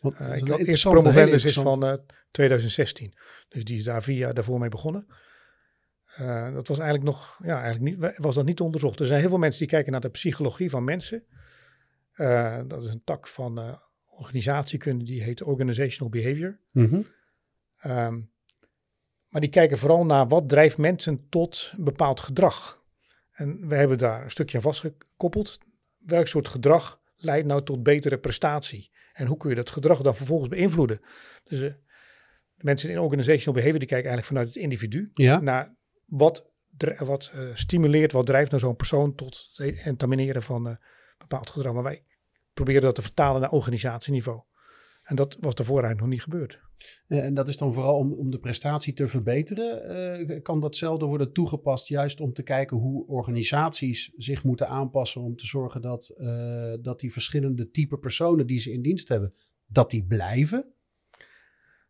Want 0.00 0.14
Uh, 0.14 0.20
dat 0.20 0.30
is 0.30 0.36
ik 0.36 0.42
een 0.42 0.50
had 0.50 0.58
eerst 0.58 0.58
interessante, 0.58 0.98
promovendus 0.98 1.44
is 1.44 1.54
van 1.54 1.86
eh, 1.86 1.92
2016. 2.30 3.14
Dus 3.48 3.64
die 3.64 3.76
is 3.76 3.84
daar 3.84 4.02
vier 4.02 4.16
jaar 4.16 4.34
daarvoor 4.34 4.58
mee 4.58 4.68
begonnen. 4.68 5.06
Dat 6.52 6.68
was 6.68 6.78
eigenlijk 6.78 7.08
nog, 7.10 7.40
ja, 7.42 7.62
eigenlijk 7.62 7.96
niet, 7.96 8.16
was 8.16 8.34
dat 8.34 8.44
niet 8.44 8.60
onderzocht. 8.60 9.00
Er 9.00 9.06
zijn 9.06 9.20
heel 9.20 9.28
veel 9.28 9.38
mensen 9.38 9.58
die 9.58 9.68
kijken 9.68 9.92
naar 9.92 10.00
de 10.00 10.08
psychologie 10.08 10.70
van 10.70 10.84
mensen. 10.84 11.24
Dat 12.66 12.84
is 12.84 12.92
een 12.92 13.02
tak 13.04 13.28
van 13.28 13.80
organisatiekunde 14.18 15.04
die 15.04 15.22
heet 15.22 15.42
Organizational 15.42 16.12
Behavior. 16.12 16.58
Mhm. 16.72 17.00
Ehm, 17.80 18.20
maar 19.28 19.40
die 19.40 19.50
kijken 19.50 19.78
vooral 19.78 20.04
naar 20.06 20.28
wat 20.28 20.48
drijft 20.48 20.78
mensen 20.78 21.28
tot 21.28 21.72
een 21.76 21.84
bepaald 21.84 22.20
gedrag. 22.20 22.82
En 23.32 23.68
we 23.68 23.74
hebben 23.74 23.98
daar 23.98 24.24
een 24.24 24.30
stukje 24.30 24.56
aan 24.56 24.62
vastgekoppeld. 24.62 25.58
Welk 25.98 26.26
soort 26.26 26.48
gedrag 26.48 27.00
leidt 27.16 27.46
nou 27.46 27.62
tot 27.62 27.82
betere 27.82 28.18
prestatie? 28.18 28.90
En 29.12 29.26
hoe 29.26 29.36
kun 29.36 29.50
je 29.50 29.56
dat 29.56 29.70
gedrag 29.70 30.02
dan 30.02 30.14
vervolgens 30.16 30.48
beïnvloeden? 30.48 31.00
Dus 31.44 31.60
eh, 31.60 31.72
de 32.54 32.64
mensen 32.64 32.90
in 32.90 32.98
organizational 32.98 33.54
behavior 33.54 33.78
die 33.78 33.88
kijken 33.88 34.10
eigenlijk 34.10 34.26
vanuit 34.26 34.54
het 34.54 34.64
individu 34.64 35.10
Ja. 35.14 35.40
naar 35.40 35.76
wat 36.04 36.50
wat 36.98 37.30
eh, 37.34 37.40
stimuleert, 37.54 38.12
wat 38.12 38.26
drijft 38.26 38.50
naar 38.50 38.60
zo'n 38.60 38.76
persoon 38.76 39.14
tot 39.14 39.50
het 39.52 39.78
entamineren 39.78 40.42
van 40.42 40.68
eh, 40.68 40.76
bepaald 41.18 41.50
gedrag. 41.50 41.72
Maar 41.72 41.82
wij 41.82 42.02
proberen 42.58 42.82
dat 42.82 42.94
te 42.94 43.02
vertalen 43.02 43.40
naar 43.40 43.50
organisatieniveau. 43.50 44.40
En 45.04 45.16
dat 45.16 45.36
was 45.40 45.54
daarvoor 45.54 45.82
eigenlijk 45.82 46.00
nog 46.00 46.10
niet 46.10 46.22
gebeurd. 46.22 46.60
Eh, 47.06 47.24
En 47.24 47.34
dat 47.34 47.48
is 47.48 47.56
dan 47.56 47.74
vooral 47.74 47.96
om, 47.96 48.12
om 48.12 48.30
de 48.30 48.38
prestatie 48.38 48.92
te 48.92 49.08
verbeteren. 49.08 49.88
Eh, 50.28 50.42
kan 50.42 50.60
datzelfde 50.60 51.06
worden 51.06 51.32
toegepast 51.32 51.88
juist 51.88 52.20
om 52.20 52.32
te 52.32 52.42
kijken 52.42 52.76
hoe 52.76 53.06
organisaties 53.06 54.12
zich 54.16 54.44
moeten 54.44 54.68
aanpassen 54.68 55.20
om 55.20 55.36
te 55.36 55.46
zorgen 55.46 55.82
dat, 55.82 56.08
eh, 56.08 56.74
dat 56.80 57.00
die 57.00 57.12
verschillende 57.12 57.70
type 57.70 57.98
personen 57.98 58.46
die 58.46 58.58
ze 58.58 58.72
in 58.72 58.82
dienst 58.82 59.08
hebben, 59.08 59.34
dat 59.66 59.90
die 59.90 60.04
blijven? 60.04 60.72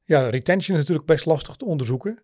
Ja, 0.02 0.28
retention 0.28 0.76
is 0.76 0.83
natuurlijk 0.83 1.07
best 1.07 1.26
lastig 1.26 1.57
te 1.57 1.64
onderzoeken. 1.64 2.22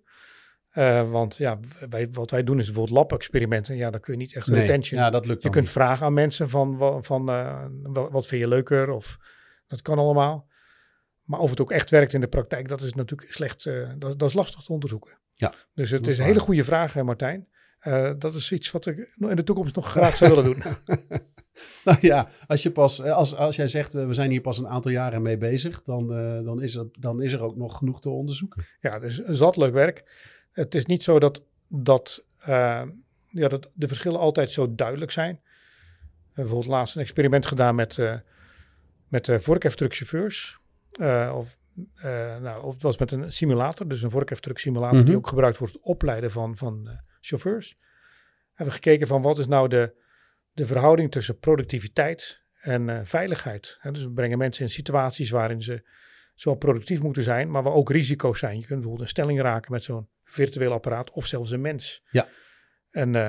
Eh, 0.74 1.10
want 1.10 1.36
ja, 1.36 1.58
wij, 1.88 2.08
wat 2.12 2.30
wij 2.30 2.44
doen 2.44 2.58
is 2.58 2.64
bijvoorbeeld 2.64 2.96
lab-experimenten. 2.96 3.76
Ja, 3.76 3.90
dan 3.90 4.00
kun 4.00 4.12
je 4.12 4.18
niet 4.18 4.34
echt 4.34 4.48
retention. 4.48 5.00
ja, 5.00 5.10
dat 5.10 5.26
lukt 5.26 5.42
je 5.42 5.50
kunt 5.50 5.64
niet. 5.64 5.72
vragen 5.72 6.06
aan 6.06 6.12
mensen 6.12 6.48
van, 6.48 6.98
van 7.04 7.28
eh, 7.28 7.64
wat 7.92 8.26
vind 8.26 8.40
je 8.40 8.48
leuker 8.48 8.90
of 8.90 9.18
dat 9.66 9.82
kan 9.82 9.98
allemaal. 9.98 10.48
Maar 11.22 11.40
of 11.40 11.50
het 11.50 11.60
ook 11.60 11.70
echt 11.70 11.90
werkt 11.90 12.12
in 12.12 12.20
de 12.20 12.28
praktijk, 12.28 12.68
dat 12.68 12.80
is 12.80 12.94
natuurlijk 12.94 13.32
slecht, 13.32 13.66
eh, 13.66 13.90
dat, 13.98 14.18
dat 14.18 14.28
is 14.28 14.34
lastig 14.34 14.62
te 14.62 14.72
onderzoeken. 14.72 15.18
Ja, 15.32 15.54
dus 15.74 15.90
het 15.90 16.06
is 16.06 16.18
een 16.18 16.24
hele 16.24 16.40
goede 16.40 16.64
vraag, 16.64 16.92
hè, 16.92 17.02
Martijn. 17.02 17.48
Dat 18.18 18.34
is 18.34 18.52
iets 18.52 18.70
wat 18.70 18.86
ik 18.86 19.14
in 19.18 19.36
de 19.36 19.44
toekomst 19.44 19.74
nog 19.74 19.90
graag 19.90 20.16
zou 20.16 20.34
willen 20.34 20.44
doen. 20.44 20.62
Nou 21.84 21.98
ja, 22.00 22.28
als, 22.46 22.62
je 22.62 22.70
pas, 22.70 23.02
als, 23.02 23.34
als 23.36 23.56
jij 23.56 23.68
zegt 23.68 23.92
we 23.92 24.14
zijn 24.14 24.30
hier 24.30 24.40
pas 24.40 24.58
een 24.58 24.68
aantal 24.68 24.90
jaren 24.90 25.22
mee 25.22 25.36
bezig, 25.36 25.82
dan, 25.82 26.08
dan, 26.44 26.62
is 26.62 26.74
er, 26.74 26.86
dan 26.92 27.22
is 27.22 27.32
er 27.32 27.40
ook 27.40 27.56
nog 27.56 27.78
genoeg 27.78 28.00
te 28.00 28.10
onderzoeken. 28.10 28.64
Ja, 28.80 28.98
dus 28.98 29.16
zat 29.16 29.56
leuk 29.56 29.72
werk. 29.72 30.04
Het 30.54 30.74
is 30.74 30.86
niet 30.86 31.02
zo 31.02 31.18
dat, 31.18 31.42
dat, 31.68 32.24
eh, 32.38 32.82
ja, 33.28 33.48
dat 33.48 33.70
de 33.74 33.88
verschillen 33.88 34.20
altijd 34.20 34.50
zo 34.50 34.74
duidelijk 34.74 35.10
zijn. 35.10 35.40
We 35.42 36.40
hebben 36.40 36.54
bijvoorbeeld 36.54 36.72
laatst 36.72 36.94
een 36.96 37.02
experiment 37.02 37.46
gedaan 37.46 37.74
met, 37.74 37.98
eh 37.98 38.16
met 39.08 39.28
uh, 39.28 39.38
vorkheftruckchauffeurs. 39.38 40.58
Of, 41.32 41.58
nou, 42.40 42.62
of 42.64 42.72
het 42.72 42.82
was 42.82 42.98
met 42.98 43.12
een 43.12 43.32
simulator, 43.32 43.88
dus 43.88 44.02
een 44.02 44.10
vorkheftruck 44.10 44.58
simulator 44.58 44.98
Mhm. 44.98 45.06
die 45.06 45.16
ook 45.16 45.26
gebruikt 45.26 45.58
wordt 45.58 45.72
voor 45.72 45.82
het 45.82 45.90
opleiden 45.92 46.30
van, 46.30 46.56
van 46.56 46.98
chauffeurs. 47.20 47.76
Hebben 48.48 48.74
we 48.74 48.82
gekeken 48.82 49.06
van 49.06 49.22
wat 49.22 49.38
is 49.38 49.46
nou 49.46 49.68
de, 49.68 49.94
de 50.52 50.66
verhouding 50.66 51.10
tussen 51.10 51.38
productiviteit 51.38 52.42
en 52.60 53.06
veiligheid. 53.06 53.78
Dus 53.82 54.02
we 54.02 54.10
brengen 54.10 54.38
mensen 54.38 54.64
in 54.64 54.70
situaties 54.70 55.30
waarin 55.30 55.62
ze 55.62 55.88
zowel 56.34 56.58
productief 56.58 57.02
moeten 57.02 57.22
zijn, 57.22 57.50
maar 57.50 57.62
waar 57.62 57.72
ook 57.72 57.90
risico's 57.90 58.38
zijn. 58.38 58.54
Je 58.54 58.66
kunt 58.66 58.80
bijvoorbeeld 58.80 59.02
een 59.02 59.08
stelling 59.08 59.40
raken 59.40 59.72
met 59.72 59.84
zo'n 59.84 60.08
virtueel 60.24 60.72
apparaat 60.72 61.10
of 61.10 61.26
zelfs 61.26 61.50
een 61.50 61.60
mens. 61.60 62.02
Ja. 62.10 62.28
En 62.90 63.14
eh, 63.14 63.28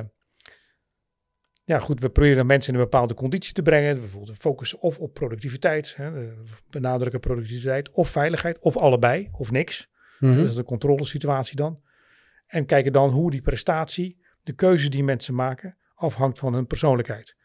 ja, 1.64 1.80
goed, 1.80 2.00
we 2.00 2.10
proberen 2.10 2.46
mensen 2.46 2.74
in 2.74 2.80
een 2.80 2.86
bepaalde 2.86 3.14
conditie 3.14 3.54
te 3.54 3.62
brengen. 3.62 3.96
Bijvoorbeeld 3.96 4.38
focussen 4.38 4.80
of 4.80 5.00
op 5.00 5.14
productiviteit, 5.14 5.96
hè, 5.96 6.34
benadrukken 6.70 7.20
productiviteit, 7.20 7.92
of 7.92 8.10
veiligheid, 8.10 8.60
of 8.60 8.78
allebei, 8.78 9.30
of 9.32 9.52
niks. 9.52 9.90
Mhm. 10.20 10.38
Dat 10.38 10.46
is 10.48 10.56
de 10.56 10.64
controlesituatie 10.64 11.56
dan. 11.56 11.82
En 12.48 12.66
kijken 12.66 12.92
dan 12.92 13.10
hoe 13.10 13.32
die 13.32 13.42
prestatie, 13.42 14.20
de 14.44 14.54
keuze 14.54 14.90
die 14.90 15.04
mensen 15.04 15.36
maken, 15.36 15.78
afhangt 15.96 16.40
van 16.40 16.54
hun 16.54 16.68
persoonlijkheid. 16.68 17.36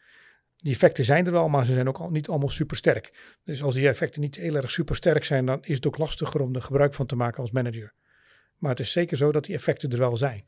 Die 0.57 0.73
effecten 0.73 1.05
zijn 1.05 1.25
er 1.25 1.31
wel, 1.31 1.49
maar 1.49 1.65
ze 1.65 1.73
zijn 1.73 1.87
ook 1.87 1.97
al 1.97 2.09
niet 2.09 2.27
allemaal 2.27 2.49
super 2.49 2.77
sterk. 2.77 3.37
Dus 3.43 3.63
als 3.63 3.75
die 3.75 3.87
effecten 3.87 4.21
niet 4.21 4.35
heel 4.35 4.55
erg 4.55 4.71
super 4.71 4.95
sterk 4.95 5.23
zijn, 5.23 5.45
dan 5.45 5.63
is 5.63 5.75
het 5.75 5.87
ook 5.87 5.97
lastiger 5.97 6.41
om 6.41 6.55
er 6.55 6.61
gebruik 6.61 6.93
van 6.93 7.05
te 7.05 7.15
maken 7.15 7.39
als 7.39 7.51
manager. 7.51 7.93
Maar 8.61 8.71
het 8.71 8.79
is 8.79 8.91
zeker 8.91 9.17
zo 9.17 9.31
dat 9.31 9.45
die 9.45 9.55
effecten 9.55 9.89
er 9.89 9.97
wel 9.97 10.17
zijn. 10.17 10.43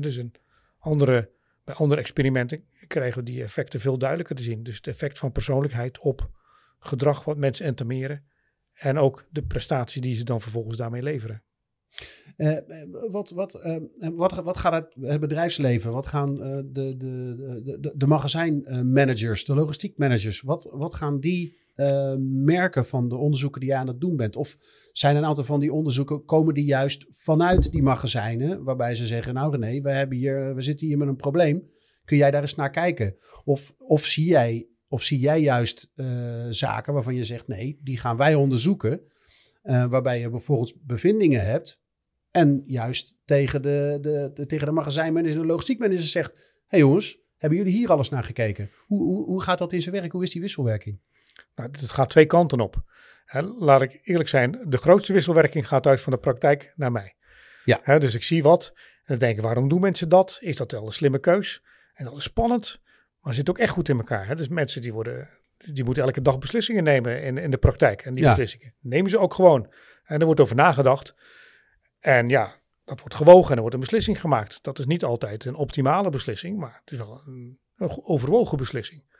Dus 0.00 0.16
een 0.16 0.34
andere, 0.78 1.30
bij 1.64 1.74
andere 1.74 2.00
experimenten 2.00 2.64
krijgen 2.86 3.18
we 3.18 3.24
die 3.24 3.42
effecten 3.42 3.80
veel 3.80 3.98
duidelijker 3.98 4.36
te 4.36 4.42
zien. 4.42 4.62
Dus 4.62 4.76
het 4.76 4.86
effect 4.86 5.18
van 5.18 5.32
persoonlijkheid 5.32 5.98
op 5.98 6.30
gedrag 6.78 7.24
wat 7.24 7.36
mensen 7.36 7.66
entameren. 7.66 8.24
En 8.72 8.98
ook 8.98 9.26
de 9.30 9.42
prestatie 9.42 10.00
die 10.02 10.14
ze 10.14 10.24
dan 10.24 10.40
vervolgens 10.40 10.76
daarmee 10.76 11.02
leveren. 11.02 11.42
Eh, 12.36 12.56
wat, 13.10 13.30
wat, 13.30 13.54
eh, 13.54 13.76
wat, 13.98 14.34
wat 14.34 14.56
gaat 14.56 14.88
het, 15.00 15.20
bedrijfsleven, 15.20 15.92
wat 15.92 16.06
gaan 16.06 16.42
eh, 16.42 16.56
de, 16.64 16.96
de, 16.96 17.60
de, 17.62 17.80
de, 17.80 17.92
de 17.96 18.06
magazijnmanagers, 18.06 19.44
de 19.44 19.54
logistiekmanagers, 19.54 20.40
wat, 20.40 20.68
wat 20.72 20.94
gaan 20.94 21.20
die 21.20 21.58
eh, 21.74 22.14
merken 22.44 22.86
van 22.86 23.08
de 23.08 23.16
onderzoeken 23.16 23.60
die 23.60 23.70
je 23.70 23.76
aan 23.76 23.86
het 23.86 24.00
doen 24.00 24.16
bent? 24.16 24.36
Of 24.36 24.56
zijn 24.92 25.16
een 25.16 25.24
aantal 25.24 25.44
van 25.44 25.60
die 25.60 25.72
onderzoeken, 25.72 26.24
komen 26.24 26.54
die 26.54 26.64
juist 26.64 27.06
vanuit 27.10 27.70
die 27.70 27.82
magazijnen, 27.82 28.64
waarbij 28.64 28.94
ze 28.94 29.06
zeggen, 29.06 29.34
nou 29.34 29.56
René, 29.58 29.80
we, 29.80 29.90
hebben 29.90 30.18
hier, 30.18 30.54
we 30.54 30.62
zitten 30.62 30.86
hier 30.86 30.98
met 30.98 31.08
een 31.08 31.16
probleem, 31.16 31.70
kun 32.04 32.16
jij 32.16 32.30
daar 32.30 32.40
eens 32.40 32.54
naar 32.54 32.70
kijken? 32.70 33.14
Of, 33.44 33.74
of, 33.78 34.04
zie, 34.04 34.26
jij, 34.26 34.68
of 34.88 35.02
zie 35.02 35.18
jij 35.18 35.40
juist 35.40 35.90
eh, 35.94 36.46
zaken 36.50 36.92
waarvan 36.94 37.14
je 37.14 37.24
zegt, 37.24 37.48
nee, 37.48 37.78
die 37.82 37.98
gaan 37.98 38.16
wij 38.16 38.34
onderzoeken, 38.34 39.00
eh, 39.62 39.86
waarbij 39.86 40.20
je 40.20 40.30
bijvoorbeeld 40.30 40.74
bevindingen 40.86 41.44
hebt 41.44 41.80
en 42.30 42.62
juist 42.66 43.18
tegen 43.24 43.62
de, 43.62 43.98
de, 44.00 44.30
de- 44.34 44.46
tegen 44.46 44.66
de 44.66 44.72
magazijnmanager 44.72 45.40
de 45.40 45.46
logistiekmanager 45.46 46.04
zegt: 46.04 46.60
hey 46.66 46.78
jongens, 46.78 47.18
hebben 47.36 47.58
jullie 47.58 47.72
hier 47.72 47.90
alles 47.90 48.08
naar 48.08 48.24
gekeken? 48.24 48.70
Hoe, 48.86 49.02
hoe, 49.02 49.24
hoe 49.24 49.42
gaat 49.42 49.58
dat 49.58 49.72
in 49.72 49.82
zijn 49.82 49.94
werk? 49.94 50.12
Hoe 50.12 50.22
is 50.22 50.30
die 50.30 50.40
wisselwerking? 50.40 51.00
Nou, 51.54 51.70
het 51.70 51.90
gaat 51.90 52.08
twee 52.08 52.26
kanten 52.26 52.60
op. 52.60 52.82
Laat 53.58 53.82
ik 53.82 54.00
eerlijk 54.02 54.28
zijn, 54.28 54.64
de 54.68 54.76
grootste 54.78 55.12
wisselwerking 55.12 55.68
gaat 55.68 55.86
uit 55.86 56.00
van 56.00 56.12
de 56.12 56.18
praktijk 56.18 56.72
naar 56.76 56.92
mij. 56.92 57.16
Ja. 57.64 57.98
Dus 57.98 58.14
ik 58.14 58.22
zie 58.22 58.42
wat 58.42 58.72
en 58.74 59.18
dan 59.18 59.18
denk 59.18 59.36
ik, 59.36 59.42
waarom 59.42 59.68
doen 59.68 59.80
mensen 59.80 60.08
dat? 60.08 60.38
Is 60.40 60.56
dat 60.56 60.72
wel 60.72 60.86
een 60.86 60.92
slimme 60.92 61.18
keus? 61.18 61.62
En 61.94 62.04
dat 62.04 62.16
is 62.16 62.22
spannend, 62.22 62.80
maar 63.20 63.34
zit 63.34 63.50
ook 63.50 63.58
echt 63.58 63.72
goed 63.72 63.88
in 63.88 63.96
elkaar. 63.96 64.36
Dus 64.36 64.48
mensen 64.48 64.82
die, 64.82 64.92
worden, 64.92 65.28
die 65.56 65.84
moeten 65.84 66.02
elke 66.02 66.22
dag 66.22 66.38
beslissingen 66.38 66.84
nemen 66.84 67.22
in, 67.22 67.38
in 67.38 67.50
de 67.50 67.58
praktijk. 67.58 68.02
En 68.02 68.14
die 68.14 68.22
Ja. 68.24 68.28
beslissingen 68.28 68.74
nemen 68.80 69.10
ze 69.10 69.18
ook 69.18 69.34
gewoon. 69.34 69.72
En 70.04 70.18
er 70.20 70.24
wordt 70.26 70.40
over 70.40 70.56
nagedacht. 70.56 71.14
En 71.98 72.28
ja, 72.28 72.60
dat 72.84 73.00
wordt 73.00 73.14
gewogen 73.14 73.48
en 73.50 73.54
er 73.54 73.60
wordt 73.60 73.74
een 73.74 73.80
beslissing 73.80 74.20
gemaakt. 74.20 74.62
Dat 74.62 74.78
is 74.78 74.86
niet 74.86 75.04
altijd 75.04 75.44
een 75.44 75.54
optimale 75.54 76.10
beslissing, 76.10 76.58
maar 76.58 76.80
het 76.84 76.92
is 76.92 76.98
wel 76.98 77.22
een, 77.26 77.58
overwogen 78.02 78.58
beslissing. 78.58 79.11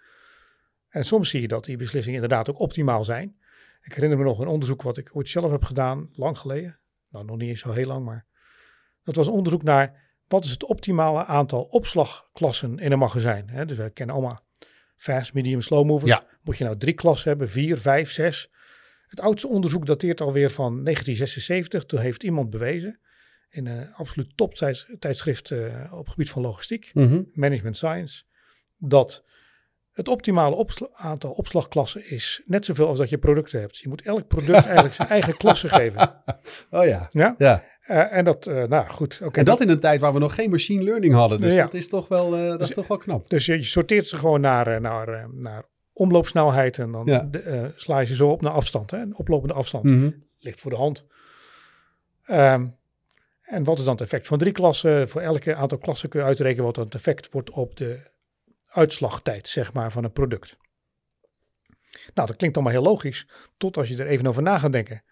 En 0.92 1.04
soms 1.04 1.30
zie 1.30 1.40
je 1.40 1.48
dat 1.48 1.64
die 1.64 1.76
beslissingen 1.76 2.22
inderdaad 2.22 2.50
ook 2.50 2.58
optimaal 2.58 3.04
zijn. 3.04 3.36
Ik 3.82 3.92
herinner 3.92 4.18
me 4.18 4.24
nog 4.24 4.38
een 4.38 4.46
onderzoek 4.46 4.82
wat 4.82 4.96
ik 4.96 5.16
ooit 5.16 5.28
zelf 5.28 5.50
heb 5.50 5.64
gedaan, 5.64 6.10
lang 6.12 6.38
geleden. 6.38 6.78
Nou, 7.08 7.24
nog 7.24 7.36
niet 7.36 7.48
eens 7.48 7.60
zo 7.60 7.72
heel 7.72 7.86
lang, 7.86 8.04
maar 8.04 8.26
dat 9.02 9.16
was 9.16 9.26
een 9.26 9.32
onderzoek 9.32 9.62
naar 9.62 10.00
wat 10.26 10.44
is 10.44 10.50
het 10.50 10.64
optimale 10.64 11.24
aantal 11.24 11.62
opslagklassen 11.62 12.78
in 12.78 12.92
een 12.92 12.98
magazijn. 12.98 13.48
Hè? 13.48 13.66
Dus 13.66 13.76
we 13.76 13.90
kennen 13.90 14.14
allemaal 14.14 14.40
fast, 14.96 15.34
medium, 15.34 15.60
slow 15.60 15.86
movers. 15.86 16.10
Ja. 16.10 16.26
Moet 16.42 16.58
je 16.58 16.64
nou 16.64 16.76
drie 16.76 16.94
klassen 16.94 17.28
hebben, 17.28 17.48
vier, 17.48 17.78
vijf, 17.78 18.10
zes? 18.10 18.50
Het 19.06 19.20
oudste 19.20 19.48
onderzoek 19.48 19.86
dateert 19.86 20.20
alweer 20.20 20.50
van 20.50 20.84
1976. 20.84 21.84
Toen 21.84 22.00
heeft 22.00 22.22
iemand 22.22 22.50
bewezen, 22.50 23.00
in 23.50 23.66
een 23.66 23.94
absoluut 23.94 24.36
toptijdschrift 24.36 25.50
eh, 25.50 25.92
op 25.92 26.04
het 26.04 26.08
gebied 26.08 26.30
van 26.30 26.42
logistiek, 26.42 26.90
Management 27.34 27.76
Science, 27.76 28.24
dat 28.78 29.24
het 29.92 30.08
optimale 30.08 30.54
opsla- 30.56 30.88
aantal 30.92 31.30
opslagklassen 31.30 32.10
is 32.10 32.42
net 32.46 32.64
zoveel 32.64 32.86
als 32.88 32.98
dat 32.98 33.08
je 33.10 33.18
producten 33.18 33.60
hebt. 33.60 33.78
Je 33.78 33.88
moet 33.88 34.02
elk 34.02 34.26
product 34.28 34.64
eigenlijk 34.64 34.94
zijn 34.94 35.08
eigen 35.08 35.36
klasse 35.36 35.68
geven. 35.68 36.10
Oh 36.70 36.84
ja. 36.84 37.06
Ja? 37.10 37.34
ja. 37.38 37.64
Eh, 37.82 38.16
en 38.16 38.24
dat, 38.24 38.46
eh, 38.46 38.64
nou 38.64 38.88
goed. 38.88 39.20
oké. 39.24 39.38
En 39.38 39.44
dat 39.44 39.60
in 39.60 39.68
een 39.68 39.80
tijd 39.80 40.00
waar 40.00 40.12
we 40.12 40.18
nog 40.18 40.34
geen 40.34 40.50
machine 40.50 40.82
learning 40.82 41.14
hadden. 41.14 41.40
Dus 41.40 41.52
Ja. 41.52 41.62
dat 41.62 41.74
is 41.74 41.88
toch 41.88 42.08
wel, 42.08 42.36
eh, 42.36 42.48
dat 42.48 42.60
is 42.60 42.66
Dus- 42.66 42.76
toch 42.76 42.86
wel 42.86 42.96
knap. 42.96 43.28
Dus 43.30 43.46
je, 43.46 43.52
je 43.54 43.62
sorteert 43.64 44.06
ze 44.06 44.16
gewoon 44.16 44.40
naar, 44.40 44.80
naar, 44.80 45.28
naar 45.32 45.64
omloopsnelheid 45.92 46.78
en 46.78 46.92
dan 46.92 47.02
Ja. 47.06 47.28
de, 47.30 47.72
sla 47.76 47.98
je 47.98 48.06
ze 48.06 48.14
zo 48.14 48.28
op 48.30 48.40
naar 48.42 48.52
afstand. 48.52 48.90
Hè? 48.90 48.98
Een 48.98 49.16
oplopende 49.16 49.54
afstand. 49.54 49.84
Mhm. 49.84 50.10
Ligt 50.38 50.60
voor 50.60 50.70
de 50.70 50.76
hand. 50.76 51.06
Ehm, 52.24 52.66
en 53.42 53.64
wat 53.64 53.78
is 53.78 53.84
dan 53.84 53.92
het 53.92 54.02
effect 54.02 54.26
van 54.26 54.38
drie 54.38 54.52
klassen? 54.52 55.08
Voor 55.08 55.20
elke 55.20 55.54
aantal 55.54 55.78
klassen 55.78 56.08
kun 56.08 56.20
je 56.20 56.26
uitrekenen 56.26 56.64
wat 56.64 56.76
het 56.76 56.94
effect 56.94 57.28
wordt 57.32 57.50
op 57.50 57.76
de 57.76 58.10
uitslagtijd, 58.72 59.48
zeg 59.48 59.72
maar, 59.72 59.92
van 59.92 60.04
een 60.04 60.12
product. 60.12 60.56
Nou, 62.14 62.26
dat 62.28 62.36
klinkt 62.36 62.56
allemaal 62.56 62.74
heel 62.74 62.82
logisch, 62.82 63.26
tot 63.56 63.76
als 63.76 63.88
je 63.88 63.96
er 63.96 64.06
even 64.06 64.26
over 64.26 64.42
na 64.42 64.58
gaat 64.58 64.72
denken. 64.72 65.02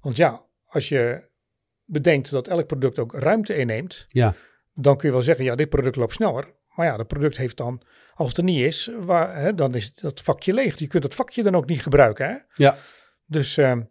Want 0.00 0.16
ja, 0.16 0.42
als 0.64 0.88
je 0.88 1.28
bedenkt 1.84 2.30
dat 2.30 2.48
elk 2.48 2.66
product 2.66 2.98
ook 2.98 3.14
ruimte 3.14 3.56
inneemt, 3.56 4.04
Ja. 4.08 4.34
dan 4.74 4.96
kun 4.96 5.08
je 5.08 5.14
wel 5.14 5.24
zeggen, 5.24 5.44
ja, 5.44 5.54
dit 5.54 5.68
product 5.68 5.96
loopt 5.96 6.14
sneller. 6.14 6.52
Maar 6.74 6.86
ja, 6.86 6.96
dat 6.96 7.06
product 7.08 7.36
heeft 7.36 7.56
dan, 7.56 7.82
als 8.14 8.28
het 8.28 8.36
er 8.38 8.44
niet 8.44 8.64
is, 8.66 8.90
waar, 8.98 9.36
hè, 9.36 9.54
dan 9.54 9.74
is 9.74 9.94
dat 9.94 10.20
vakje 10.20 10.52
leeg. 10.52 10.78
Je 10.78 10.86
kunt 10.86 11.02
dat 11.02 11.14
vakje 11.14 11.42
dan 11.42 11.56
ook 11.56 11.66
niet 11.66 11.82
gebruiken. 11.82 12.26
Hè? 12.28 12.36
Ja. 12.64 12.76
Dus 13.26 13.56
ehm, 13.56 13.82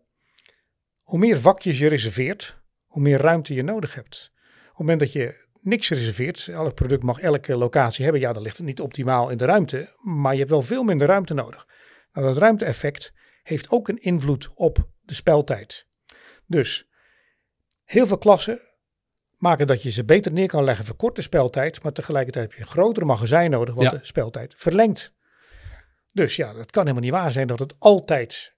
hoe 1.01 1.19
meer 1.19 1.39
vakjes 1.39 1.77
je 1.77 1.87
reserveert, 1.87 2.57
hoe 2.85 3.01
meer 3.01 3.19
ruimte 3.19 3.53
je 3.53 3.63
nodig 3.63 3.95
hebt. 3.95 4.31
Op 4.35 4.67
het 4.67 4.77
moment 4.77 4.99
dat 4.99 5.11
je 5.11 5.45
niks 5.61 5.89
reserveert, 5.89 6.47
elk 6.47 6.73
product 6.75 7.03
mag 7.03 7.19
elke 7.19 7.55
locatie 7.57 8.03
hebben, 8.03 8.21
ja, 8.21 8.33
dan 8.33 8.43
ligt 8.43 8.57
het 8.57 8.65
niet 8.65 8.79
optimaal 8.81 9.29
in 9.29 9.37
de 9.37 9.45
ruimte, 9.45 9.95
maar 10.01 10.31
je 10.31 10.37
hebt 10.37 10.49
wel 10.49 10.61
veel 10.61 10.83
minder 10.83 11.07
ruimte 11.07 11.33
nodig. 11.33 11.67
Nou, 12.13 12.27
dat 12.27 12.37
ruimte-effect 12.37 13.13
heeft 13.43 13.69
ook 13.69 13.87
een 13.87 14.01
invloed 14.01 14.49
op 14.55 14.87
de 15.01 15.13
speltijd. 15.13 15.87
Dus 16.45 16.89
heel 17.83 18.07
veel 18.07 18.17
klassen 18.17 18.61
maken 19.37 19.67
dat 19.67 19.83
je 19.83 19.91
ze 19.91 20.03
beter 20.05 20.31
neer 20.31 20.47
kan 20.47 20.63
leggen, 20.63 20.85
verkort 20.85 21.15
de 21.15 21.21
speltijd, 21.21 21.83
maar 21.83 21.91
tegelijkertijd 21.91 22.45
heb 22.49 22.53
je 22.53 22.61
een 22.61 22.71
grotere 22.71 23.05
magazijn 23.05 23.51
nodig, 23.51 23.75
wat 23.75 23.83
Ja. 23.83 23.89
de 23.89 23.99
speltijd 24.01 24.53
verlengt. 24.57 25.13
Dus 26.11 26.35
ja, 26.35 26.55
het 26.55 26.71
kan 26.71 26.81
helemaal 26.81 27.03
niet 27.03 27.11
waar 27.11 27.31
zijn 27.31 27.47
dat 27.47 27.59
het 27.59 27.75
altijd 27.79 28.55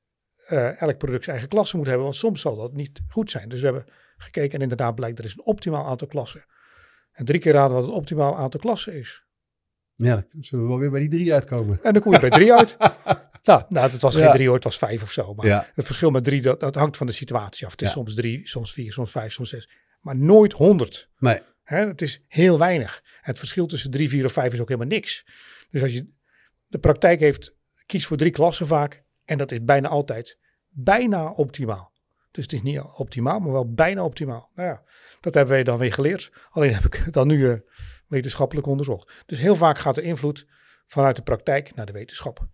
eh, 0.47 0.81
elk 0.81 0.97
product 0.97 1.23
zijn 1.23 1.35
eigen 1.35 1.49
klasse 1.55 1.77
moet 1.77 1.85
hebben, 1.85 2.03
want 2.03 2.15
soms 2.15 2.41
zal 2.41 2.55
dat 2.55 2.73
niet 2.73 3.01
goed 3.07 3.31
zijn. 3.31 3.49
Dus 3.49 3.59
we 3.59 3.65
hebben 3.65 3.85
gekeken 4.17 4.53
en 4.55 4.61
inderdaad 4.61 4.95
blijkt 4.95 5.19
er 5.19 5.25
is 5.25 5.33
een 5.33 5.45
optimaal 5.45 5.85
aantal 5.85 6.07
klassen. 6.07 6.45
En 7.13 7.25
drie 7.25 7.39
keer 7.39 7.53
raden 7.53 7.75
wat 7.75 7.85
het 7.85 7.93
optimaal 7.93 8.37
aantal 8.37 8.59
klassen 8.59 8.93
is. 8.93 9.23
Ja, 9.95 10.15
dan 10.31 10.43
zullen 10.43 10.63
we 10.63 10.69
wel 10.69 10.79
weer 10.79 10.89
bij 10.91 10.99
die 10.99 11.09
drie 11.09 11.33
uitkomen. 11.33 11.79
En 11.83 11.93
dan 11.93 12.01
kom 12.01 12.13
je 12.13 12.19
bij 12.19 12.29
drie 12.29 12.53
uit. 12.53 12.77
Nou, 13.43 13.63
nou, 13.69 13.91
het 13.91 14.01
was 14.01 14.15
Ja. 14.15 14.21
geen 14.23 14.31
drie 14.31 14.45
hoor, 14.45 14.55
het 14.55 14.63
was 14.63 14.77
vijf 14.77 15.03
of 15.03 15.11
zo. 15.11 15.33
Maar 15.33 15.45
Ja. 15.45 15.67
het 15.73 15.85
verschil 15.85 16.11
met 16.11 16.23
drie, 16.23 16.41
dat, 16.41 16.59
dat 16.59 16.75
hangt 16.75 16.97
van 16.97 17.07
de 17.07 17.13
situatie 17.13 17.65
af. 17.65 17.71
Het 17.71 17.81
is 17.81 17.87
Ja. 17.87 17.93
soms 17.93 18.15
drie, 18.15 18.47
soms 18.47 18.73
vier, 18.73 18.91
soms 18.93 19.11
vijf, 19.11 19.31
soms 19.33 19.49
zes. 19.49 19.69
Maar 20.01 20.15
nooit 20.15 20.53
honderd. 20.53 21.09
Nee. 21.17 21.41
Hè, 21.63 21.87
het 21.87 22.01
is 22.01 22.21
heel 22.27 22.59
weinig. 22.59 23.03
Het 23.21 23.39
verschil 23.39 23.65
tussen 23.65 23.91
drie, 23.91 24.09
vier 24.09 24.25
of 24.25 24.31
vijf 24.31 24.53
is 24.53 24.59
ook 24.59 24.67
helemaal 24.67 24.89
niks. 24.89 25.25
Dus 25.69 25.81
als 25.81 25.93
je 25.93 26.09
de 26.67 26.77
praktijk 26.79 27.19
heeft, 27.19 27.55
kies 27.85 28.05
voor 28.05 28.17
drie 28.17 28.31
klassen 28.31 28.67
vaak. 28.67 29.03
En 29.25 29.37
dat 29.37 29.51
is 29.51 29.63
bijna 29.63 29.87
altijd 29.87 30.39
bijna 30.69 31.29
optimaal. 31.31 31.92
Dus 32.33 32.43
het 32.43 32.53
is 32.53 32.61
niet 32.61 32.79
optimaal, 32.79 33.39
maar 33.39 33.51
wel 33.51 33.73
bijna 33.73 34.03
optimaal. 34.03 34.49
Nou 34.55 34.67
ja, 34.69 34.83
dat 35.19 35.33
hebben 35.33 35.53
wij 35.53 35.63
dan 35.63 35.77
weer 35.77 35.93
geleerd. 35.93 36.31
Alleen 36.49 36.73
heb 36.73 36.83
ik 36.83 36.93
het 36.95 37.13
dan 37.13 37.27
nu 37.27 37.49
eh, 37.49 37.57
wetenschappelijk 38.07 38.67
onderzocht. 38.67 39.23
Dus 39.25 39.39
heel 39.39 39.55
vaak 39.55 39.77
gaat 39.77 39.95
de 39.95 40.01
invloed 40.01 40.47
vanuit 40.87 41.15
de 41.15 41.21
praktijk 41.21 41.75
naar 41.75 41.85
de 41.85 41.91
wetenschap. 41.91 42.47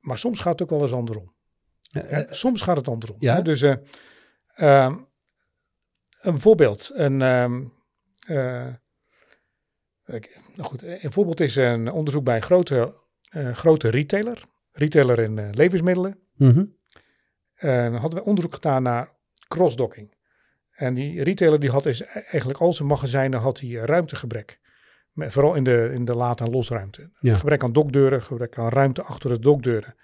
Maar 0.00 0.18
soms 0.18 0.40
gaat 0.40 0.52
het 0.52 0.62
ook 0.62 0.70
wel 0.70 0.82
eens 0.82 0.92
andersom. 0.92 1.34
Ja, 1.80 2.00
eh, 2.02 2.32
soms 2.32 2.62
gaat 2.62 2.76
het 2.76 2.88
andersom. 2.88 3.16
ja? 3.20 3.34
hè. 3.34 3.42
Dus 3.42 3.62
eh, 3.62 3.74
ehm, 4.54 4.96
een 6.20 6.40
voorbeeld. 6.40 6.90
Een, 6.94 7.22
ehm, 7.22 7.64
eh, 8.26 8.66
ik- 10.06 10.40
nou 10.54 10.68
goed, 10.68 10.82
een 10.82 11.12
voorbeeld 11.12 11.40
is 11.40 11.56
een 11.56 11.90
onderzoek 11.90 12.24
bij 12.24 12.36
een 12.36 12.42
grote, 12.42 12.94
grote 13.52 13.88
retailer. 13.88 14.42
Retailer 14.72 15.18
in 15.18 15.50
levensmiddelen. 15.54 16.18
mhm. 16.36 16.64
En 17.64 17.92
dan 17.92 18.00
hadden 18.00 18.18
we 18.18 18.26
onderzoek 18.26 18.54
gedaan 18.54 18.82
naar 18.82 19.08
crossdocking. 19.48 20.14
En 20.70 20.94
die 20.94 21.22
retailer 21.22 21.60
die 21.60 21.70
had 21.70 21.86
is 21.86 22.00
e- 22.00 22.04
eigenlijk 22.04 22.60
al 22.60 22.72
zijn 22.72 22.88
magazijnen 22.88 23.40
had 23.40 23.60
hij 23.60 23.68
eh, 23.68 23.84
ruimtegebrek. 23.84 24.60
Met, 25.12 25.32
vooral 25.32 25.54
in 25.54 25.64
de, 25.64 25.90
in 25.92 26.04
de 26.04 26.14
laad- 26.14 26.40
en 26.40 26.50
losruimte. 26.50 27.10
Ja. 27.20 27.36
Gebrek 27.36 27.62
aan 27.62 27.72
dokdeuren, 27.72 28.22
gebrek 28.22 28.58
aan 28.58 28.68
ruimte 28.68 29.02
achter 29.02 29.30
de 29.30 29.38
dokdeuren. 29.38 29.94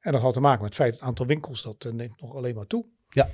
En 0.00 0.12
dat 0.12 0.20
had 0.20 0.32
te 0.32 0.40
maken 0.40 0.62
met 0.62 0.68
het 0.68 0.76
feit 0.76 0.90
dat 0.90 1.00
het 1.00 1.08
aantal 1.08 1.26
winkels 1.26 1.62
dat 1.62 1.84
eh, 1.84 1.92
neemt 1.92 2.20
nog 2.20 2.34
alleen 2.34 2.54
maar 2.54 2.66
toe. 2.66 2.86
Ja. 3.08 3.28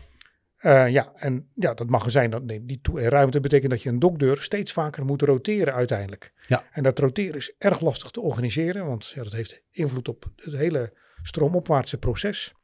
Eh, 0.56 0.88
ja, 0.88 1.12
en 1.16 1.50
ja, 1.54 1.74
dat 1.74 1.88
magazijn 1.88 2.30
dat 2.30 2.42
neemt 2.42 2.66
niet 2.66 2.82
toe 2.82 3.00
in 3.00 3.08
ruimte. 3.08 3.40
betekent 3.40 3.70
dat 3.70 3.82
je 3.82 3.88
een 3.88 3.98
dokdeur 3.98 4.42
steeds 4.42 4.72
vaker 4.72 5.04
moet 5.04 5.22
roteren 5.22 5.74
uiteindelijk. 5.74 6.32
Ja. 6.46 6.64
En 6.72 6.82
dat 6.82 6.98
roteren 6.98 7.36
is 7.36 7.54
erg 7.58 7.80
lastig 7.80 8.10
te 8.10 8.20
organiseren, 8.20 8.86
want 8.86 9.08
ja, 9.08 9.22
dat 9.22 9.32
heeft 9.32 9.62
invloed 9.70 10.08
op 10.08 10.24
het 10.36 10.54
hele 10.54 10.92
stroomopwaartse 11.22 11.98
proces. 11.98 12.54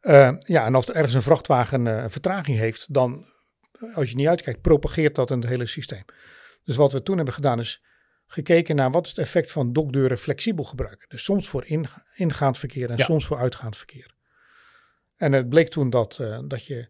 Eh, 0.00 0.30
ja, 0.38 0.64
en 0.64 0.74
als 0.74 0.88
er 0.88 0.94
ergens 0.94 1.14
een 1.14 1.22
vrachtwagen 1.22 1.86
eh, 1.86 2.02
een 2.02 2.10
vertraging 2.10 2.58
heeft, 2.58 2.94
dan, 2.94 3.26
eh, 3.72 3.96
als 3.96 4.10
je 4.10 4.16
niet 4.16 4.28
uitkijkt, 4.28 4.60
propageert 4.60 5.14
dat 5.14 5.30
in 5.30 5.38
het 5.38 5.48
hele 5.48 5.66
systeem. 5.66 6.04
Dus 6.64 6.76
wat 6.76 6.92
we 6.92 7.02
toen 7.02 7.16
hebben 7.16 7.34
gedaan 7.34 7.60
is 7.60 7.82
gekeken 8.26 8.76
naar 8.76 8.90
wat 8.90 9.04
is 9.04 9.10
het 9.10 9.18
effect 9.18 9.52
van 9.52 9.72
dokdeuren 9.72 10.18
flexibel 10.18 10.64
gebruiken. 10.64 11.08
Dus 11.08 11.24
soms 11.24 11.48
voor 11.48 11.66
in, 11.66 11.86
ingaand 12.14 12.58
verkeer 12.58 12.90
en 12.90 12.96
Ja. 12.96 13.04
soms 13.04 13.26
voor 13.26 13.38
uitgaand 13.38 13.76
verkeer. 13.76 14.14
En 15.16 15.32
het 15.32 15.48
bleek 15.48 15.68
toen 15.68 15.90
dat, 15.90 16.24
dat 16.44 16.66
je 16.66 16.88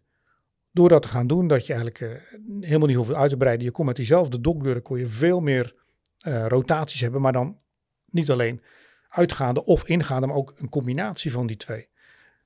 door 0.71 0.89
dat 0.89 1.01
te 1.01 1.07
gaan 1.07 1.27
doen, 1.27 1.47
dat 1.47 1.65
je 1.65 1.73
eigenlijk 1.73 2.27
helemaal 2.59 2.87
niet 2.87 2.95
hoeft 2.95 3.13
uit 3.13 3.29
te 3.29 3.37
breiden. 3.37 3.65
Je 3.65 3.71
kon 3.71 3.85
met 3.85 3.95
diezelfde 3.95 4.41
dokdeuren 4.41 4.81
kon 4.81 4.99
je 4.99 5.07
veel 5.07 5.39
meer 5.39 5.75
rotaties 6.23 7.01
hebben, 7.01 7.21
maar 7.21 7.31
dan 7.33 7.59
niet 8.05 8.31
alleen 8.31 8.63
uitgaande 9.09 9.65
of 9.65 9.87
ingaande, 9.87 10.27
maar 10.27 10.35
ook 10.35 10.53
een 10.57 10.69
combinatie 10.69 11.31
van 11.31 11.47
die 11.47 11.57
twee. 11.57 11.89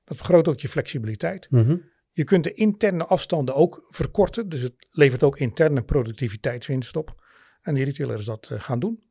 Dat 0.06 0.16
vergroot 0.16 0.48
ook 0.48 0.60
je 0.60 0.68
flexibiliteit. 0.68 1.50
Mhm. 1.50 1.76
Je 2.10 2.24
kunt 2.24 2.44
de 2.44 2.54
interne 2.54 3.06
afstanden 3.06 3.54
ook 3.54 3.86
verkorten, 3.90 4.48
dus 4.48 4.60
het 4.60 4.86
levert 4.90 5.22
ook 5.22 5.38
interne 5.38 5.82
productiviteitswinst 5.82 6.96
op. 6.96 7.24
En 7.62 7.74
die 7.74 7.84
retailers 7.84 8.24
dat 8.24 8.50
eh, 8.50 8.60
gaan 8.60 8.78
doen. 8.78 9.02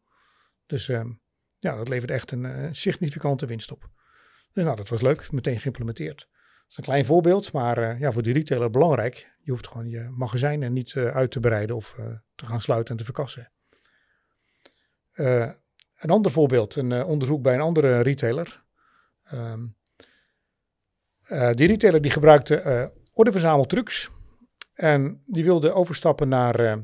Dus 0.66 0.90
ehm, 0.90 1.12
ja, 1.58 1.76
dat 1.76 1.88
levert 1.88 2.12
echt 2.12 2.32
een 2.32 2.46
eh, 2.46 2.70
significante 2.72 3.46
winst 3.46 3.72
op. 3.72 3.90
Dus 4.52 4.64
nou, 4.64 4.76
dat 4.76 4.90
was 4.90 5.02
leuk, 5.02 5.32
meteen 5.32 5.60
geïmplementeerd. 5.60 6.18
Dat 6.18 6.70
is 6.70 6.78
een 6.78 6.84
klein 6.84 7.06
voorbeeld, 7.06 7.52
maar 7.52 7.78
eh, 7.78 8.00
ja, 8.00 8.12
voor 8.12 8.24
die 8.24 8.34
retailer 8.34 8.70
belangrijk. 8.70 9.34
Je 9.42 9.52
hoeft 9.52 9.68
gewoon 9.68 9.90
je 9.90 10.10
magazijnen 10.18 10.74
niet 10.74 10.96
uit 10.96 11.32
te 11.32 11.40
breiden 11.40 11.76
of 11.76 11.96
te 12.36 12.46
gaan 12.46 12.62
sluiten 12.62 12.92
en 12.92 12.98
te 12.98 13.06
verkassen. 13.06 13.52
Een 15.14 16.10
ander 16.10 16.32
voorbeeld, 16.32 16.76
een 16.76 17.04
onderzoek 17.04 17.42
bij 17.42 17.54
een 17.54 17.62
andere 17.62 18.02
retailer. 18.02 18.64
Ehm, 19.24 19.66
eh, 21.26 21.52
die 21.52 21.68
retailer 21.68 22.02
die 22.02 22.12
gebruikte 22.12 22.56
eh 22.56 22.86
ordeverzameltrucs 23.14 24.12
en 24.74 25.24
die 25.26 25.44
wilde 25.44 25.72
overstappen 25.74 26.28
naar, 26.28 26.60
eh, 26.60 26.78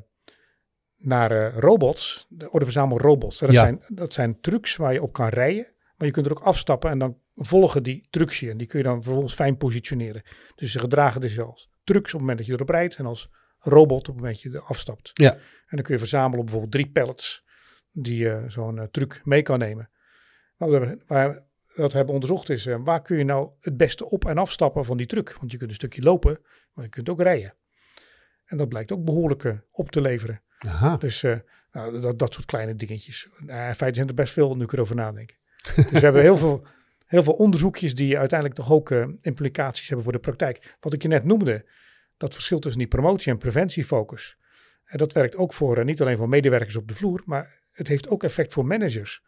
naar 0.97 1.53
robots, 1.53 2.25
de 2.29 2.51
ordeverzamelrobots. 2.51 3.39
Dat, 3.39 3.51
Ja. 3.51 3.61
zijn, 3.63 3.83
dat 3.87 4.13
zijn 4.13 4.39
trucs 4.41 4.75
waar 4.75 4.93
je 4.93 5.01
op 5.01 5.13
kan 5.13 5.27
rijden, 5.27 5.67
maar 5.97 6.07
je 6.07 6.13
kunt 6.13 6.25
er 6.25 6.31
ook 6.31 6.43
afstappen 6.43 6.89
en 6.89 6.99
dan 6.99 7.17
volgen 7.35 7.83
die 7.83 8.07
trucs 8.09 8.39
je. 8.39 8.49
En 8.49 8.57
die 8.57 8.67
kun 8.67 8.79
je 8.79 8.85
dan 8.85 9.03
vervolgens 9.03 9.33
fijn 9.33 9.57
positioneren. 9.57 10.21
Dus 10.55 10.71
ze 10.71 10.79
gedragen 10.79 11.21
dus 11.21 11.39
als 11.39 11.69
trucs 11.83 12.05
op 12.05 12.11
het 12.11 12.19
moment 12.19 12.37
dat 12.37 12.47
je 12.47 12.53
erop 12.53 12.69
rijdt 12.69 12.95
en 12.95 13.05
als 13.05 13.29
robot 13.59 13.99
op 13.99 14.05
het 14.05 14.15
moment 14.15 14.33
dat 14.33 14.51
je 14.51 14.57
er 14.57 14.65
afstapt. 14.65 15.11
Ja. 15.13 15.33
En 15.33 15.41
dan 15.77 15.81
kun 15.81 15.93
je 15.93 15.99
verzamelen 15.99 16.39
op 16.39 16.43
bijvoorbeeld 16.43 16.71
drie 16.73 16.91
pallets 16.91 17.45
die 17.91 18.29
eh, 18.29 18.43
zo'n 18.47 18.87
truc 18.91 19.21
mee 19.23 19.41
kan 19.41 19.59
nemen. 19.59 19.89
Wat 20.57 20.69
we, 20.69 20.75
hebben, 20.75 21.03
waar, 21.07 21.43
wat 21.75 21.91
we 21.91 21.97
hebben 21.97 22.15
onderzocht 22.15 22.49
is, 22.49 22.65
eh, 22.65 22.75
waar 22.83 23.01
kun 23.01 23.17
je 23.17 23.23
nou 23.23 23.49
het 23.59 23.77
beste 23.77 24.09
op- 24.09 24.25
en 24.25 24.37
afstappen 24.37 24.85
van 24.85 24.97
die 24.97 25.05
truc? 25.05 25.35
Want 25.39 25.51
je 25.51 25.57
kunt 25.57 25.69
een 25.69 25.75
stukje 25.75 26.01
lopen, 26.01 26.39
maar 26.73 26.83
je 26.83 26.89
kunt 26.89 27.09
ook 27.09 27.21
rijden. 27.21 27.53
En 28.45 28.57
dat 28.57 28.69
blijkt 28.69 28.91
ook 28.91 29.05
behoorlijk 29.05 29.43
eh, 29.43 29.53
op 29.71 29.91
te 29.91 30.01
leveren. 30.01 30.41
Aha. 30.59 30.97
Dus 30.97 31.23
eh, 31.23 31.37
nou, 31.71 31.99
dat, 31.99 32.19
dat 32.19 32.33
soort 32.33 32.45
kleine 32.45 32.75
dingetjes. 32.75 33.27
Uh, 33.45 33.67
in 33.67 33.75
feite 33.75 33.95
zijn 33.95 34.07
er 34.07 34.13
best 34.13 34.33
veel 34.33 34.55
nu 34.55 34.63
ik 34.63 34.73
erover 34.73 34.95
nadenk. 34.95 35.37
dus 35.75 35.89
we 35.89 35.99
hebben 35.99 36.21
heel 36.21 36.37
veel, 36.37 36.65
heel 37.05 37.23
veel 37.23 37.33
onderzoekjes 37.33 37.95
die 37.95 38.17
uiteindelijk 38.17 38.59
toch 38.59 38.71
ook 38.71 38.91
implicaties 39.21 39.87
hebben 39.87 40.03
voor 40.03 40.13
de 40.13 40.19
praktijk. 40.19 40.75
Wat 40.79 40.93
ik 40.93 41.01
je 41.01 41.07
net 41.07 41.23
noemde, 41.23 41.65
dat 42.17 42.33
verschil 42.33 42.59
tussen 42.59 42.79
die 42.79 42.89
promotie- 42.89 43.31
en 43.31 43.37
preventiefocus. 43.37 44.37
En 44.85 44.97
dat 44.97 45.13
werkt 45.13 45.35
ook 45.35 45.53
voor, 45.53 45.85
niet 45.85 46.01
alleen 46.01 46.17
voor 46.17 46.29
medewerkers 46.29 46.75
op 46.75 46.87
de 46.87 46.95
vloer, 46.95 47.21
maar 47.25 47.59
het 47.71 47.87
heeft 47.87 48.09
ook 48.09 48.23
effect 48.23 48.53
voor 48.53 48.65
managers. 48.65 49.23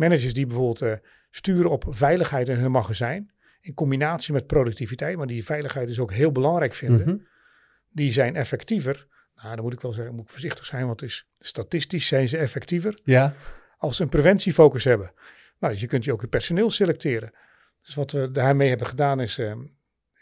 Managers 0.00 0.34
die 0.34 0.46
bijvoorbeeld 0.46 0.82
eh, 0.82 0.92
sturen 1.30 1.70
op 1.70 1.84
veiligheid 1.88 2.48
in 2.48 2.56
hun 2.56 2.70
magazijn, 2.70 3.32
in 3.60 3.74
combinatie 3.74 4.32
met 4.32 4.46
productiviteit, 4.46 5.16
maar 5.16 5.26
die 5.26 5.44
veiligheid 5.44 5.88
is 5.90 5.98
ook 5.98 6.12
heel 6.12 6.32
belangrijk 6.32 6.74
vinden 6.74 7.08
Mhm. 7.08 7.16
die 7.90 8.12
zijn 8.12 8.36
effectiever. 8.36 9.06
Nou, 9.34 9.54
dan 9.54 9.64
moet 9.64 9.72
ik 9.72 9.80
wel 9.80 9.92
zeggen, 9.92 10.14
moet 10.14 10.24
ik 10.24 10.30
voorzichtig 10.30 10.66
zijn, 10.66 10.86
want 10.86 11.02
is, 11.02 11.28
statistisch 11.34 12.06
zijn 12.06 12.28
ze 12.28 12.36
effectiever 12.36 13.00
Ja. 13.04 13.34
als 13.78 13.96
ze 13.96 14.02
een 14.02 14.08
preventiefocus 14.08 14.84
hebben. 14.84 15.12
Nou, 15.58 15.72
dus 15.72 15.82
je 15.82 15.86
kunt 15.88 16.04
je 16.04 16.12
ook 16.12 16.20
je 16.20 16.26
personeel 16.28 16.70
selecteren. 16.70 17.32
Dus 17.82 17.94
wat 17.94 18.12
we 18.12 18.30
daarmee 18.30 18.68
hebben 18.68 18.86
gedaan 18.86 19.20
is, 19.20 19.38
eh, 19.38 19.52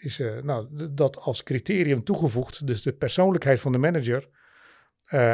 is 0.01 0.21
eh, 0.21 0.43
nou, 0.43 0.89
dat 0.91 1.19
als 1.19 1.43
criterium 1.43 2.05
toegevoegd, 2.05 2.67
dus 2.67 2.83
de 2.83 2.93
persoonlijkheid 2.93 3.61
van 3.61 3.73
de 3.73 3.79
manager, 3.79 4.29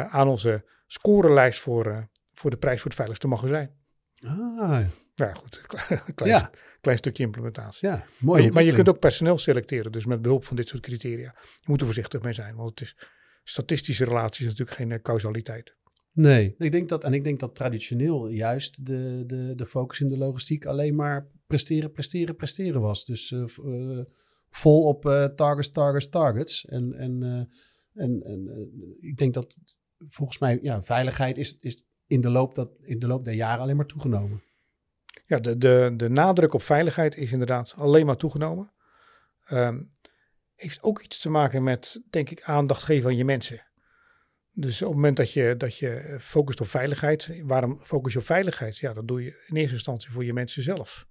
aan 0.09 0.27
onze 0.27 0.63
scorelijst 0.87 1.59
voor, 1.59 2.09
voor 2.33 2.49
de 2.49 2.57
prijs 2.57 2.77
voor 2.77 2.85
het 2.85 2.95
veiligste 2.95 3.27
magazijn. 3.27 3.83
Ah, 4.21 4.85
Nou 5.15 5.29
ja, 5.29 5.33
goed, 5.33 5.61
klein, 6.15 6.31
Ja. 6.31 6.51
klein 6.81 6.97
stukje 6.97 7.23
implementatie. 7.23 7.87
ja. 7.87 7.93
Maar 7.95 8.07
Mooi. 8.19 8.43
je, 8.43 8.51
maar 8.51 8.63
je 8.63 8.71
kunt 8.71 8.89
ook 8.89 8.99
personeel 8.99 9.37
selecteren, 9.37 9.91
dus 9.91 10.05
met 10.05 10.21
behulp 10.21 10.45
van 10.45 10.55
dit 10.55 10.67
soort 10.67 10.81
criteria. 10.81 11.35
Je 11.41 11.65
moet 11.65 11.79
er 11.79 11.85
voorzichtig 11.85 12.21
mee 12.21 12.33
zijn, 12.33 12.55
want 12.55 12.69
het 12.69 12.81
is 12.81 12.95
statistische 13.43 14.05
relaties 14.05 14.45
natuurlijk 14.45 14.77
geen 14.77 14.91
eh, 14.91 15.01
causaliteit. 15.01 15.75
Nee, 16.11 16.55
ik 16.57 16.71
denk 16.71 16.89
dat, 16.89 17.03
en 17.03 17.13
ik 17.13 17.23
denk 17.23 17.39
dat 17.39 17.55
traditioneel 17.55 18.27
juist 18.27 18.85
de, 18.85 19.23
de, 19.25 19.53
de 19.55 19.65
focus 19.65 19.99
in 20.01 20.07
de 20.07 20.17
logistiek 20.17 20.65
alleen 20.65 20.95
maar 20.95 21.27
presteren, 21.47 21.91
presteren, 21.91 22.35
presteren 22.35 22.81
was. 22.81 23.05
Dus 23.05 23.31
eh, 23.31 23.41
eh, 23.41 24.05
vol 24.49 24.83
op 24.83 25.31
targets, 25.35 25.69
targets, 25.69 26.09
targets. 26.09 26.65
En, 26.65 26.93
en, 26.93 27.23
en, 27.93 28.21
en 28.23 28.69
ik 28.99 29.17
denk 29.17 29.33
dat 29.33 29.57
volgens 29.97 30.37
mij, 30.37 30.59
ja, 30.61 30.83
veiligheid 30.83 31.37
is, 31.37 31.57
is 31.59 31.83
in, 32.07 32.21
de 32.21 32.29
loop 32.29 32.55
dat, 32.55 32.69
in 32.81 32.99
de 32.99 33.07
loop 33.07 33.23
der 33.23 33.33
jaren 33.33 33.61
alleen 33.61 33.75
maar 33.75 33.85
toegenomen. 33.85 34.43
Ja, 35.25 35.39
de, 35.39 35.57
de, 35.57 35.93
de 35.97 36.09
nadruk 36.09 36.53
op 36.53 36.61
veiligheid 36.61 37.17
is 37.17 37.31
inderdaad 37.31 37.73
alleen 37.77 38.05
maar 38.05 38.17
toegenomen. 38.17 38.71
Ehm, 39.43 39.81
heeft 40.55 40.83
ook 40.83 41.01
iets 41.01 41.19
te 41.19 41.29
maken 41.29 41.63
met, 41.63 42.01
denk 42.09 42.29
ik, 42.29 42.41
aandacht 42.41 42.83
geven 42.83 43.09
aan 43.09 43.17
je 43.17 43.25
mensen. 43.25 43.65
Dus 44.51 44.81
op 44.81 44.87
het 44.87 44.95
moment 44.95 45.17
dat 45.17 45.31
je, 45.31 45.57
dat 45.57 45.77
je 45.77 46.17
focust 46.19 46.61
op 46.61 46.67
veiligheid, 46.67 47.41
waarom 47.43 47.79
focus 47.79 48.13
je 48.13 48.19
op 48.19 48.25
veiligheid? 48.25 48.77
Ja, 48.77 48.93
dat 48.93 49.07
doe 49.07 49.23
je 49.23 49.43
in 49.47 49.55
eerste 49.55 49.73
instantie 49.73 50.11
voor 50.11 50.25
je 50.25 50.33
mensen 50.33 50.63
zelf. 50.63 51.07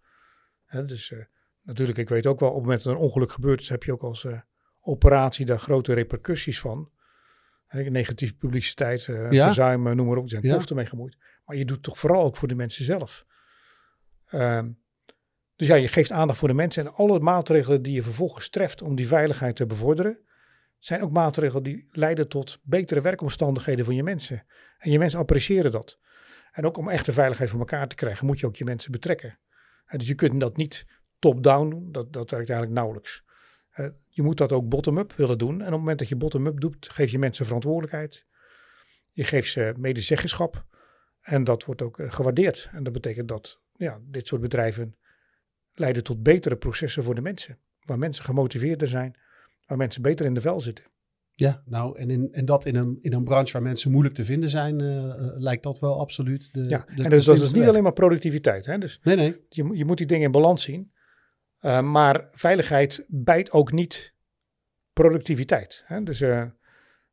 Dus 0.70 1.12
eh, 1.12 1.24
natuurlijk, 1.62 1.98
ik 1.98 2.08
weet 2.08 2.26
ook 2.26 2.40
wel, 2.40 2.48
op 2.48 2.54
het 2.54 2.64
moment 2.64 2.82
dat 2.82 2.94
een 2.94 3.00
ongeluk 3.00 3.32
gebeurd 3.32 3.60
is, 3.60 3.68
heb 3.68 3.82
je 3.82 3.92
ook 3.92 4.02
als, 4.02 4.24
eh, 4.24 4.40
operatie 4.84 5.46
daar 5.46 5.58
grote 5.58 5.92
repercussies 5.92 6.60
van. 6.60 6.90
Negatieve 7.74 8.34
publiciteit, 8.34 9.02
Ja? 9.04 9.28
verzuim, 9.44 9.86
eh, 9.86 9.94
noem 9.94 10.06
maar 10.06 10.16
op. 10.16 10.22
Er 10.24 10.30
zijn 10.30 10.42
Ja. 10.46 10.54
kosten 10.54 10.76
mee 10.76 10.86
gemoeid. 10.86 11.16
Maar 11.44 11.56
je 11.56 11.64
doet 11.64 11.76
het 11.76 11.84
toch 11.84 11.98
vooral 11.98 12.22
ook 12.24 12.36
voor 12.36 12.48
de 12.48 12.54
mensen 12.54 12.84
zelf. 12.84 13.24
Ehm, 14.26 14.70
dus 15.56 15.66
ja, 15.66 15.74
je 15.74 15.88
geeft 15.88 16.12
aandacht 16.12 16.38
voor 16.38 16.48
de 16.48 16.54
mensen. 16.54 16.86
En 16.86 16.94
alle 16.94 17.18
maatregelen 17.20 17.82
die 17.82 17.94
je 17.94 18.02
vervolgens 18.02 18.48
treft 18.48 18.82
om 18.82 18.94
die 18.94 19.06
veiligheid 19.08 19.56
te 19.56 19.66
bevorderen, 19.66 20.18
zijn 20.78 21.02
ook 21.02 21.10
maatregelen 21.10 21.62
die 21.62 21.86
leiden 21.90 22.28
tot 22.28 22.58
betere 22.62 23.00
werkomstandigheden 23.00 23.84
voor 23.84 23.94
je 23.94 24.02
mensen. 24.02 24.46
En 24.78 24.90
je 24.90 24.98
mensen 24.98 25.18
appreciëren 25.18 25.70
dat. 25.72 25.98
En 26.52 26.66
ook 26.66 26.76
om 26.76 26.88
echte 26.88 27.12
veiligheid 27.12 27.50
voor 27.50 27.58
elkaar 27.58 27.88
te 27.88 27.94
krijgen, 27.94 28.26
moet 28.26 28.40
je 28.40 28.46
ook 28.46 28.56
je 28.56 28.64
mensen 28.64 28.92
betrekken. 28.92 29.38
Dus 29.96 30.06
je 30.06 30.14
kunt 30.14 30.40
dat 30.40 30.56
niet 30.56 30.86
top-down 31.18 31.68
doen, 31.70 31.92
dat, 31.92 32.12
dat 32.12 32.30
werkt 32.30 32.48
eigenlijk 32.50 32.78
nauwelijks. 32.78 33.22
Eh, 33.74 33.86
je 34.08 34.22
moet 34.22 34.36
dat 34.36 34.52
ook 34.52 34.68
bottom-up 34.68 35.12
willen 35.12 35.38
doen. 35.38 35.54
En 35.54 35.66
op 35.66 35.70
het 35.70 35.78
moment 35.78 35.98
dat 35.98 36.08
je 36.08 36.16
bottom-up 36.16 36.60
doet, 36.60 36.88
geef 36.90 37.10
je 37.10 37.18
mensen 37.18 37.44
verantwoordelijkheid. 37.46 38.26
Je 39.10 39.24
geeft 39.24 39.50
ze 39.50 39.74
medezeggenschap. 39.78 40.64
En 41.20 41.44
dat 41.44 41.64
wordt 41.64 41.82
ook 41.82 41.98
eh, 41.98 42.12
gewaardeerd. 42.12 42.68
En 42.72 42.82
dat 42.82 42.92
betekent 42.92 43.28
dat 43.28 43.60
ja, 43.72 44.00
dit 44.10 44.26
soort 44.26 44.40
bedrijven 44.40 44.96
leiden 45.72 46.02
tot 46.04 46.22
betere 46.22 46.56
processen 46.56 47.02
voor 47.04 47.14
de 47.14 47.20
mensen. 47.20 47.58
Waar 47.80 47.98
mensen 47.98 48.24
gemotiveerder 48.24 48.88
zijn, 48.88 49.18
waar 49.66 49.78
mensen 49.78 50.02
beter 50.02 50.26
in 50.26 50.34
de 50.34 50.40
vel 50.40 50.60
zitten. 50.60 50.84
Ja, 51.36 51.62
nou, 51.66 51.98
en, 51.98 52.10
in, 52.10 52.28
en 52.32 52.44
dat 52.44 52.64
in 52.64 52.76
een, 52.76 52.98
in 53.00 53.12
een 53.12 53.24
branche 53.24 53.52
waar 53.52 53.62
mensen 53.62 53.90
moeilijk 53.90 54.14
te 54.14 54.24
vinden 54.24 54.48
zijn, 54.50 54.80
eh, 54.80 55.14
lijkt 55.36 55.62
dat 55.62 55.78
wel 55.80 56.00
absoluut 56.00 56.52
de. 56.52 56.62
Ja, 56.68 56.86
de- 56.94 57.02
en 57.02 57.10
dus, 57.10 57.24
dat 57.24 57.40
is 57.40 57.52
niet 57.52 57.64
alleen 57.64 57.82
maar 57.82 57.92
productiviteit. 57.92 58.66
Hè? 58.66 58.78
Dus 58.78 59.00
Nee, 59.02 59.16
nee. 59.16 59.44
je, 59.48 59.70
je 59.72 59.84
moet 59.84 59.98
die 59.98 60.06
dingen 60.06 60.24
in 60.24 60.30
balans 60.32 60.62
zien. 60.62 60.92
Uh, 61.64 61.80
maar 61.80 62.28
veiligheid 62.32 63.04
bijt 63.08 63.50
ook 63.50 63.72
niet 63.72 64.14
productiviteit. 64.92 65.84
Hè? 65.86 66.02
Dus 66.02 66.20
uh, 66.20 66.38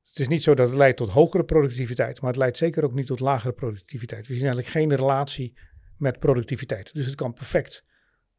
het 0.08 0.20
is 0.20 0.28
niet 0.28 0.44
zo 0.44 0.54
dat 0.54 0.68
het 0.68 0.78
leidt 0.78 0.98
tot 0.98 1.10
hogere 1.10 1.44
productiviteit, 1.44 2.22
maar 2.22 2.30
het 2.30 2.40
leidt 2.40 2.58
zeker 2.58 2.84
ook 2.84 2.94
niet 2.94 3.06
tot 3.06 3.20
lagere 3.20 3.54
productiviteit. 3.54 4.28
We 4.28 4.34
zien 4.34 4.44
eigenlijk 4.44 4.72
geen 4.72 4.96
relatie 4.96 5.58
met 5.98 6.20
productiviteit. 6.20 6.94
Dus 6.94 7.06
het 7.06 7.16
kan 7.16 7.34
perfect 7.34 7.86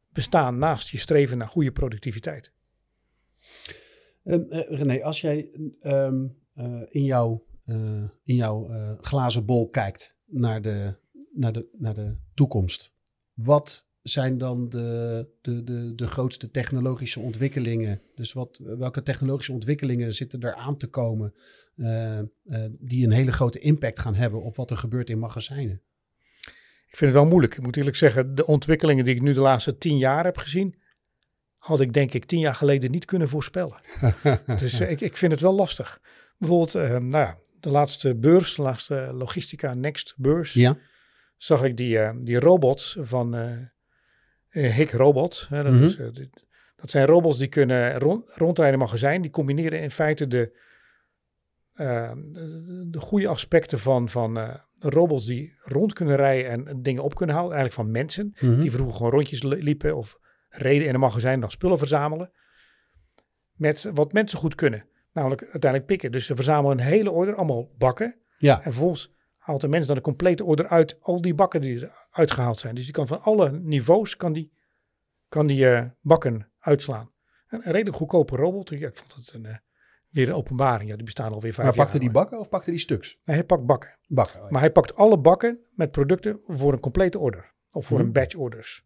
bestaan 0.09 0.57
naast 0.57 0.89
je 0.89 0.97
streven 0.97 1.37
naar 1.37 1.47
goede 1.47 1.71
productiviteit. 1.71 2.51
Um, 4.23 4.45
René, 4.49 5.03
als 5.03 5.21
jij 5.21 5.49
uh, 5.81 6.13
in 6.89 7.03
jouw, 7.03 7.45
in 8.23 8.35
jouw 8.35 8.69
glazen 9.01 9.45
bol 9.45 9.69
kijkt 9.69 10.15
naar 10.25 10.61
de, 10.61 10.95
naar, 11.33 11.53
de, 11.53 11.67
naar 11.77 11.93
de 11.93 12.17
toekomst, 12.33 12.93
wat 13.33 13.91
zijn 14.03 14.37
dan 14.37 14.69
de, 14.69 15.27
de, 15.41 15.63
de, 15.63 15.95
de 15.95 16.07
grootste 16.07 16.51
technologische 16.51 17.19
ontwikkelingen? 17.19 18.01
Dus 18.15 18.33
wat, 18.33 18.59
welke 18.63 19.01
technologische 19.01 19.53
ontwikkelingen 19.53 20.13
zitten 20.13 20.41
er 20.41 20.55
aan 20.55 20.77
te 20.77 20.87
komen 20.87 21.33
uh, 21.75 22.19
uh, 22.19 22.65
die 22.79 23.05
een 23.05 23.11
hele 23.11 23.31
grote 23.31 23.59
impact 23.59 23.99
gaan 23.99 24.15
hebben 24.15 24.41
op 24.41 24.55
wat 24.55 24.71
er 24.71 24.77
gebeurt 24.77 25.09
in 25.09 25.19
magazijnen? 25.19 25.81
Ik 26.87 26.99
vind 26.99 27.11
het 27.11 27.19
wel 27.19 27.29
moeilijk. 27.29 27.57
Ik 27.57 27.63
moet 27.63 27.77
eerlijk 27.77 27.95
zeggen, 27.95 28.35
de 28.35 28.45
ontwikkelingen 28.45 29.05
die 29.05 29.15
ik 29.15 29.21
nu 29.21 29.33
de 29.33 29.39
laatste 29.39 29.77
tien 29.77 29.97
jaar 29.97 30.23
heb 30.23 30.37
gezien, 30.37 30.75
had 31.57 31.81
ik 31.81 31.93
denk 31.93 32.13
ik 32.13 32.25
tien 32.25 32.39
jaar 32.39 32.55
geleden 32.55 32.91
niet 32.91 33.05
kunnen 33.05 33.29
voorspellen. 33.29 33.81
dus 34.59 34.79
uh, 34.81 34.91
ik, 34.91 35.01
ik 35.01 35.17
vind 35.17 35.31
het 35.31 35.41
wel 35.41 35.53
lastig. 35.53 36.01
Bijvoorbeeld, 36.37 36.73
nou 36.89 37.11
ja, 37.11 37.37
de 37.59 37.69
laatste 37.69 38.15
beurs, 38.15 38.55
de 38.55 38.61
laatste 38.61 39.09
Logistica 39.13 39.73
Next 39.73 40.13
beurs, 40.17 40.53
ja. 40.53 40.77
zag 41.37 41.63
ik 41.63 41.77
die, 41.77 42.19
die 42.19 42.39
robots 42.39 42.97
van 42.99 43.35
Hik 44.53 44.91
Robot. 44.91 45.45
Hè, 45.49 45.63
dat, 45.63 45.73
Mhm. 45.73 45.83
is, 45.83 45.97
uh, 45.97 46.07
dat 46.75 46.89
zijn 46.91 47.05
robots 47.05 47.37
die 47.37 47.47
kunnen 47.47 47.99
rond, 47.99 48.29
rondrijden 48.35 48.73
in 48.79 48.85
magazijn. 48.85 49.21
Die 49.21 49.31
combineren 49.31 49.81
in 49.81 49.91
feite 49.91 50.27
de, 50.27 50.61
uh, 51.75 52.11
de, 52.15 52.87
de, 52.89 52.99
goede 52.99 53.27
aspecten 53.27 53.79
van, 53.79 54.09
van 54.09 54.37
uh, 54.37 54.55
robots 54.79 55.25
die 55.25 55.53
rond 55.59 55.93
kunnen 55.93 56.15
rijden 56.15 56.67
en 56.67 56.81
dingen 56.81 57.03
op 57.03 57.15
kunnen 57.15 57.35
halen. 57.35 57.51
Eigenlijk 57.55 57.81
van 57.81 57.91
mensen 57.91 58.35
Mhm. 58.39 58.61
die 58.61 58.71
vroeger 58.71 58.95
gewoon 58.95 59.11
rondjes 59.11 59.43
liepen 59.43 59.95
of 59.95 60.17
reden 60.49 60.87
in 60.87 60.93
een 60.93 60.99
magazijn 60.99 61.39
dan 61.39 61.51
spullen 61.51 61.77
verzamelen. 61.77 62.31
Met 63.53 63.89
wat 63.93 64.13
mensen 64.13 64.37
goed 64.39 64.55
kunnen. 64.55 64.85
Namelijk 65.13 65.41
uiteindelijk 65.41 65.85
pikken. 65.85 66.11
Dus 66.11 66.25
ze 66.25 66.35
verzamelen 66.35 66.77
een 66.77 66.83
hele 66.83 67.11
order, 67.11 67.35
allemaal 67.35 67.69
bakken. 67.77 68.15
Ja. 68.37 68.55
En 68.55 68.61
vervolgens 68.71 69.13
haalt 69.37 69.61
de 69.61 69.67
mens 69.67 69.87
dan 69.87 69.95
een 69.95 70.01
complete 70.01 70.43
order 70.43 70.67
uit 70.67 70.97
al 71.01 71.21
die 71.21 71.35
bakken 71.35 71.61
die 71.61 71.75
eruit 71.75 71.91
gehaald 72.13 72.59
zijn. 72.59 72.75
Dus 72.75 72.83
die 72.83 72.93
kan 72.93 73.07
van 73.07 73.21
alle 73.21 73.51
niveaus 73.51 74.15
kan 74.15 74.33
die, 74.33 74.53
kan 75.29 75.47
die 75.47 75.65
uh, 75.65 75.83
bakken 76.01 76.51
uitslaan. 76.59 77.11
Een, 77.47 77.61
een 77.65 77.71
redelijk 77.71 77.97
goedkope 77.97 78.35
robot. 78.35 78.69
Ja, 78.69 78.87
ik 78.87 78.97
vond 78.97 79.13
het 79.15 79.33
een, 79.33 79.45
uh, 79.45 79.55
weer 80.09 80.27
een 80.29 80.35
openbaring. 80.35 80.89
Ja, 80.89 80.95
die 80.95 81.05
bestaan 81.05 81.33
alweer 81.33 81.53
vijf 81.53 81.67
maar 81.67 81.75
jaar. 81.75 81.85
pakte 81.85 81.99
die 81.99 82.11
bakken 82.11 82.39
of 82.39 82.49
pakte 82.49 82.69
die 82.69 82.79
stuks? 82.79 83.19
Nee, 83.23 83.35
hij 83.35 83.45
pakt 83.45 83.65
bakken. 83.65 83.97
Bakken. 84.07 84.35
Oh 84.39 84.43
ja. 84.45 84.51
Maar 84.51 84.61
hij 84.61 84.71
pakt 84.71 84.95
alle 84.95 85.17
bakken 85.19 85.59
met 85.71 85.91
producten 85.91 86.39
voor 86.47 86.73
een 86.73 86.79
complete 86.79 87.19
order. 87.19 87.51
Of 87.71 87.85
voor 87.85 87.97
Mhm. 87.97 88.05
een 88.07 88.13
batch 88.13 88.35
orders. 88.35 88.85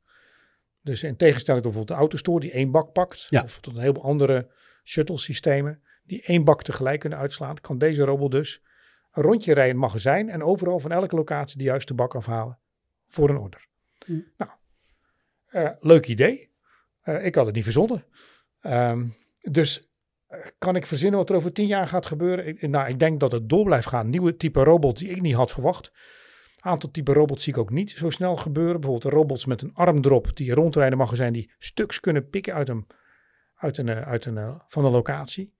Dus 0.81 1.03
in 1.03 1.15
tegenstelling 1.17 1.63
tot 1.63 1.71
bijvoorbeeld 1.73 1.87
de 1.87 2.03
autostore 2.05 2.39
die 2.39 2.51
één 2.51 2.71
bak 2.71 2.91
pakt. 2.93 3.27
Ja. 3.29 3.41
Of 3.43 3.59
tot 3.59 3.73
een 3.73 3.79
heleboel 3.79 4.03
andere 4.03 4.51
shuttle 4.83 5.17
systemen 5.17 5.81
die 6.03 6.21
één 6.23 6.43
bak 6.43 6.63
tegelijk 6.63 6.99
kunnen 6.99 7.19
uitslaan. 7.19 7.61
Kan 7.61 7.77
deze 7.77 8.03
robot 8.03 8.31
dus 8.31 8.61
een 9.11 9.23
rondje 9.23 9.53
rijden 9.53 9.75
in 9.75 9.81
het 9.81 9.91
magazijn. 9.91 10.29
En 10.29 10.43
overal 10.43 10.79
van 10.79 10.91
elke 10.91 11.15
locatie 11.15 11.57
de 11.57 11.63
juiste 11.63 11.93
bak 11.93 12.15
afhalen 12.15 12.59
voor 13.07 13.29
een 13.29 13.37
order. 13.37 13.67
Mhm. 14.05 14.19
Nou, 14.37 14.51
eh, 15.47 15.69
leuk 15.79 16.07
idee. 16.07 16.49
Eh, 17.01 17.25
ik 17.25 17.35
had 17.35 17.45
het 17.45 17.55
niet 17.55 17.63
verzonnen. 17.63 18.05
Ehm, 18.61 19.07
dus 19.41 19.89
eh, 20.27 20.39
kan 20.57 20.75
ik 20.75 20.85
verzinnen 20.85 21.19
wat 21.19 21.29
er 21.29 21.35
over 21.35 21.53
tien 21.53 21.67
jaar 21.67 21.87
gaat 21.87 22.05
gebeuren? 22.05 22.47
Ik, 22.47 22.67
nou, 22.67 22.89
ik 22.89 22.99
denk 22.99 23.19
dat 23.19 23.31
het 23.31 23.49
door 23.49 23.63
blijft 23.63 23.87
gaan. 23.87 24.09
Nieuwe 24.09 24.37
type 24.37 24.63
robots 24.63 25.01
die 25.01 25.09
ik 25.09 25.21
niet 25.21 25.35
had 25.35 25.51
verwacht. 25.51 25.91
Aantal 26.59 26.91
type 26.91 27.13
robots 27.13 27.43
zie 27.43 27.53
ik 27.53 27.59
ook 27.59 27.69
niet 27.69 27.91
zo 27.91 28.09
snel 28.09 28.35
gebeuren. 28.35 28.81
Bijvoorbeeld 28.81 29.13
robots 29.13 29.45
met 29.45 29.61
een 29.61 29.73
armdrop 29.73 30.35
die 30.35 30.53
rondrijden 30.53 30.97
magazijn 30.97 31.33
die 31.33 31.51
stuks 31.59 31.99
kunnen 31.99 32.29
pikken 32.29 32.53
uit 32.53 32.69
een, 32.69 32.87
uit 33.55 33.77
een, 33.77 33.89
uit 33.89 34.25
een, 34.25 34.61
van 34.67 34.85
een 34.85 34.91
locatie. 34.91 35.55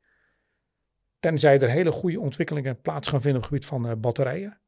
Tenzij 1.19 1.59
er 1.59 1.69
hele 1.69 1.91
goede 1.91 2.19
ontwikkelingen 2.19 2.81
plaats 2.81 3.07
gaan 3.07 3.21
vinden 3.21 3.43
op 3.43 3.49
het 3.49 3.53
gebied 3.53 3.69
van 3.69 3.89
uh, 3.89 3.97
batterijen. 3.97 4.59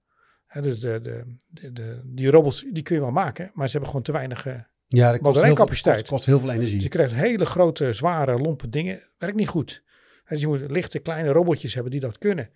He, 0.49 0.61
dus 0.61 0.79
de, 0.79 1.01
de, 1.01 1.35
de, 1.47 1.71
de, 1.71 2.01
die 2.03 2.29
robots 2.29 2.65
die 2.71 2.83
kun 2.83 2.95
je 2.95 3.01
wel 3.01 3.11
maken, 3.11 3.51
maar 3.53 3.65
ze 3.65 3.71
hebben 3.71 3.89
gewoon 3.89 4.05
te 4.05 4.11
weinig 4.11 4.47
uh, 4.47 4.53
ja, 4.87 5.11
dat 5.11 5.11
kost 5.11 5.21
batterijcapaciteit. 5.21 5.97
Kost, 5.97 6.09
kost 6.09 6.25
heel 6.25 6.39
veel 6.39 6.51
energie. 6.51 6.73
Dus 6.75 6.83
je 6.83 6.89
krijgt 6.89 7.13
hele 7.13 7.45
grote, 7.45 7.93
zware, 7.93 8.37
lompe 8.37 8.69
dingen. 8.69 9.09
Werkt 9.17 9.35
niet 9.35 9.47
goed. 9.47 9.83
Dus 10.27 10.41
je 10.41 10.47
moet 10.47 10.71
lichte, 10.71 10.99
kleine 10.99 11.29
robotjes 11.29 11.73
hebben 11.73 11.91
die 11.91 11.99
dat 11.99 12.17
kunnen. 12.17 12.49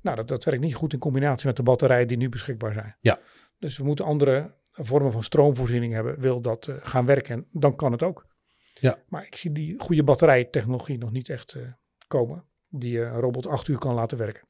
Nou, 0.00 0.16
dat, 0.16 0.28
dat 0.28 0.44
werkt 0.44 0.62
niet 0.62 0.74
goed 0.74 0.92
in 0.92 0.98
combinatie 0.98 1.46
met 1.46 1.56
de 1.56 1.62
batterijen 1.62 2.08
die 2.08 2.16
nu 2.16 2.28
beschikbaar 2.28 2.72
zijn. 2.72 2.96
Ja. 3.00 3.18
Dus 3.58 3.78
we 3.78 3.84
moeten 3.84 4.04
andere 4.04 4.54
vormen 4.72 5.12
van 5.12 5.22
stroomvoorziening 5.22 5.92
hebben. 5.92 6.20
Wil 6.20 6.40
dat 6.40 6.66
uh, 6.66 6.76
gaan 6.80 7.06
werken, 7.06 7.34
en 7.34 7.46
dan 7.52 7.76
kan 7.76 7.92
het 7.92 8.02
ook. 8.02 8.26
Ja. 8.74 8.96
Maar 9.08 9.26
ik 9.26 9.36
zie 9.36 9.52
die 9.52 9.74
goede 9.78 10.04
batterijtechnologie 10.04 10.98
nog 10.98 11.12
niet 11.12 11.28
echt 11.28 11.54
uh, 11.54 11.62
komen. 12.06 12.44
Die 12.68 13.00
een 13.00 13.20
robot 13.20 13.46
acht 13.46 13.68
uur 13.68 13.78
kan 13.78 13.94
laten 13.94 14.18
werken. 14.18 14.48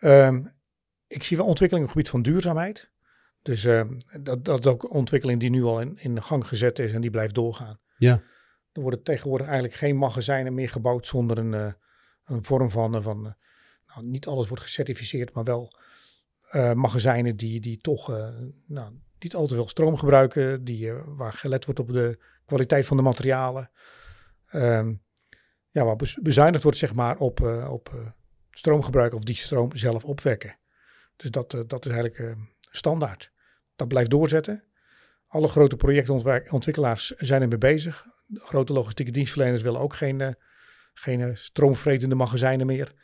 Um, 0.00 0.52
ik 1.06 1.22
zie 1.22 1.36
wel 1.36 1.46
ontwikkelingen 1.46 1.90
op 1.90 1.96
het 1.96 2.06
gebied 2.06 2.24
van 2.24 2.32
duurzaamheid. 2.32 2.90
Dus 3.42 3.64
uh, 3.64 3.82
dat, 4.20 4.44
dat 4.44 4.58
is 4.58 4.66
ook 4.66 4.82
een 4.82 4.90
ontwikkeling 4.90 5.40
die 5.40 5.50
nu 5.50 5.64
al 5.64 5.80
in, 5.80 5.98
in 5.98 6.22
gang 6.22 6.46
gezet 6.46 6.78
is 6.78 6.92
en 6.92 7.00
die 7.00 7.10
blijft 7.10 7.34
doorgaan. 7.34 7.80
Ja. 7.96 8.22
Er 8.72 8.82
worden 8.82 9.02
tegenwoordig 9.02 9.46
eigenlijk 9.46 9.76
geen 9.76 9.96
magazijnen 9.96 10.54
meer 10.54 10.68
gebouwd 10.68 11.06
zonder 11.06 11.38
een, 11.38 11.52
uh, 11.52 11.72
een 12.24 12.44
vorm 12.44 12.70
van, 12.70 13.02
van 13.02 13.26
uh, 13.26 13.32
nou, 13.86 14.06
niet 14.06 14.26
alles 14.26 14.48
wordt 14.48 14.62
gecertificeerd, 14.62 15.32
maar 15.32 15.44
wel 15.44 15.78
magazijnen 16.74 17.36
die, 17.36 17.60
die 17.60 17.78
toch 17.78 18.08
nou, 18.66 18.92
niet 19.18 19.34
al 19.34 19.46
te 19.46 19.54
veel 19.54 19.68
stroom 19.68 19.96
gebruiken, 19.96 20.64
die, 20.64 20.92
waar 20.92 21.32
gelet 21.32 21.64
wordt 21.64 21.80
op 21.80 21.88
de 21.88 22.18
kwaliteit 22.46 22.86
van 22.86 22.96
de 22.96 23.02
materialen. 23.02 23.70
Um, 24.52 25.02
ja, 25.68 25.84
waar 25.84 25.96
bezuinigd 26.22 26.62
wordt 26.62 26.78
zeg 26.78 26.94
maar 26.94 27.18
op, 27.18 27.40
op 27.68 28.14
stroomgebruik 28.50 29.14
of 29.14 29.22
die 29.22 29.34
stroom 29.34 29.76
zelf 29.76 30.04
opwekken. 30.04 30.58
Dus 31.16 31.30
dat, 31.30 31.50
dat 31.66 31.86
is 31.86 31.92
eigenlijk 31.92 32.36
standaard. 32.70 33.32
Dat 33.76 33.88
blijft 33.88 34.10
doorzetten. 34.10 34.64
Alle 35.26 35.48
grote 35.48 35.76
projectontwikkelaars 35.76 37.10
zijn 37.10 37.42
ermee 37.42 37.58
bezig. 37.58 38.06
De 38.26 38.40
grote 38.40 38.72
logistieke 38.72 39.10
dienstverleners 39.10 39.62
willen 39.62 39.80
ook 39.80 39.94
geen, 39.94 40.20
uh, 40.20 40.28
geen 40.94 41.36
stroomvretende 41.36 42.14
magazijnen 42.14 42.66
meer. 42.66 42.94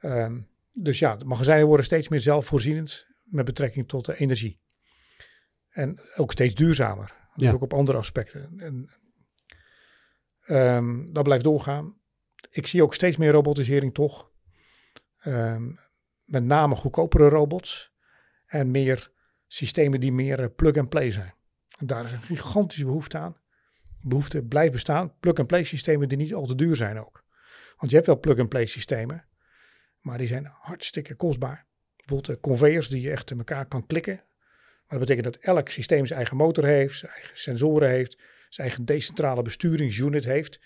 Um, 0.00 0.48
dus 0.72 0.98
ja, 0.98 1.16
de 1.16 1.24
magazijnen 1.24 1.66
worden 1.66 1.86
steeds 1.86 2.08
meer 2.08 2.20
zelfvoorzienend 2.20 3.06
met 3.24 3.44
betrekking 3.44 3.88
tot 3.88 4.04
de 4.04 4.16
energie. 4.18 4.60
En 5.68 6.00
ook 6.16 6.32
steeds 6.32 6.54
duurzamer. 6.54 7.14
Dus 7.34 7.48
Ja. 7.48 7.54
ook 7.54 7.62
op 7.62 7.74
andere 7.74 7.98
aspecten. 7.98 8.52
En, 8.56 8.90
um, 10.48 11.12
dat 11.12 11.24
blijft 11.24 11.44
doorgaan. 11.44 11.96
Ik 12.50 12.66
zie 12.66 12.82
ook 12.82 12.94
steeds 12.94 13.16
meer 13.16 13.32
robotisering 13.32 13.94
toch. 13.94 14.30
Um, 15.26 15.78
met 16.24 16.44
name 16.44 16.74
goedkopere 16.74 17.28
robots. 17.28 17.94
En 18.46 18.70
meer 18.70 19.10
systemen 19.46 20.00
die 20.00 20.12
meer 20.12 20.40
uh, 20.40 20.46
plug-and-play 20.56 21.10
zijn. 21.10 21.34
En 21.78 21.86
daar 21.86 22.04
is 22.04 22.12
een 22.12 22.22
gigantische 22.22 22.84
behoefte 22.84 23.18
aan. 23.18 23.36
behoefte 24.00 24.42
blijft 24.42 24.72
bestaan. 24.72 25.18
Plug-and-play 25.20 25.64
systemen 25.64 26.08
die 26.08 26.18
niet 26.18 26.34
al 26.34 26.46
te 26.46 26.54
duur 26.54 26.76
zijn 26.76 26.98
ook. 26.98 27.24
Want 27.76 27.90
je 27.90 27.96
hebt 27.96 28.06
wel 28.08 28.20
plug-and-play 28.20 28.66
systemen, 28.66 29.24
maar 30.00 30.18
die 30.18 30.26
zijn 30.26 30.44
hartstikke 30.52 31.14
kostbaar. 31.14 31.66
Bijvoorbeeld 31.96 32.40
conveyors 32.40 32.88
die 32.88 33.00
je 33.00 33.10
echt 33.10 33.30
in 33.30 33.38
elkaar 33.38 33.66
kan 33.66 33.86
klikken. 33.86 34.14
Maar 34.86 34.98
dat 34.98 35.08
betekent 35.08 35.24
dat 35.24 35.36
elk 35.36 35.68
systeem 35.68 36.06
zijn 36.06 36.18
eigen 36.18 36.36
motor 36.36 36.64
heeft, 36.64 36.98
zijn 36.98 37.12
eigen 37.12 37.38
sensoren 37.38 37.88
heeft, 37.88 38.18
zijn 38.48 38.66
eigen 38.66 38.84
decentrale 38.84 39.42
besturingsunit 39.42 40.24
heeft. 40.24 40.60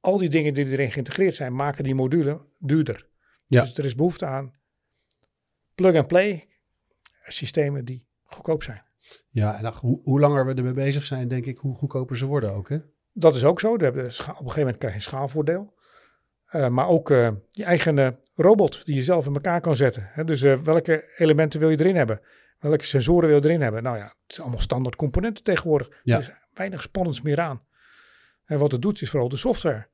Al 0.00 0.18
die 0.18 0.28
dingen 0.28 0.54
die 0.54 0.66
erin 0.66 0.90
geïntegreerd 0.90 1.34
zijn, 1.34 1.54
maken 1.54 1.84
die 1.84 1.94
module 1.94 2.46
duurder. 2.58 3.06
Ja. 3.54 3.62
Dus 3.62 3.78
er 3.78 3.84
is 3.84 3.94
behoefte 3.94 4.26
aan 4.26 4.52
plug-and-play 5.74 6.48
systemen 7.24 7.84
die 7.84 8.06
goedkoop 8.22 8.62
zijn. 8.62 8.82
Ja, 9.30 9.58
en 9.58 9.74
hoe, 9.74 10.00
hoe 10.02 10.20
langer 10.20 10.46
we 10.46 10.54
ermee 10.54 10.72
bezig 10.72 11.02
zijn, 11.02 11.28
denk 11.28 11.46
ik, 11.46 11.58
hoe 11.58 11.74
goedkoper 11.74 12.16
ze 12.16 12.26
worden 12.26 12.52
ook. 12.52 12.68
Hè? 12.68 12.78
Dat 13.12 13.34
is 13.34 13.44
ook 13.44 13.60
zo. 13.60 13.76
We 13.76 13.84
hebben 13.84 14.04
op 14.04 14.08
een 14.08 14.14
gegeven 14.14 14.58
moment 14.58 14.76
krijg 14.76 14.92
je 14.92 14.98
een 14.98 15.04
schaalvoordeel. 15.04 15.74
Uh, 16.52 16.68
maar 16.68 16.88
ook 16.88 17.10
uh, 17.10 17.30
je 17.50 17.64
eigen 17.64 17.96
uh, 17.96 18.08
robot 18.34 18.86
die 18.86 18.94
je 18.94 19.02
zelf 19.02 19.26
in 19.26 19.34
elkaar 19.34 19.60
kan 19.60 19.76
zetten. 19.76 20.08
Hè? 20.12 20.24
Dus 20.24 20.40
welke 20.40 21.12
elementen 21.16 21.60
wil 21.60 21.70
je 21.70 21.80
erin 21.80 21.96
hebben? 21.96 22.20
Welke 22.58 22.84
sensoren 22.84 23.28
wil 23.28 23.36
je 23.36 23.44
erin 23.44 23.60
hebben? 23.60 23.82
Nou 23.82 23.96
ja, 23.96 24.04
het 24.04 24.14
zijn 24.26 24.42
allemaal 24.42 24.62
standaard 24.62 24.96
componenten 24.96 25.44
tegenwoordig. 25.44 26.00
Ja. 26.02 26.16
Er 26.16 26.22
is 26.22 26.32
weinig 26.52 26.82
spannends 26.82 27.20
meer 27.22 27.40
aan. 27.40 27.62
En 28.44 28.58
wat 28.58 28.72
het 28.72 28.82
doet 28.82 29.02
is 29.02 29.10
vooral 29.10 29.28
de 29.28 29.36
software. 29.36 29.88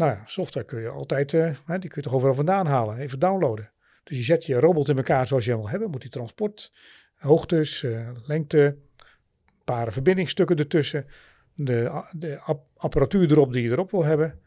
Nou 0.00 0.12
ja, 0.12 0.22
software 0.24 0.66
kun 0.66 0.80
je 0.80 0.88
altijd, 0.88 1.32
hè, 1.32 1.52
die 1.66 1.78
kun 1.90 1.90
je 1.94 2.00
toch 2.02 2.14
overal 2.14 2.34
vandaan 2.34 2.66
halen, 2.66 2.96
even 2.96 3.18
downloaden. 3.18 3.70
Dus 4.04 4.16
je 4.16 4.22
zet 4.22 4.46
je 4.46 4.54
robot 4.60 4.88
in 4.88 4.96
elkaar 4.96 5.26
zoals 5.26 5.44
je 5.44 5.50
hem 5.50 5.60
wil 5.60 5.68
hebben. 5.68 5.90
Moet 5.90 6.00
die 6.00 6.10
transport, 6.10 6.72
hoogtes, 7.14 7.86
lengte, 8.26 8.58
een 8.58 9.64
paar 9.64 9.92
verbindingsstukken 9.92 10.56
ertussen 10.56 11.06
de, 11.54 12.04
de 12.10 12.38
app 12.40 12.66
apparatuur 12.76 13.30
erop 13.30 13.52
die 13.52 13.62
je 13.62 13.70
erop 13.70 13.90
wil 13.90 14.04
hebben. 14.04 14.40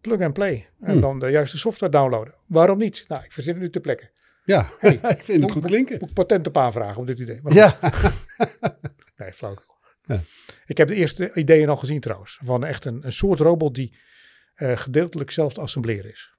Plug 0.00 0.20
and 0.20 0.32
play. 0.32 0.68
En 0.80 0.90
Hmm. 0.92 1.00
dan 1.00 1.18
de 1.18 1.30
juiste 1.30 1.58
software 1.58 1.92
downloaden. 1.92 2.34
Waarom 2.46 2.78
niet? 2.78 3.04
Nou, 3.08 3.24
ik 3.24 3.32
verzin 3.32 3.52
het 3.52 3.62
nu 3.62 3.70
ter 3.70 3.80
plekke. 3.80 4.10
Ja, 4.44 4.68
Hey, 4.80 4.92
ik 4.92 5.24
vind 5.24 5.42
het 5.42 5.52
goed 5.52 5.64
klinken. 5.64 5.96
Moet 6.00 6.08
ik 6.08 6.14
patent 6.14 6.46
op 6.46 6.56
aanvragen 6.56 7.00
op 7.00 7.06
dit 7.06 7.18
idee? 7.18 7.40
Maar 7.42 7.52
Ja, 7.52 7.74
Nee, 9.16 9.32
flauw. 9.32 9.54
Ja. 10.06 10.20
Ik 10.66 10.76
heb 10.76 10.88
de 10.88 10.94
eerste 10.94 11.30
ideeën 11.34 11.68
al 11.68 11.76
gezien 11.76 12.00
trouwens. 12.00 12.40
Van 12.44 12.64
echt 12.64 12.84
een, 12.84 13.04
een 13.04 13.12
soort 13.12 13.40
robot 13.40 13.74
die 13.74 13.92
eh, 13.92 14.08
gedeeltelijk 14.60 15.30
zelf 15.30 15.52
te 15.52 15.60
assembleren 15.60 16.10
is. 16.10 16.30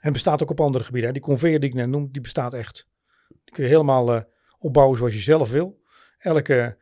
En 0.00 0.12
bestaat 0.12 0.42
ook 0.42 0.50
op 0.50 0.60
andere 0.60 0.84
gebieden. 0.84 1.08
hè. 1.08 1.14
Die 1.16 1.24
conveyor 1.26 1.60
die 1.60 1.68
ik 1.68 1.74
net 1.74 1.88
noem, 1.88 2.08
die 2.12 2.20
bestaat 2.22 2.54
echt. 2.54 2.88
Die 3.28 3.54
kun 3.54 3.64
je 3.64 3.70
helemaal 3.70 4.14
eh, 4.14 4.22
opbouwen 4.58 4.98
zoals 4.98 5.14
je 5.14 5.20
zelf 5.20 5.50
wil. 5.50 5.80
Elke 6.18 6.78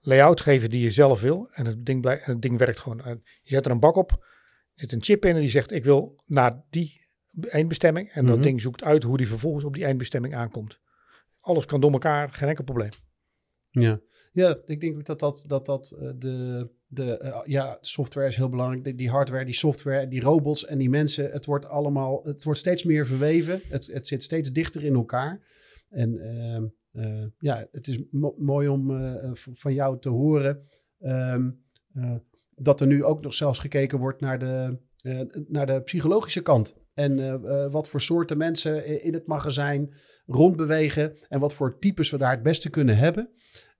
layout 0.00 0.40
geven 0.40 0.70
die 0.70 0.80
je 0.82 0.90
zelf 0.90 1.20
wil. 1.20 1.48
En 1.52 1.66
het 1.66 1.86
ding, 1.86 2.00
blij- 2.00 2.20
en 2.20 2.32
het 2.32 2.42
ding 2.42 2.58
werkt 2.58 2.78
gewoon. 2.78 3.00
En 3.04 3.22
je 3.42 3.50
zet 3.50 3.64
er 3.64 3.70
een 3.70 3.80
bak 3.80 3.96
op. 3.96 4.10
Er 4.10 4.18
zit 4.74 4.92
een 4.92 5.02
chip 5.02 5.24
in 5.24 5.34
en 5.34 5.40
die 5.40 5.50
zegt 5.50 5.72
ik 5.72 5.84
wil 5.84 6.20
naar 6.26 6.62
die 6.70 7.06
eindbestemming. 7.48 8.10
En 8.12 8.26
dat 8.26 8.34
Mhm. 8.34 8.44
ding 8.44 8.60
zoekt 8.60 8.84
uit 8.84 9.02
hoe 9.02 9.16
die 9.16 9.28
vervolgens 9.28 9.64
op 9.64 9.74
die 9.74 9.84
eindbestemming 9.84 10.34
aankomt. 10.34 10.80
Alles 11.40 11.64
kan 11.64 11.80
door 11.80 11.92
elkaar, 11.92 12.32
geen 12.32 12.48
enkel 12.48 12.64
probleem. 12.64 12.90
ja. 13.70 14.00
ja 14.32 14.58
ik 14.64 14.80
denk 14.80 14.96
ook 14.96 15.04
dat 15.04 15.18
dat, 15.20 15.44
dat, 15.46 15.66
dat 15.66 15.90
eh, 15.90 16.10
de, 16.16 16.70
de 16.86 17.18
eh, 17.18 17.40
ja, 17.44 17.78
software 17.80 18.26
is 18.26 18.36
heel 18.36 18.48
belangrijk. 18.48 18.98
Die, 18.98 19.10
hardware, 19.10 19.44
die 19.44 19.54
software, 19.54 20.08
die 20.08 20.20
robots 20.20 20.66
en 20.66 20.78
die 20.78 20.90
mensen. 20.90 21.30
Het 21.30 21.44
wordt 21.44 21.66
allemaal, 21.66 22.20
het 22.22 22.44
wordt 22.44 22.60
steeds 22.60 22.84
meer 22.84 23.06
verweven. 23.06 23.60
Het, 23.68 23.86
het 23.86 24.06
zit 24.06 24.22
steeds 24.22 24.52
dichter 24.52 24.84
in 24.84 24.94
elkaar. 24.94 25.40
En 25.88 26.18
ehm, 26.18 26.64
eh, 26.96 27.24
ja, 27.38 27.66
het 27.70 27.86
is 27.88 27.98
mo- 28.10 28.34
mooi 28.38 28.68
om 28.68 29.00
eh, 29.00 29.30
van 29.34 29.74
jou 29.74 29.98
te 29.98 30.08
horen 30.08 30.62
ehm, 31.00 31.50
eh, 31.94 32.14
dat 32.54 32.80
er 32.80 32.86
nu 32.86 33.04
ook 33.04 33.22
nog 33.22 33.34
zelfs 33.34 33.58
gekeken 33.58 33.98
wordt 33.98 34.20
naar 34.20 34.38
de, 34.38 34.78
naar 35.48 35.66
de 35.66 35.82
psychologische 35.82 36.42
kant. 36.42 36.76
En 36.94 37.40
wat 37.70 37.88
voor 37.88 38.00
soorten 38.00 38.38
mensen 38.38 39.02
in 39.02 39.12
het 39.12 39.26
magazijn 39.26 39.94
rondbewegen 40.26 41.16
en 41.28 41.40
wat 41.40 41.54
voor 41.54 41.78
types 41.78 42.10
we 42.10 42.18
daar 42.18 42.30
het 42.30 42.42
beste 42.42 42.70
kunnen 42.70 42.96
hebben. 42.96 43.30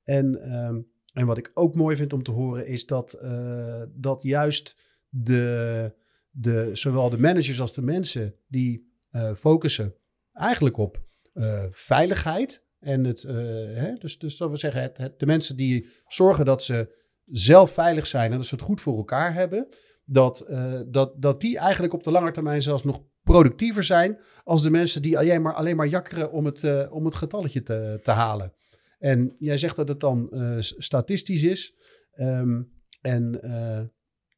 En, 0.05 0.41
ehm, 0.43 0.81
en 1.17 1.27
wat 1.27 1.39
ik 1.39 1.51
ook 1.55 1.75
mooi 1.75 1.97
vind 1.97 2.13
om 2.13 2.23
te 2.23 2.31
horen 2.31 2.67
is 2.67 2.87
dat, 2.87 3.13
eh, 3.13 3.83
dat 3.95 4.23
juist 4.23 4.77
de, 5.09 5.93
de, 6.31 6.71
zowel 6.73 7.11
de 7.11 7.19
managers 7.19 7.61
als 7.61 7.75
de 7.75 7.83
mensen 7.83 8.35
die 8.49 8.95
eh, 9.11 9.35
focussen 9.35 9.95
eigenlijk 10.33 10.77
op 10.77 11.03
eh, 11.33 11.65
veiligheid. 11.71 12.65
En 12.79 13.05
het, 13.05 13.23
hè, 13.23 13.95
dus, 13.95 14.19
dus 14.19 14.37
dat 14.37 14.51
we 14.51 14.57
zeggen, 14.57 14.83
het, 14.83 15.19
de 15.19 15.27
mensen 15.27 15.57
die 15.57 15.89
zorgen 16.07 16.45
dat 16.45 16.63
ze 16.63 16.95
zelf 17.25 17.71
veilig 17.71 18.07
zijn 18.07 18.31
en 18.31 18.37
dat 18.37 18.47
ze 18.47 18.55
het 18.55 18.65
goed 18.65 18.81
voor 18.81 18.97
elkaar 18.97 19.35
hebben, 19.35 19.69
dat, 20.05 20.47
dat, 20.89 21.23
dat 21.23 21.41
die 21.41 21.59
eigenlijk 21.59 21.93
op 21.93 22.03
de 22.03 22.11
lange 22.11 22.31
termijn 22.31 22.63
zelfs 22.63 22.85
nog 22.85 23.03
productiever 23.23 23.83
zijn 23.83 24.19
als 24.45 24.63
de 24.63 24.71
mensen 24.71 25.03
die 25.03 25.19
alleen 25.19 25.43
maar, 25.43 25.55
alleen 25.55 25.77
maar 25.77 25.87
jakkeren 25.87 26.33
om 26.33 26.45
het, 26.45 26.91
om 26.91 27.05
het 27.05 27.15
getalletje 27.15 27.63
te, 27.63 27.99
te 28.03 28.11
halen. 28.11 28.53
En 28.99 29.35
jij 29.39 29.59
zegt 29.59 29.77
dat 29.77 29.89
het 29.89 30.01
dan 30.01 30.31
eh, 30.33 30.57
statistisch 30.61 31.43
is. 31.43 31.75
Ehm, 32.13 32.63
en 33.01 33.43
eh, 33.43 33.83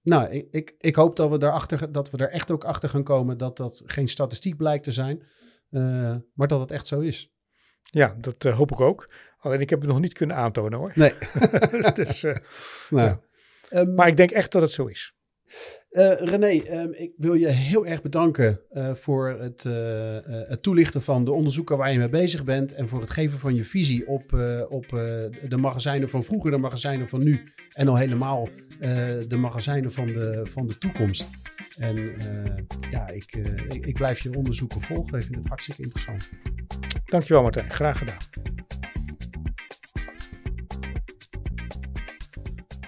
nou, 0.02 0.30
ik, 0.30 0.48
ik, 0.50 0.74
ik 0.78 0.94
hoop 0.94 1.16
dat 1.16 1.30
we, 1.30 1.38
daarachter, 1.38 1.92
dat 1.92 2.10
we 2.10 2.16
er 2.18 2.30
echt 2.30 2.50
ook 2.50 2.64
achter 2.64 2.88
gaan 2.88 3.04
komen 3.04 3.38
dat 3.38 3.56
dat 3.56 3.82
geen 3.84 4.08
statistiek 4.08 4.56
blijkt 4.56 4.84
te 4.84 4.92
zijn, 4.92 5.22
eh, 5.70 6.16
maar 6.34 6.48
dat 6.48 6.60
het 6.60 6.70
echt 6.70 6.86
zo 6.86 7.00
is. 7.00 7.32
Ja, 7.82 8.16
dat 8.20 8.42
hoop 8.42 8.72
ik 8.72 8.80
ook. 8.80 9.12
Alleen 9.38 9.60
ik 9.60 9.70
heb 9.70 9.80
het 9.80 9.88
nog 9.88 10.00
niet 10.00 10.12
kunnen 10.12 10.36
aantonen 10.36 10.78
hoor. 10.78 10.92
Nee. 10.94 11.12
dus, 11.94 12.22
Nou, 12.22 12.36
Ja. 12.90 13.20
ehm, 13.68 13.94
maar 13.94 14.08
ik 14.08 14.16
denk 14.16 14.30
echt 14.30 14.52
dat 14.52 14.62
het 14.62 14.70
zo 14.70 14.86
is. 14.86 15.16
Eh, 15.88 16.12
René, 16.18 16.62
ehm, 16.62 16.90
ik 16.92 17.12
wil 17.16 17.34
je 17.34 17.48
heel 17.48 17.86
erg 17.86 18.02
bedanken 18.02 18.60
eh, 18.70 18.94
voor 18.94 19.28
het, 19.28 19.64
eh, 19.64 20.18
het 20.24 20.62
toelichten 20.62 21.02
van 21.02 21.24
de 21.24 21.32
onderzoeken 21.32 21.76
waar 21.76 21.92
je 21.92 21.98
mee 21.98 22.08
bezig 22.08 22.44
bent. 22.44 22.74
En 22.74 22.88
voor 22.88 23.00
het 23.00 23.10
geven 23.10 23.38
van 23.38 23.54
je 23.54 23.64
visie 23.64 24.06
op, 24.08 24.32
op 24.68 24.88
de 25.48 25.56
magazijnen 25.56 26.08
van 26.08 26.24
vroeger, 26.24 26.50
de 26.50 26.58
magazijnen 26.58 27.08
van 27.08 27.22
nu. 27.22 27.52
En 27.72 27.88
al 27.88 27.96
helemaal 27.96 28.48
de 29.28 29.36
magazijnen 29.36 29.92
van 29.92 30.06
de, 30.06 30.40
van 30.44 30.66
de 30.66 30.78
toekomst. 30.78 31.30
En 31.78 32.12
ja, 32.90 33.08
ik, 33.08 33.36
ik, 33.68 33.86
ik 33.86 33.94
blijf 33.94 34.20
je 34.20 34.36
onderzoeken 34.36 34.80
volgen. 34.80 35.18
Ik 35.18 35.24
vind 35.24 35.36
het 35.36 35.48
hartstikke 35.48 35.82
interessant. 35.82 36.28
Dankjewel 37.04 37.42
Martijn, 37.42 37.70
graag 37.70 37.98
gedaan. 37.98 38.18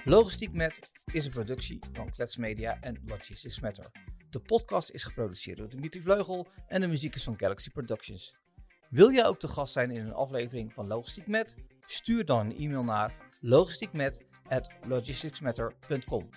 Logistiek 0.04 0.52
Met 0.52 0.90
is 1.12 1.24
een 1.24 1.30
productie 1.30 1.78
van 1.92 2.10
Klets 2.10 2.36
Media 2.36 2.80
en 2.80 3.02
Logistics 3.04 3.60
Matter. 3.60 3.86
De 4.30 4.40
podcast 4.40 4.90
is 4.90 5.04
geproduceerd 5.04 5.58
door 5.58 5.68
Dimitri 5.68 6.02
Vleugel 6.02 6.48
en 6.66 6.80
de 6.80 6.86
muziek 6.86 7.14
is 7.14 7.24
van 7.24 7.38
Galaxy 7.38 7.70
Productions. 7.70 8.38
Wil 8.90 9.12
jij 9.12 9.26
ook 9.26 9.38
te 9.38 9.48
gast 9.48 9.72
zijn 9.72 9.90
in 9.90 10.06
een 10.06 10.12
aflevering 10.12 10.72
van 10.72 10.86
Logistiek 10.86 11.26
Met? 11.26 11.54
Stuur 11.86 12.24
dan 12.24 12.46
een 12.46 12.56
e-mail 12.56 12.84
naar 12.84 13.16
logistiekmet@logisticsmatter.com. 13.40 16.28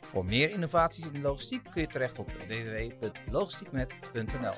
Voor 0.00 0.24
meer 0.24 0.50
innovaties 0.50 1.06
in 1.06 1.12
de 1.12 1.18
logistiek 1.18 1.64
kun 1.70 1.80
je 1.80 1.88
terecht 1.88 2.18
op 2.18 2.30
www.logistiekmet.nl. 2.30 4.54